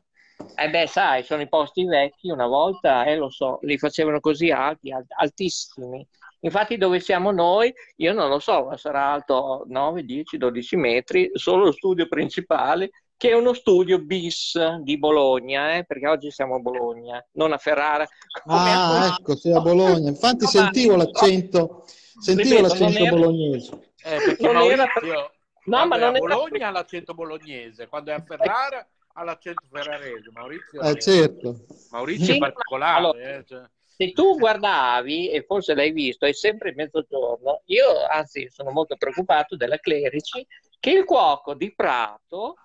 [0.56, 4.52] Eh beh, sai, sono i posti vecchi, una volta, eh, lo so, li facevano così
[4.52, 6.06] alti, alt- altissimi.
[6.42, 11.30] Infatti dove siamo noi, io non lo so, ma sarà alto 9, 10, 12 metri,
[11.34, 12.90] solo lo studio principale
[13.22, 17.60] che è uno studio bis di Bologna, eh, perché oggi siamo a Bologna, non a
[17.60, 18.04] Ferrara.
[18.46, 19.16] Ah, a...
[19.20, 20.10] ecco, sei a Bologna.
[20.10, 21.04] Infatti no, sentivo ma...
[21.04, 21.84] l'accento,
[22.20, 23.16] sentivo ripeto, l'accento era...
[23.16, 23.94] bolognese.
[24.04, 25.32] Eh, non Maurizio, era...
[25.66, 26.68] No, ma non a Bologna era...
[26.70, 30.32] ha l'accento bolognese, quando è a Ferrara ha l'accento ferrarese.
[30.34, 31.66] Maurizio, eh, certo.
[31.92, 32.98] Maurizio sì, è particolare.
[32.98, 33.62] Allora, eh, cioè...
[33.86, 39.56] Se tu guardavi, e forse l'hai visto, è sempre mezzogiorno, io anzi sono molto preoccupato
[39.56, 40.44] della Clerici,
[40.80, 42.56] che il cuoco di Prato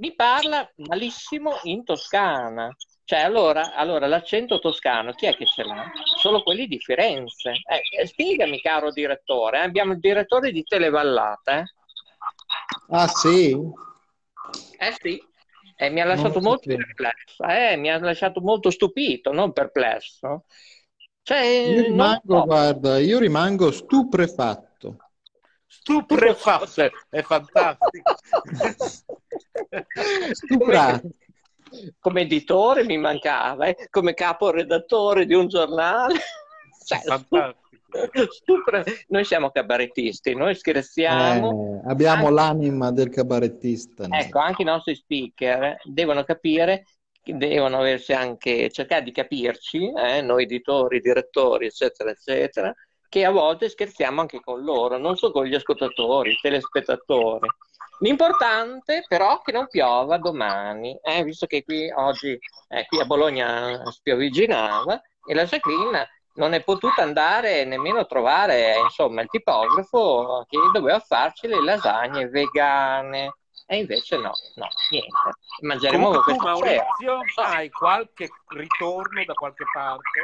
[0.00, 2.74] mi parla malissimo in toscana.
[3.04, 5.90] Cioè, allora, allora, l'accento toscano, chi è che ce l'ha?
[6.16, 7.50] Solo quelli di Firenze.
[7.50, 9.64] Eh, spiegami, caro direttore, eh?
[9.64, 11.58] abbiamo il direttore di Televallata.
[11.58, 11.64] Eh?
[12.90, 13.50] Ah, sì?
[14.78, 15.20] Eh sì,
[15.76, 20.44] eh, mi ha lasciato molto perplesso, eh, mi ha lasciato molto stupito, non perplesso.
[21.22, 22.44] Cioè, io rimango, so.
[22.44, 24.69] guarda, io rimango stuprefatto.
[25.80, 28.14] Stuprefatto, è fantastico.
[30.32, 31.08] Stuprato.
[31.98, 33.88] Come editore mi mancava, eh?
[33.90, 36.14] come caporedattore di un giornale.
[36.84, 37.00] Cioè,
[38.28, 38.84] stupre...
[39.08, 41.82] Noi siamo cabarettisti, noi scherziamo.
[41.84, 42.34] Eh, abbiamo anche...
[42.34, 44.06] l'anima del cabarettista.
[44.10, 46.84] Ecco, anche i nostri speaker devono capire
[47.22, 52.74] devono aversi anche cercare di capirci, eh, noi editori, direttori, eccetera, eccetera,
[53.10, 57.48] che a volte scherziamo anche con loro, non solo con gli ascoltatori, i telespettatori.
[57.98, 62.38] L'importante però è che non piova domani, eh, visto che qui oggi
[62.68, 68.78] eh, qui a Bologna spiovigginava e la Jacqueline non è potuta andare nemmeno a trovare
[68.78, 73.34] insomma, il tipografo che doveva farci le lasagne vegane.
[73.66, 75.10] E invece no, no, niente.
[75.62, 77.48] Mangeremo Comunque tu, Maurizio, sera.
[77.48, 80.20] hai qualche ritorno da qualche parte?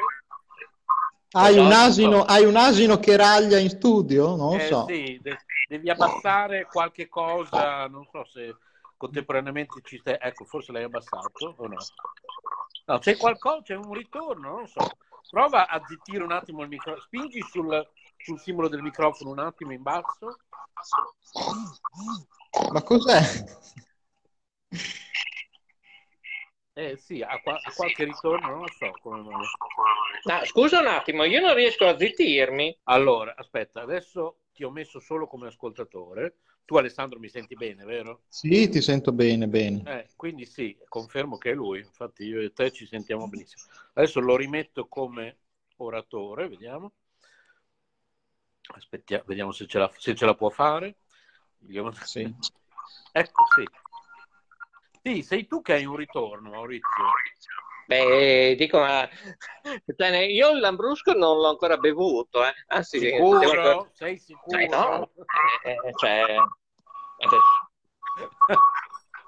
[1.32, 4.36] Hai un, asino, hai un asino che raglia in studio?
[4.36, 4.86] Non eh, so.
[4.88, 5.38] Sì, de-
[5.68, 8.56] devi abbassare qualche cosa, non so se
[8.96, 10.16] contemporaneamente ci stai...
[10.20, 11.76] Ecco, forse l'hai abbassato o no?
[12.86, 14.80] No, c'è qualcosa, c'è un ritorno, non so.
[15.28, 17.86] Prova a zittire un attimo il microfono, spingi sul,
[18.16, 20.38] sul simbolo del microfono un attimo in basso.
[22.72, 23.20] Ma cos'è?
[26.78, 29.46] Eh sì, ha, qua- ha qualche ritorno, non lo so come mai.
[30.24, 32.80] No, scusa un attimo, io non riesco a zittirmi.
[32.84, 36.36] Allora, aspetta, adesso ti ho messo solo come ascoltatore.
[36.66, 38.24] Tu Alessandro mi senti bene, vero?
[38.28, 39.82] Sì, ti sento bene, bene.
[39.86, 43.64] Eh, quindi sì, confermo che è lui, infatti io e te ci sentiamo benissimo.
[43.94, 45.38] Adesso lo rimetto come
[45.76, 46.92] oratore, vediamo.
[48.74, 50.96] Aspettiamo, vediamo se ce la, se ce la può fare.
[52.02, 52.34] Sì.
[53.12, 53.66] Ecco, sì.
[55.06, 56.90] Sì, sei tu che hai un ritorno, Maurizio.
[57.86, 59.08] Beh, dico, ma
[59.96, 62.52] cioè, io il Lambrusco non l'ho ancora bevuto, eh.
[62.66, 63.38] Anzi, sicuro?
[63.38, 63.88] Ancora...
[63.92, 64.58] Sei sicuro?
[64.58, 65.10] Cioè, no,
[65.62, 66.34] eh, cioè,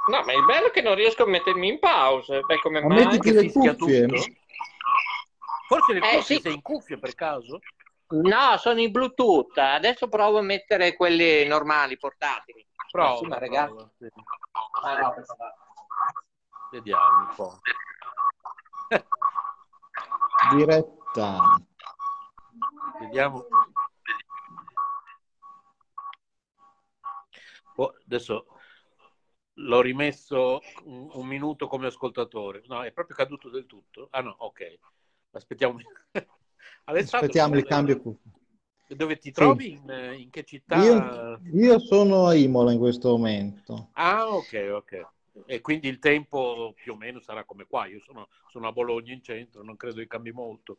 [0.08, 2.40] no, ma il bello è che non riesco a mettermi in pausa.
[2.40, 3.04] Beh, come ma mai?
[3.04, 4.08] Mettiti le cuffie.
[5.68, 6.40] Forse le cuffie eh, sì.
[6.40, 7.60] sei in cuffie per caso?
[8.08, 9.56] No, sono in Bluetooth.
[9.56, 12.66] Adesso provo a mettere quelli normali, portatili.
[12.90, 13.74] Prova, sì, ma ragazzi...
[13.74, 14.08] Prova, sì.
[14.82, 15.14] ah, no,
[16.70, 17.60] Vediamo un po'.
[20.56, 21.40] Diretta.
[23.00, 23.46] Vediamo.
[27.76, 28.46] Oh, adesso
[29.54, 32.62] l'ho rimesso un, un, minuto come ascoltatore.
[32.66, 34.08] No, è proprio caduto del tutto.
[34.10, 34.78] Ah no, ok.
[35.32, 35.78] Aspettiamo.
[36.84, 38.00] Aspettiamo il cambio.
[38.88, 39.32] Dove ti Sì.
[39.32, 39.70] trovi?
[39.72, 40.76] In, in che città?
[40.82, 43.90] Io, io sono a Imola in questo momento.
[43.92, 45.08] Ah, ok, ok.
[45.46, 47.86] E quindi il tempo più o meno sarà come qua.
[47.86, 50.78] Io sono, sono a Bologna in centro, non credo che cambi molto.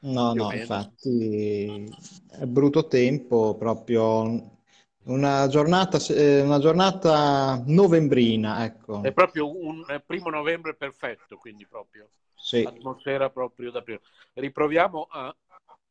[0.00, 0.60] No, no, meno.
[0.60, 1.90] infatti
[2.30, 4.56] è brutto tempo, proprio
[5.04, 9.00] una giornata, eh, una giornata novembrina, ecco.
[9.00, 12.62] È proprio un primo novembre perfetto, quindi proprio Sì.
[12.62, 14.00] atmosfera proprio da prima.
[14.34, 15.34] Riproviamo a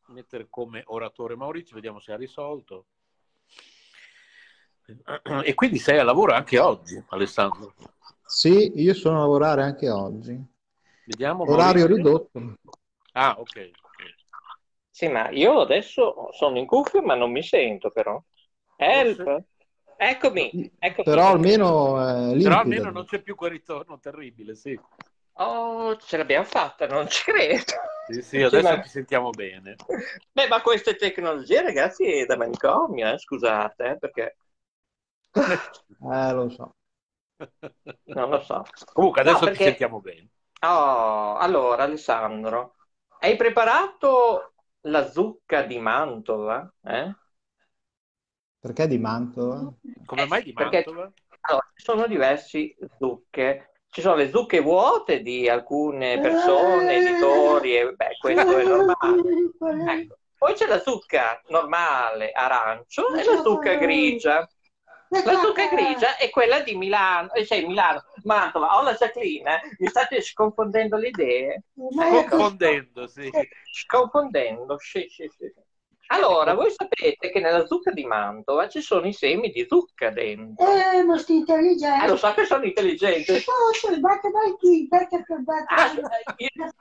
[0.08, 2.86] mettere come oratore Maurizio, vediamo se ha risolto.
[5.44, 7.74] E quindi sei a lavoro anche oggi, Alessandro.
[8.26, 10.40] Sì, io sono a lavorare anche oggi.
[11.04, 11.44] Vediamo.
[11.44, 11.96] Orario Maurizio.
[11.96, 12.54] ridotto.
[13.14, 13.48] Ah, ok.
[13.48, 14.16] ok.
[14.90, 18.22] Sì, ma io adesso sono in cuffia, ma non mi sento però.
[18.78, 19.44] Help!
[19.98, 21.04] Eccomi, eccomi.
[21.04, 24.80] Però almeno è Però almeno non c'è più quel ritorno terribile, sì.
[25.40, 27.64] Oh, ce l'abbiamo fatta, non ci credo.
[28.12, 29.76] Sì, sì, adesso ma- ti sentiamo bene.
[30.32, 34.38] Beh, ma queste tecnologie, ragazzi, è da manicomio, eh, scusate, eh, perché
[36.00, 36.76] Eh, lo so.
[38.06, 38.64] non lo so.
[38.94, 40.30] Comunque adesso No, perché- ti sentiamo bene.
[40.62, 42.76] Oh, allora, Alessandro,
[43.20, 46.72] hai preparato la zucca di Mantova?
[46.84, 47.16] Eh?
[48.60, 49.72] Perché di Mantova?
[50.06, 51.12] Come mai di perché- Mantova?
[51.42, 53.72] Allora, ci sono diverse zucche.
[53.90, 60.02] Ci sono le zucche vuote di alcune persone, editori, e beh, questo è normale.
[60.02, 60.18] Ecco.
[60.38, 64.48] Poi c'è la zucca normale arancio e la zucca grigia.
[65.10, 68.78] La zucca grigia è quella di Milano, eh, cioè Milano, Mantova.
[68.78, 71.64] Oh, la Jacqueline, eh, mi state sconfondendo le idee?
[71.76, 72.38] Ecco.
[72.38, 73.32] Confondendo, sì.
[73.72, 75.52] Sconfondendo, sì, sì, sì.
[76.10, 80.66] Allora, voi sapete che nella zucca di Mantova ci sono i semi di zucca dentro.
[80.66, 82.06] Eh, ma sti intelligente.
[82.06, 83.34] Eh, lo so che sono intelligente.
[83.34, 86.24] Oh, sì, basta balchi, perché per Ah, battere.
[86.38, 86.72] io-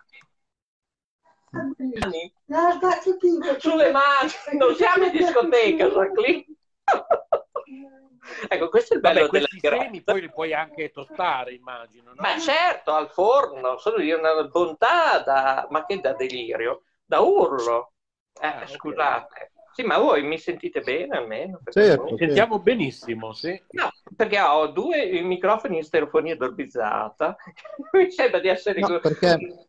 [2.48, 3.28] No, cazzo ti
[3.59, 6.44] sulle mani, non siamo in discoteca, Jacqueline.
[8.49, 12.23] ecco, questo è il bello Vabbè, della semi poi li puoi anche tostare, immagino, no?
[12.23, 17.93] Ma certo, al forno, sono di una bontà da, ma che da delirio, da urlo.
[18.41, 19.53] Eh, Ah, scusate.
[19.73, 21.61] Sì, ma voi mi sentite bene almeno?
[21.69, 23.61] Certo, voi- Ti sentiamo benissimo, sì.
[23.73, 27.37] No, perché ho due microfoni in stereofonia dolbizzata.
[27.93, 28.81] Mi sembra di essere...
[28.81, 29.66] No, perché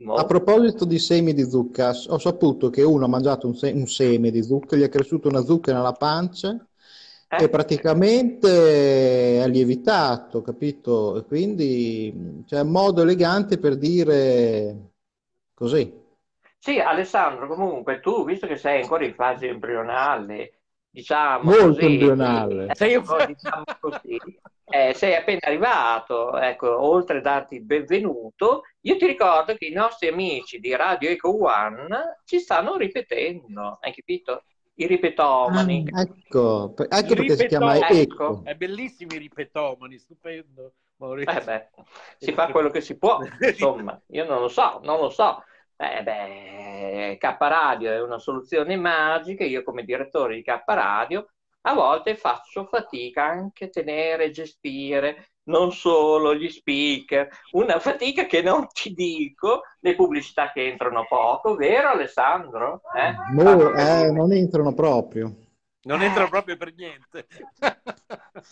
[0.00, 0.16] No.
[0.18, 3.86] a proposito di semi di zucca, ho saputo che uno ha mangiato un, se- un
[3.86, 6.56] seme di zucca, gli è cresciuta una zucca nella pancia
[7.30, 7.44] Eh?
[7.44, 11.16] e praticamente è lievitato, capito?
[11.18, 14.90] E quindi c'è un modo elegante per dire
[15.54, 15.98] così.
[16.58, 20.60] Sì, Alessandro, comunque tu, visto che sei ancora in fase embrionale,
[20.90, 22.66] diciamo Molto così, embrionale.
[22.66, 24.22] eh, Sei un- diciamo così,
[24.70, 29.72] eh, sei appena arrivato, ecco, oltre a darti il benvenuto, io ti ricordo che i
[29.72, 34.44] nostri amici di Radio Eco One ci stanno ripetendo, hai capito?
[34.74, 35.88] I ripetomani.
[35.92, 37.88] Ah, ecco, ecco I perché si chiama.
[37.88, 38.42] Eco.
[38.44, 40.72] È bellissimi i ripetomani, stupendo.
[41.00, 41.68] Eh beh,
[42.18, 45.42] si fa quello che si può, insomma, io non lo so, non lo so.
[45.76, 51.26] Eh beh, K Radio è una soluzione magica, io come direttore di K Radio
[51.62, 58.24] a volte faccio fatica anche a tenere e gestire non solo gli speaker, una fatica
[58.26, 62.82] che non ti dico, le pubblicità che entrano poco, vero Alessandro?
[62.94, 63.14] Eh?
[63.32, 65.34] Mo- eh, non entrano proprio.
[65.82, 67.26] Non entra proprio per niente.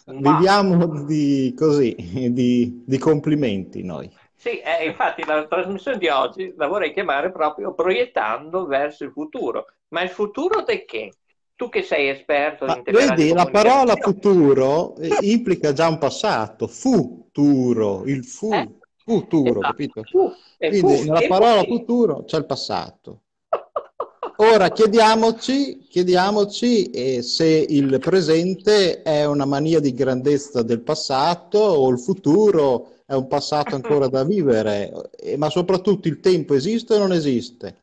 [0.07, 1.95] Ma- Viviamo di così,
[2.33, 4.11] di, di complimenti noi.
[4.35, 9.67] Sì, eh, infatti la trasmissione di oggi la vorrei chiamare proprio proiettando verso il futuro.
[9.89, 11.13] Ma il futuro di che?
[11.59, 18.05] Tu che sei esperto Ma vedi, la parola futuro eh, implica già un passato, futuro,
[18.07, 18.69] il fu, Eh,
[19.05, 19.73] futuro, esatto.
[19.73, 20.03] capito?
[20.05, 21.67] Fu, Quindi fu, nella parola fu.
[21.77, 23.23] futuro c'è il passato.
[24.41, 31.91] Ora chiediamoci, chiediamoci eh, se il presente è una mania di grandezza del passato o
[31.91, 36.99] il futuro è un passato ancora da vivere, eh, ma soprattutto il tempo esiste o
[36.99, 37.67] non esiste?
[37.69, 37.75] Eh,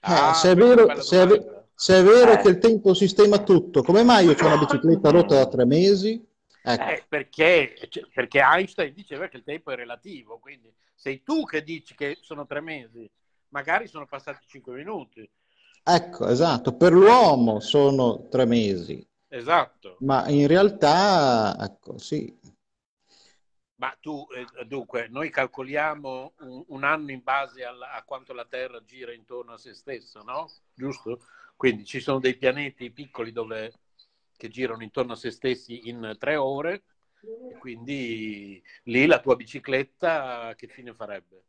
[0.00, 1.56] Ah, se è vero, se è.
[1.78, 2.42] Se è vero Eh.
[2.42, 6.20] che il tempo sistema tutto, come mai io ho una bicicletta rotta da tre mesi?
[6.60, 11.44] Ecco, Eh, perché, cioè, perché Einstein diceva che il tempo è relativo, quindi sei tu
[11.44, 13.08] che dici che sono tre mesi,
[13.48, 15.28] magari sono passati cinque minuti.
[15.82, 20.02] ecco, esatto, per l'uomo sono tre mesi, Esatto.
[20.02, 22.36] ma in realtà, ecco, sì,
[23.76, 28.44] Ma tu, eh, dunque, noi calcoliamo un, un anno in base alla- a quanto la
[28.44, 30.48] Terra gira intorno a se stessa, no?
[30.74, 31.18] Giusto?
[31.58, 33.72] Quindi ci sono dei pianeti piccoli dove,
[34.36, 36.84] che girano intorno a se stessi in tre ore,
[37.50, 41.42] e quindi lì la tua bicicletta che fine farebbe?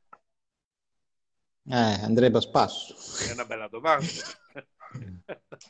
[1.69, 2.95] Eh, andrebbe a spasso.
[3.23, 4.07] È una bella domanda.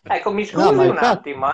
[0.03, 1.51] Ecco, mi scusi No, un infatti- attimo.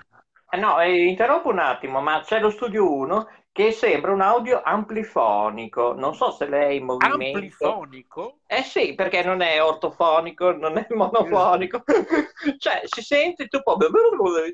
[0.50, 3.26] eh, no, eh, interrompo un attimo, ma c'è lo studio 1
[3.56, 5.94] che sembra un audio amplifonico.
[5.94, 7.38] Non so se lei è in movimento.
[7.38, 8.40] Amplifonico?
[8.46, 11.82] Eh sì, perché non è ortofonico, non è monofonico.
[12.58, 13.58] cioè, si sente tu.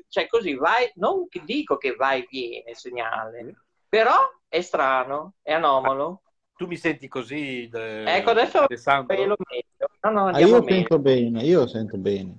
[0.07, 0.89] Cioè, così vai...
[0.95, 3.53] Non dico che va e viene il segnale,
[3.89, 4.15] però
[4.47, 6.21] è strano, è anomalo.
[6.55, 9.25] Tu mi senti così, de- Ecco, adesso Alessandro?
[9.25, 9.87] lo metto.
[10.03, 10.75] No, no, Ah, io meglio.
[10.75, 12.37] sento bene, io sento bene.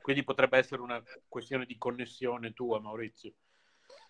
[0.00, 3.34] Quindi potrebbe essere una questione di connessione tua, Maurizio.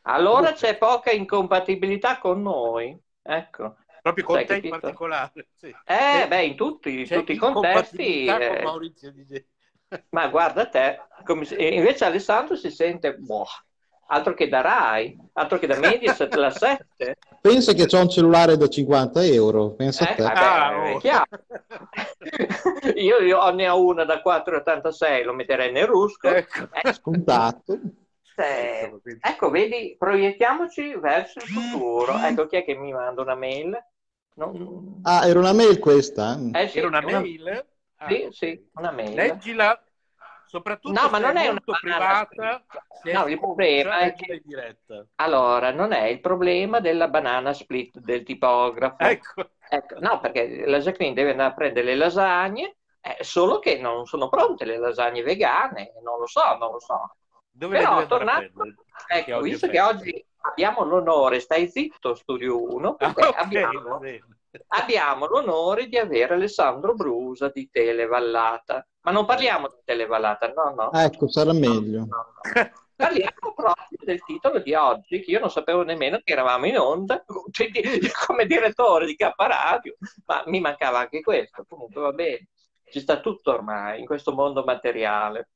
[0.03, 2.97] Allora c'è poca incompatibilità con noi.
[3.23, 3.77] Ecco.
[4.03, 4.81] Proprio con Hai te in capito?
[4.81, 5.47] particolare.
[5.55, 5.75] Sì.
[5.85, 8.27] Eh, beh, in tutti, in tutti i contesti.
[8.27, 8.65] eh,
[10.11, 13.47] ma guarda te, come si- invece Alessandro si sente, boh,
[14.09, 17.17] altro che da Rai, altro che da Mediaset la 7.
[17.41, 20.23] Pensa che c'ho un cellulare da 50 euro, pensa a Eh, te.
[20.23, 20.99] vabbè, Ah, oh.
[20.99, 21.27] chiaro.
[22.97, 26.29] io, io ho- ne ho una da 4,86, lo metterei nel rusco.
[26.29, 26.69] Ecco.
[26.83, 27.79] Eh, Scontato.
[28.37, 32.19] Eh, ecco, vedi, proiettiamoci verso il futuro.
[32.19, 33.77] Ecco, chi è che mi manda una mail?
[34.35, 36.39] Non- Ah, era una mail questa?
[36.55, 37.67] Eh sì, Era una una- mail?
[37.97, 39.15] Ah, Sì, sì, una mail.
[39.15, 39.81] Leggila,
[40.47, 42.65] soprattutto No, ma non è una molto banana privata.
[43.03, 44.43] Se è No, il problema è che-.
[45.17, 49.03] Allora, non è il problema della banana split del tipografo.
[49.05, 49.51] Ecco.
[49.69, 54.05] Ecco, no, perché la Jacqueline deve andare a prendere le lasagne, eh, solo che non
[54.05, 57.17] sono pronte le lasagne vegane, non lo so, non lo so.
[57.55, 58.63] Dove Però, tornando?
[58.63, 63.35] Che ecco, è visto che oggi abbiamo l'onore, stai zitto, Studio 1, Ah, perché ok,
[63.35, 64.01] va abbiamo,
[64.69, 68.87] abbiamo l'onore di avere Alessandro Brusa di Televallata.
[69.03, 70.93] Ma non parliamo di Televallata, no, no.
[70.93, 72.07] Ecco, sarà meglio.
[72.95, 77.25] Parliamo proprio del titolo di oggi, che io non sapevo nemmeno che eravamo in onda,
[77.51, 77.81] cioè, di-
[78.27, 79.97] come direttore di K Radio,
[80.27, 81.65] ma mi mancava anche questo.
[81.69, 82.49] Comunque va bene,
[82.91, 85.49] ci sta tutto ormai in questo mondo materiale.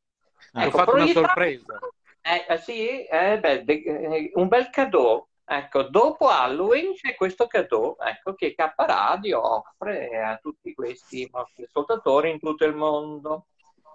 [0.54, 1.78] Ho Ecco, fatto una sorpresa.
[2.20, 5.26] Eh, eh, sì, eh, beh, de- eh, un bel cadeau.
[5.48, 11.64] Ecco, dopo Halloween c'è questo cadeau ecco, che K Radio offre a tutti questi nostri
[11.64, 13.46] ascoltatori in tutto il mondo.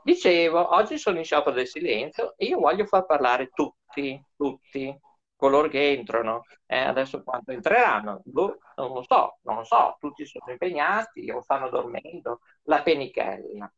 [0.03, 4.97] Dicevo, oggi sono in sciopero del silenzio e io voglio far parlare tutti, tutti,
[5.35, 6.45] coloro che entrano.
[6.65, 8.22] Eh, adesso quanto entreranno?
[8.23, 13.72] Boh, non lo so, non lo so, tutti sono impegnati o stanno dormendo, la penichella.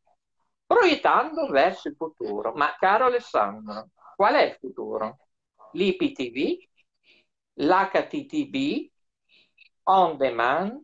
[0.66, 2.52] Proiettando verso il futuro.
[2.54, 5.18] Ma caro Alessandro, qual è il futuro?
[5.72, 6.68] L'IPTV,
[7.54, 8.90] l'HTTB,
[9.84, 10.80] on demand,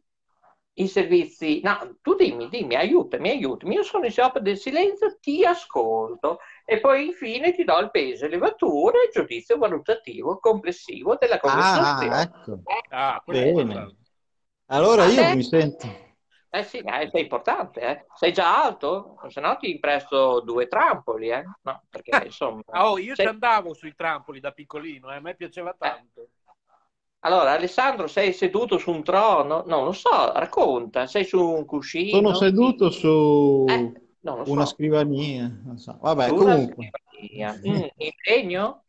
[0.75, 1.61] i servizi...
[1.63, 3.75] No, tu dimmi, dimmi, aiutami, aiutami.
[3.75, 8.27] Io sono in sciopero del silenzio, ti ascolto e poi infine ti do il peso,
[8.27, 12.23] levatura e il giudizio valutativo complessivo della Ah, conversazione.
[12.23, 12.61] ecco.
[12.91, 13.61] Ah, questo è Bene.
[13.61, 13.97] importante.
[14.67, 15.35] Allora io Vabbè.
[15.35, 16.09] mi sento...
[16.53, 18.07] Eh sì, eh, sei importante, eh.
[18.17, 19.17] Sei già alto?
[19.29, 21.45] Se no ti presto due trampoli, eh.
[21.63, 22.63] No, perché insomma...
[22.73, 26.31] Oh, io sei- ci andavo sui trampoli da piccolino, eh, a me piaceva tanto.
[27.21, 29.63] Allora, Alessandro, sei seduto su un trono?
[29.67, 31.07] Non lo so, racconta.
[31.07, 32.19] Sei su un cuscino?
[32.19, 33.09] Sono seduto su
[33.69, 34.53] Eh, non lo so.
[34.53, 35.49] una scrivania.
[35.65, 35.99] non so.
[36.01, 36.91] Vabbè, Su una comunque.
[37.11, 37.55] scrivania.
[37.67, 38.85] Mm, impegno?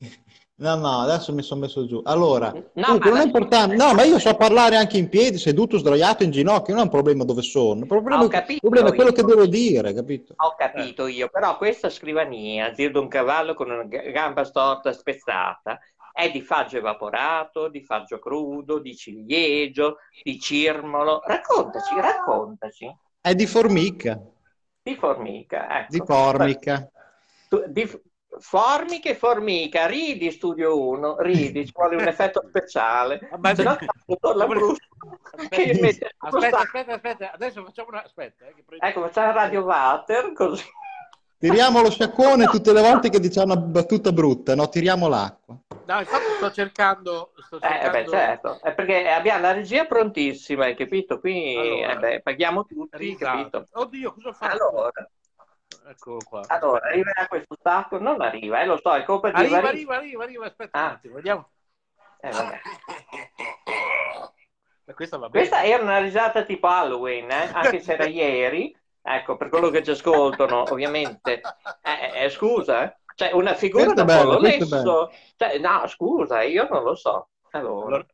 [0.62, 2.00] No, no, adesso mi sono messo giù.
[2.04, 3.74] Allora, No, comunque ma non è importante.
[3.74, 6.72] No, ma io so parlare anche in piedi, seduto, sdraiato, in ginocchio.
[6.74, 7.80] Non è un problema dove sono.
[7.80, 9.16] Il problema, Ho il capito problema è quello io.
[9.16, 10.34] che devo dire, capito?
[10.36, 15.80] Ho capito io, però questa scrivania, zio un cavallo con una gamba storta spezzata,
[16.12, 21.22] è di faggio evaporato, di faggio crudo, di ciliegio, di cirmolo.
[21.24, 22.96] Raccontaci, raccontaci.
[23.20, 24.20] È di formica,
[24.80, 25.86] Di formica, ecco.
[25.90, 26.90] di formica.
[27.68, 27.90] Di
[28.38, 33.28] f- formica e formica, ridi Studio 1, ridi, ci vuole un effetto speciale.
[33.38, 33.76] Ma- Se no,
[35.50, 36.62] mette sullo Aspetta, stacco.
[36.78, 38.04] aspetta, aspetta, adesso facciamo una...
[38.04, 40.64] Aspetta, eh, che prendo- Ecco, facciamo Radio Water, così.
[41.38, 44.68] Tiriamo lo sciacquone tutte le volte che diciamo una battuta brutta, no?
[44.68, 45.56] Tiriamo l'acqua.
[45.86, 47.32] No, infatti sto cercando...
[47.44, 48.10] Sto Eh, beh, cercando...
[48.10, 51.18] certo, è perché abbiamo la regia prontissima, hai capito?
[51.18, 51.90] Qui Allora.
[51.92, 53.32] eh beh, paghiamo tutti, Riga.
[53.32, 53.66] capito?
[53.72, 54.52] Oddio, cosa ho fatto?
[54.68, 55.10] Allora,
[55.92, 56.42] Eccolo qua.
[56.48, 57.98] allora, arriverà questo stacco?
[57.98, 60.84] Non arriva, eh, lo so, è colpa di Arriva, Vari- arriva, arriva, arriva, aspetta un
[60.84, 60.90] Ah.
[60.90, 61.48] attimo, vediamo.
[62.20, 62.60] Eh, vabbè.
[64.84, 65.46] Eh, Questa va bene.
[65.46, 67.50] Questa era una risata tipo Halloween, eh?
[67.52, 68.76] anche se era ieri.
[69.00, 71.40] Ecco, per quello che ci ascoltano, ovviamente.
[71.82, 72.96] Eh, eh, scusa, eh.
[73.14, 75.12] Cioè, una figura da bello, lesso.
[75.36, 77.28] Cioè, no, scusa, io non lo so.
[77.52, 78.06] Allora, Allora,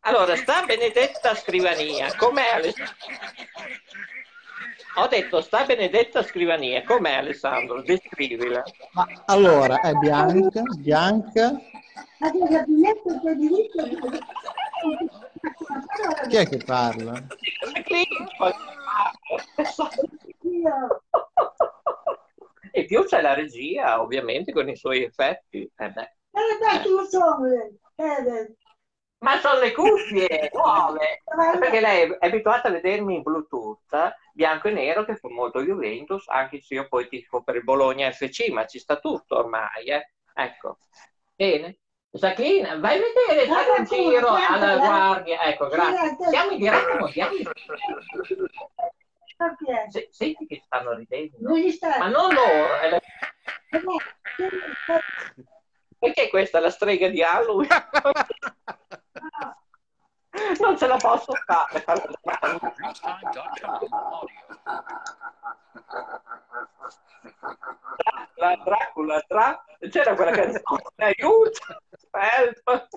[0.00, 2.60] allora sta benedetta scrivania, com'è?
[4.98, 7.82] Ho detto sta benedetta scrivania, com'è Alessandro?
[7.82, 8.64] Descrivila.
[8.92, 11.52] Ma allora, è bianca, bianca.
[12.18, 13.84] Ma che gabinetto di diritto
[16.28, 17.12] Chi è che parla?
[22.72, 25.70] E più c'è la regia, ovviamente, con i suoi effetti.
[25.76, 26.16] Eh beh.
[29.20, 31.22] Ma sono le cuffie nuove,
[31.58, 36.28] perché lei è abituata a vedermi in Bluetooth, bianco e nero, che fa molto Juventus,
[36.28, 40.12] anche se io poi tifo per il Bologna FC, ma ci sta tutto ormai, eh.
[40.34, 40.78] Ecco.
[41.34, 41.78] Bene.
[42.10, 45.42] Jacqueline, vai a vedere, fai un giro alla guardia.
[45.42, 46.16] Ecco, grazie.
[46.30, 47.42] Siamo in diretta mondiale.
[49.90, 51.50] Se- Senti che stanno ridendo.
[51.98, 52.68] Ma non loro.
[52.90, 53.00] la-
[55.98, 57.68] Perché questa è la strega di Halloween?
[60.60, 61.84] Non ce la posso fare.
[68.36, 71.60] La Dracula, Dra- c'era quella canzone, aiuto,
[72.10, 72.88] help.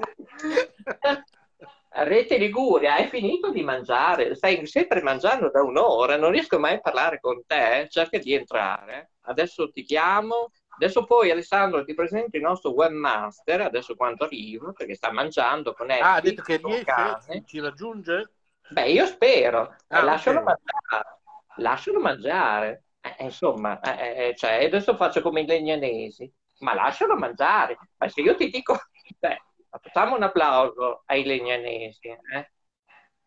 [1.93, 4.35] Rete Liguria, hai finito di mangiare?
[4.35, 9.11] Stai sempre mangiando da un'ora, non riesco mai a parlare con te, cerca di entrare.
[9.23, 14.95] Adesso ti chiamo, adesso poi Alessandro ti presento il nostro webmaster, adesso quando arrivo, perché
[14.95, 17.43] sta mangiando con Ah, ha detto che riesce?
[17.45, 18.29] Ci raggiunge?
[18.69, 20.43] Beh, io spero, Ah, Eh, lascialo ok.
[20.43, 21.19] mangiare,
[21.57, 22.85] lascialo mangiare.
[23.01, 27.77] Eh, insomma, eh, eh, cioè, adesso faccio come i legnanesi, ma lascialo mangiare.
[27.97, 28.75] Ma se io ti dico,
[29.19, 32.51] beh, facciamo un applauso ai legnanesi, eh?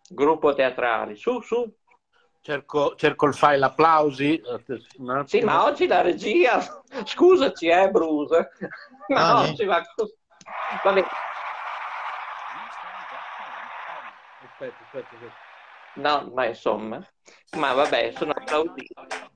[0.08, 1.74] Gruppo teatrale, su, su.
[2.44, 4.38] Cerco, cerco il file applausi.
[5.24, 6.60] Sì, ma oggi la regia,
[7.06, 8.50] scusaci, eh, Bruce,
[9.08, 10.14] ma Ah, oggi va così.
[10.82, 11.02] Vabbè,
[14.44, 15.34] Aspetta, aspetta, aspetta.
[15.94, 17.02] no, ma insomma,
[17.56, 18.92] ma vabbè, sono applaudito.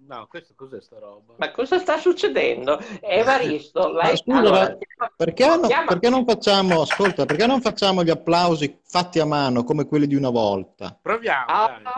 [0.09, 1.35] No, questo cos'è sta roba?
[1.36, 2.78] Ma cosa sta succedendo?
[3.02, 4.16] Evaristo, lei...
[4.16, 9.18] scusa, allora, ma perché, chiama- perché non facciamo, ascolta, perché non facciamo gli applausi fatti
[9.18, 10.98] a mano come quelli di una volta?
[11.02, 11.93] Proviamo, Ah, dai.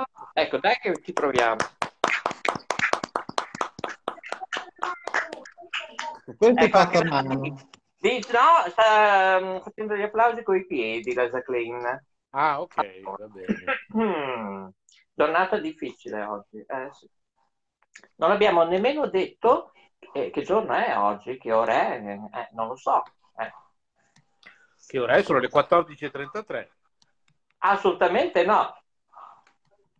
[0.45, 1.57] ecco, dai che ci proviamo.
[6.37, 7.57] Questo è Ecco, fatto a mano.
[8.01, 12.07] Dici, no, sta mm, facendo gli applausi coi piedi la Jacqueline.
[12.31, 12.74] Ah, ok,
[13.05, 13.78] va bene.
[13.97, 14.69] Mm,
[15.15, 16.59] giornata difficile oggi.
[16.59, 17.09] eh, sì.
[18.17, 19.73] Non abbiamo nemmeno detto
[20.12, 23.03] eh, che giorno è oggi, che ora è, eh, non lo so.
[23.39, 23.53] eh.
[24.87, 25.23] Che ora è?
[25.23, 26.69] Sono le 14.33.
[27.59, 28.75] Assolutamente no.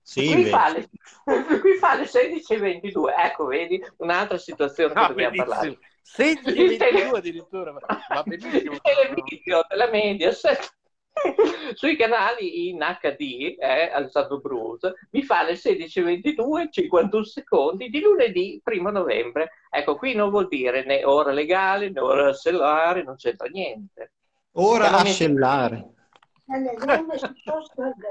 [0.03, 0.51] Sì, Qui invece.
[0.51, 0.89] fa, le,
[1.61, 3.15] qui fa le 16.22.
[3.17, 5.79] Ecco, vedi, un'altra situazione che Ah, dobbiamo parlare.
[6.17, 6.69] benissimo.
[7.13, 7.73] 16.22 addirittura.
[8.09, 8.73] Va benissimo.
[8.73, 10.79] il televideo della Mediaset
[11.75, 18.61] sui canali in HD eh, Alessandro Bruce mi fa le 16.22 51 secondi di lunedì
[18.65, 19.51] 1 novembre.
[19.71, 24.13] Ecco qui non vuol dire né ora legale né ora stellare non c'entra niente.
[24.53, 25.89] Ora a Chiamami- scellare.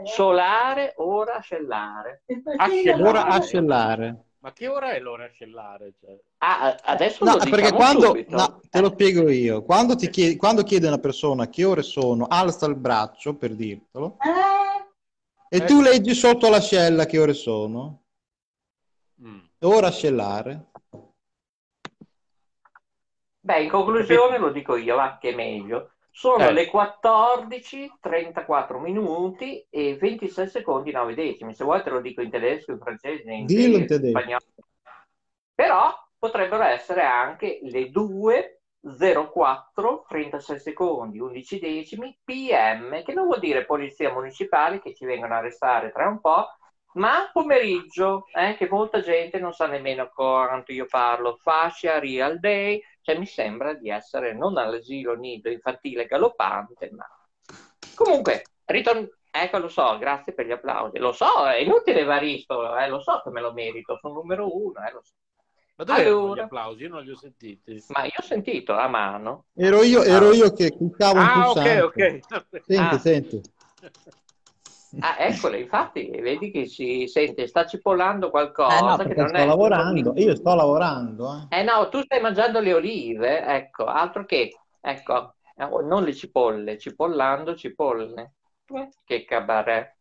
[0.05, 2.23] solare ora ascellare.
[3.01, 4.23] Ora a scellare.
[4.41, 5.93] Ma che ora è l'ora ascellare?
[5.99, 6.17] Cioè?
[6.37, 8.35] ah, adesso No, lo perché diciamo quando, subito.
[8.37, 12.25] no, te lo spiego io, quando, ti chiede, quando chiede una persona che ore sono,
[12.25, 14.15] alza il braccio per dirtelo,
[15.49, 15.65] e Eh.
[15.65, 18.03] tu leggi sotto l'ascella che ore sono,
[19.21, 19.39] Mm.
[19.63, 20.67] ora scellare.
[23.41, 25.91] Beh, in conclusione lo dico io, va che meglio.
[26.11, 26.53] Sono Eh.
[26.53, 31.53] le 14, 34 minuti e 26 secondi 9 decimi.
[31.53, 34.43] Se vuoi te lo dico in tedesco, in francese, in Dillo in spagnolo.
[35.55, 43.39] Però potrebbero essere anche le 2, 04, 36 secondi, 11 decimi, PM, che non vuol
[43.39, 46.47] dire polizia municipale che ci vengono a arrestare tra un po',
[46.93, 52.81] ma pomeriggio, eh, che molta gente non sa nemmeno quanto io parlo, fascia, real day,
[53.09, 57.07] cioè mi sembra di essere non all'asilo nido infantile galoppante, ma
[57.95, 62.87] comunque, ritorn- ecco lo so, grazie per gli applausi, lo so, è inutile Evaristo, eh,
[62.87, 65.13] lo so che me lo merito, sono numero uno, eh, lo so.
[65.77, 66.43] Ma dove erano gli Allora.
[66.43, 66.83] applausi?
[66.83, 67.83] Io non li ho sentiti.
[67.87, 71.83] ma io ho sentito a mano, Ero io, ero io che cliccavo un Ah, ok,
[71.83, 72.19] ok.
[72.65, 72.99] Senti, Ah.
[72.99, 73.41] senti.
[74.99, 79.37] Ah, eccole, infatti, vedi che si sente, sta cipollando qualcosa Eh no, che non sto
[79.37, 79.45] è...
[79.45, 81.33] lavorando, io sto lavorando.
[81.51, 81.57] eh.
[81.57, 86.77] Eh no, tu stai mangiando le olive, ecco, altro che, ecco, eh, non le cipolle,
[86.77, 88.33] cipollando cipolle.
[88.71, 89.95] Eh, Che cabaret,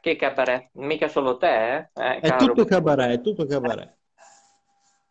[0.00, 3.96] che cabaret, mica solo te, eh, eh, È tutto cabaret, è tutto cabaret.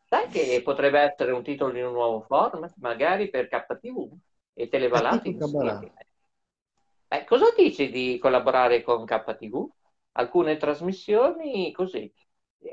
[0.08, 4.12] Sai che potrebbe essere un titolo di un nuovo format, magari per KTV
[4.54, 5.92] e Televalati È tutto cabaret.
[7.10, 7.24] Insieme.
[7.24, 9.70] Eh, cosa dici di collaborare con KTV?
[10.14, 12.12] Alcune trasmissioni così.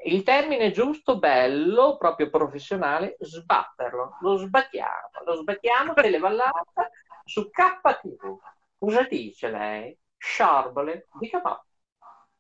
[0.05, 4.17] Il termine giusto, bello, proprio professionale, sbatterlo.
[4.21, 6.91] Lo sbattiamo, lo sbattiamo televallata
[7.25, 8.39] su KTV.
[8.79, 9.97] Cosa dice lei?
[10.17, 11.09] Sciarbole?
[11.13, 11.61] Dica ma.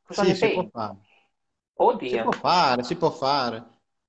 [0.02, 0.72] Cosa Sì, ne si può pensi?
[0.72, 0.98] fare.
[2.04, 2.22] Si Oddio.
[2.22, 3.62] può fare, si può fare.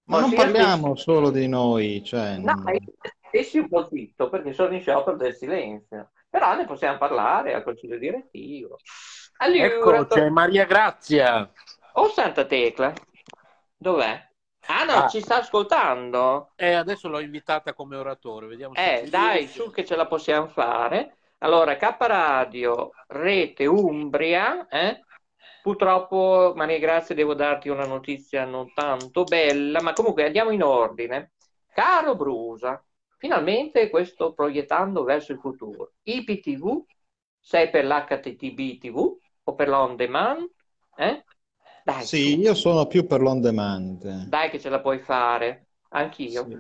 [0.06, 2.38] Ma non sì, parliamo solo di noi, cioè...
[2.40, 2.80] No, non- io
[3.28, 6.12] stessi un po' zitto perché sono in sciopero del silenzio.
[6.30, 8.78] Però ne possiamo parlare al consiglio direttivo.
[9.38, 11.50] Allora, Ecco, c'è Maria Grazia.
[11.94, 12.94] Oh, Santa Tecla,
[13.76, 14.26] dov'è?
[14.70, 15.08] Ah no, Ah.
[15.08, 16.52] ci sta ascoltando?
[16.56, 19.62] Eh, adesso l'ho invitata come oratore, vediamo se Eh, ci dai, riesce.
[19.62, 21.16] su che ce la possiamo fare.
[21.40, 25.04] Allora, K Radio, Rete Umbria, eh?
[25.62, 31.32] Purtroppo, Maria Grazia, devo darti una notizia non tanto bella, ma comunque andiamo in ordine.
[31.74, 32.84] Caro Brusa,
[33.18, 35.94] finalmente questo proiettando verso il futuro.
[36.04, 36.84] IPTV,
[37.40, 40.50] sei per l'HTTB TV o per l'on demand?
[40.96, 41.24] Eh?
[41.84, 44.28] Dai, Sì, io sono più per l'on demand.
[44.28, 46.46] dai che ce la puoi fare, anch'io.
[46.46, 46.60] Sì.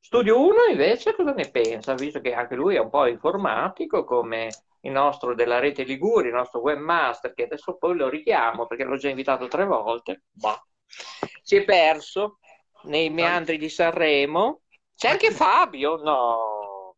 [0.00, 1.94] Studio 1 invece cosa ne pensa?
[1.94, 4.48] Visto che anche lui è un po' informatico come
[4.80, 8.96] il nostro della rete Liguri, il nostro webmaster, che adesso poi lo richiamo perché l'ho
[8.96, 10.22] già invitato tre volte.
[10.32, 10.60] Bah.
[11.42, 12.38] Si è perso
[12.84, 14.62] nei meandri di Sanremo.
[15.00, 15.96] C'è anche Fabio?
[15.96, 16.94] No.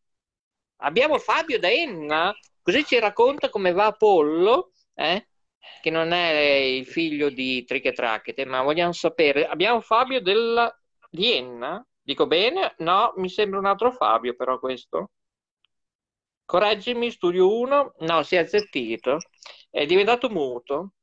[0.81, 5.29] Abbiamo Fabio da Enna, così ci racconta come va Apollo, eh?
[5.81, 9.47] che non è il figlio di Triche Tracchete, ma vogliamo sapere.
[9.47, 10.69] Abbiamo Fabio della...
[11.09, 11.81] di Enna?
[12.01, 12.75] Dico bene?
[12.79, 15.11] No, mi sembra un altro Fabio, però questo.
[16.43, 17.93] Correggimi, studio 1.
[17.99, 19.19] No, si è azzettito.
[19.69, 20.95] È diventato muto.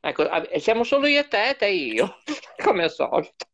[0.00, 0.24] Ecco,
[0.56, 2.16] siamo solo io e te, te e io,
[2.64, 3.48] come al solito.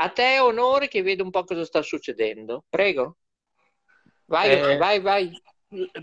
[0.00, 2.64] A te onore che vedo un po' cosa sta succedendo.
[2.68, 3.16] Prego.
[4.26, 5.42] Vai, Eh, vai, vai.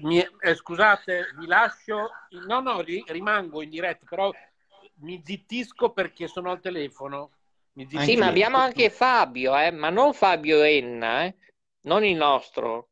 [0.01, 2.09] Mi- eh, scusate, vi lascio.
[2.47, 4.31] No, no, ri- rimango in diretta, però
[4.99, 7.31] mi zittisco perché sono al telefono.
[7.99, 11.35] Sì, ma abbiamo anche Fabio, eh, ma non Fabio Enna, eh,
[11.81, 12.89] non il nostro.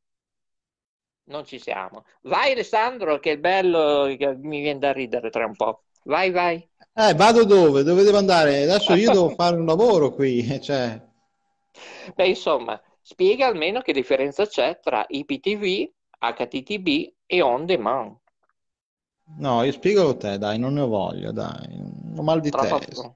[1.25, 2.05] Non ci siamo.
[2.23, 5.83] Vai Alessandro, che è bello, mi viene da ridere tra un po'.
[6.03, 6.67] Vai, vai.
[6.95, 7.83] Eh, vado dove?
[7.83, 8.63] Dove devo andare?
[8.63, 11.01] Adesso io devo fare un lavoro qui, cioè...
[12.13, 15.89] Beh, insomma, spiega almeno che differenza c'è tra IPTV,
[16.19, 18.15] HTTB e On Demand.
[19.37, 21.81] No, io spiegalo te, dai, non ne ho voglia, dai.
[22.15, 23.15] Ho mal di testa.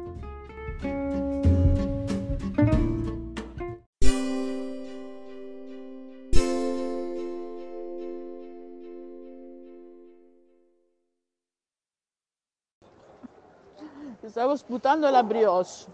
[14.51, 15.85] Stavo sputando la brioche.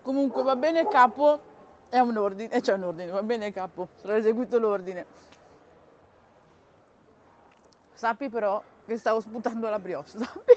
[0.00, 1.38] Comunque va bene capo,
[1.90, 5.04] è un ordine, eh, c'è un ordine, va bene capo, sarà eseguito l'ordine.
[7.92, 10.52] Sappi però che stavo sputando la brioche, sappi?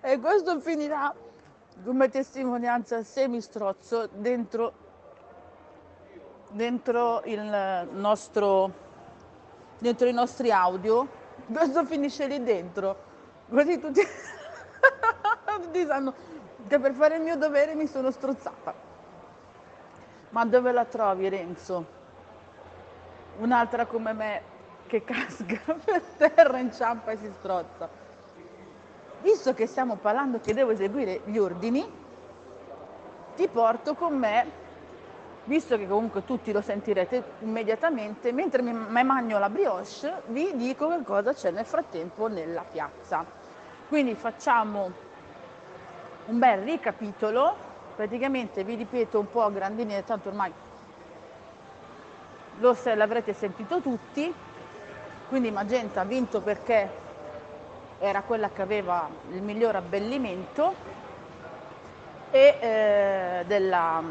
[0.00, 1.14] e questo finirà
[1.84, 4.72] come testimonianza semistrozzo dentro,
[6.52, 8.72] dentro il nostro,
[9.78, 11.18] dentro i nostri audio.
[11.52, 13.08] Questo finisce lì dentro,
[13.50, 14.00] così tutti,
[15.62, 16.14] tutti sanno
[16.66, 18.72] che per fare il mio dovere mi sono strozzata.
[20.30, 21.98] Ma dove la trovi Renzo?
[23.38, 24.42] Un'altra come me
[24.86, 27.88] che casca per terra, inciampa e si strozza.
[29.22, 31.98] Visto che stiamo parlando che devo eseguire gli ordini,
[33.36, 34.50] ti porto con me,
[35.44, 41.02] visto che comunque tutti lo sentirete immediatamente, mentre mi, mangio la brioche, vi dico che
[41.02, 43.39] cosa c'è nel frattempo nella piazza.
[43.90, 44.92] Quindi facciamo
[46.26, 47.56] un bel ricapitolo,
[47.96, 50.52] praticamente vi ripeto un po' a grandi linee, tanto ormai
[52.60, 54.32] lo se- l'avrete sentito tutti,
[55.28, 56.88] quindi Magenta ha vinto perché
[57.98, 60.72] era quella che aveva il miglior abbellimento
[62.30, 64.04] e eh, della,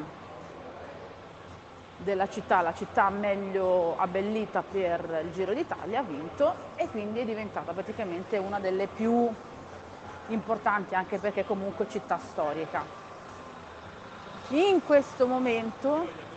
[1.96, 7.24] della città, la città meglio abbellita per il Giro d'Italia ha vinto e quindi è
[7.26, 9.34] diventata praticamente una delle più
[10.30, 12.84] importanti anche perché comunque città storica.
[14.50, 16.28] In questo momento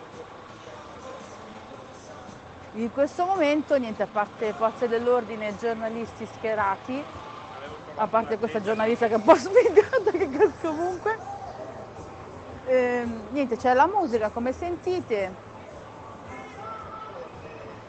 [2.74, 7.04] in questo momento niente, a parte forze dell'ordine e giornalisti schierati,
[7.96, 11.18] a parte questa giornalista che è un po' sfigata che comunque,
[12.66, 15.50] ehm, niente, c'è la musica come sentite,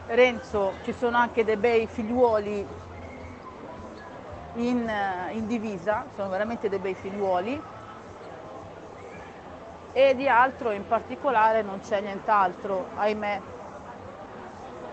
[0.07, 2.67] Renzo ci sono anche dei bei figliuoli
[4.55, 7.61] in, eh, in divisa, sono veramente dei bei figliuoli
[9.93, 13.41] e di altro in particolare non c'è nient'altro, ahimè,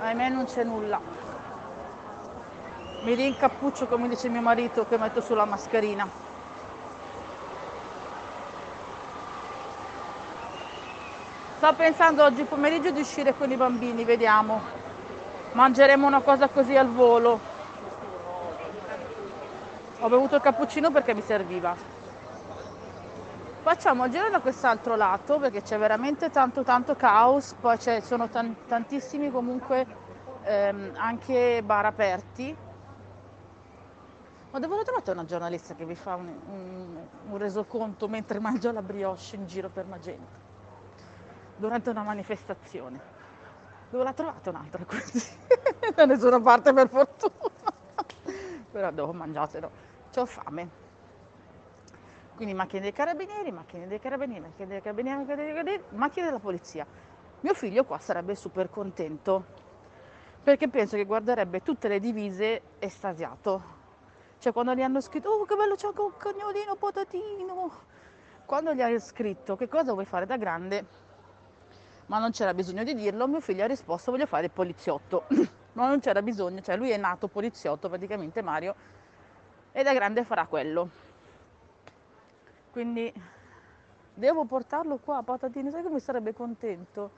[0.03, 1.01] ahimè non c'è nulla.
[3.03, 6.07] Mi rincappuccio come dice mio marito che metto sulla mascherina.
[11.57, 14.61] Sto pensando oggi pomeriggio di uscire con i bambini, vediamo.
[15.53, 17.50] Mangeremo una cosa così al volo.
[20.03, 21.77] Ho bevuto il cappuccino perché mi serviva.
[23.61, 28.31] Facciamo il giro da quest'altro lato perché c'è veramente tanto tanto caos, poi ci sono
[28.31, 29.87] tan- tantissimi comunque
[30.45, 32.57] ehm, anche bar aperti.
[34.53, 38.73] Ma dove l'ho trovata una giornalista che vi fa un, un, un resoconto mentre mangia
[38.73, 40.39] la brioche in giro per Magenta?
[41.57, 42.99] Durante una manifestazione.
[43.91, 45.23] Dove l'ha trovata un'altra così?
[45.95, 47.51] da nessuna parte per fortuna.
[48.73, 49.90] Però devo mangiatelo.
[50.17, 50.69] Ho fame.
[52.35, 56.39] Quindi macchine dei carabinieri, macchine dei carabinieri, macchine dei carabinieri, macchine dei carabinieri, macchine della
[56.39, 56.87] polizia.
[57.41, 59.69] Mio figlio qua sarebbe super contento
[60.43, 63.79] perché penso che guarderebbe tutte le divise estasiato.
[64.39, 67.71] Cioè quando gli hanno scritto, oh che bello c'è anche un cagnolino patatino.
[68.47, 70.85] Quando gli hanno scritto che cosa vuoi fare da grande,
[72.07, 75.27] ma non c'era bisogno di dirlo, mio figlio ha risposto voglio fare il poliziotto.
[75.75, 78.75] ma non c'era bisogno, cioè lui è nato poliziotto praticamente Mario
[79.73, 80.91] e da grande farà quello.
[82.71, 83.13] Quindi
[84.15, 87.11] devo portarlo qua patatine, sai come sarebbe contento?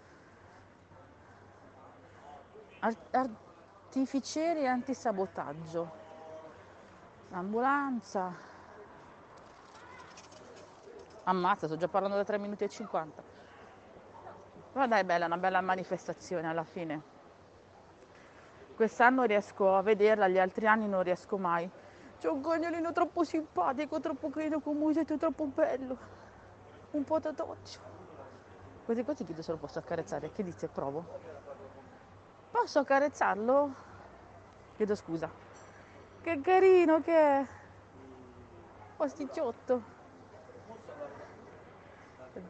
[3.10, 5.90] Artificieri antisabotaggio,
[7.30, 8.50] ambulanza.
[11.24, 13.22] Ammazza, sto già parlando da 3 minuti e 50.
[14.72, 17.00] Ma dai, bella, una bella manifestazione alla fine.
[18.74, 21.70] Quest'anno riesco a vederla, gli altri anni non riesco mai.
[22.22, 25.98] C'è un cagnolino troppo simpatico, troppo carino con musetto, troppo bello.
[26.92, 27.80] Un po' da doccio.
[28.84, 30.30] Così così chiedo se lo posso accarezzare.
[30.30, 30.68] Che dice?
[30.68, 31.04] Provo.
[32.52, 33.74] Posso accarezzarlo?
[34.76, 35.28] Chiedo scusa.
[36.20, 37.46] Che carino che è.
[38.96, 39.82] Posticciotto.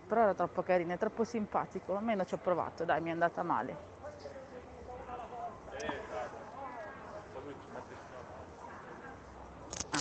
[0.07, 1.97] Però era troppo carino, è troppo simpatico.
[1.97, 3.91] Almeno ci ho provato, dai, mi è andata male.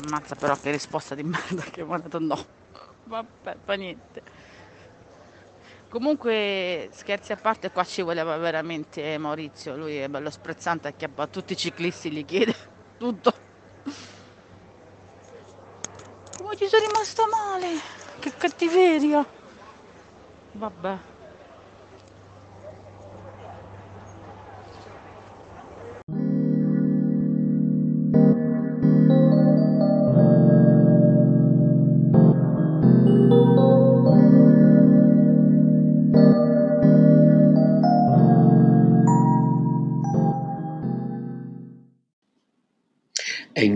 [0.03, 2.45] Ammazza però che risposta di merda che mi ha dato no.
[3.03, 4.23] Vabbè, fa niente.
[5.89, 9.75] Comunque, scherzi a parte, qua ci voleva veramente Maurizio.
[9.75, 12.55] Lui è bello sprezzante, acchiappa tutti i ciclisti, gli chiede
[12.97, 13.33] tutto.
[16.37, 17.79] Come ci sono rimasta male?
[18.19, 19.25] Che cattiveria.
[20.53, 20.97] Vabbè.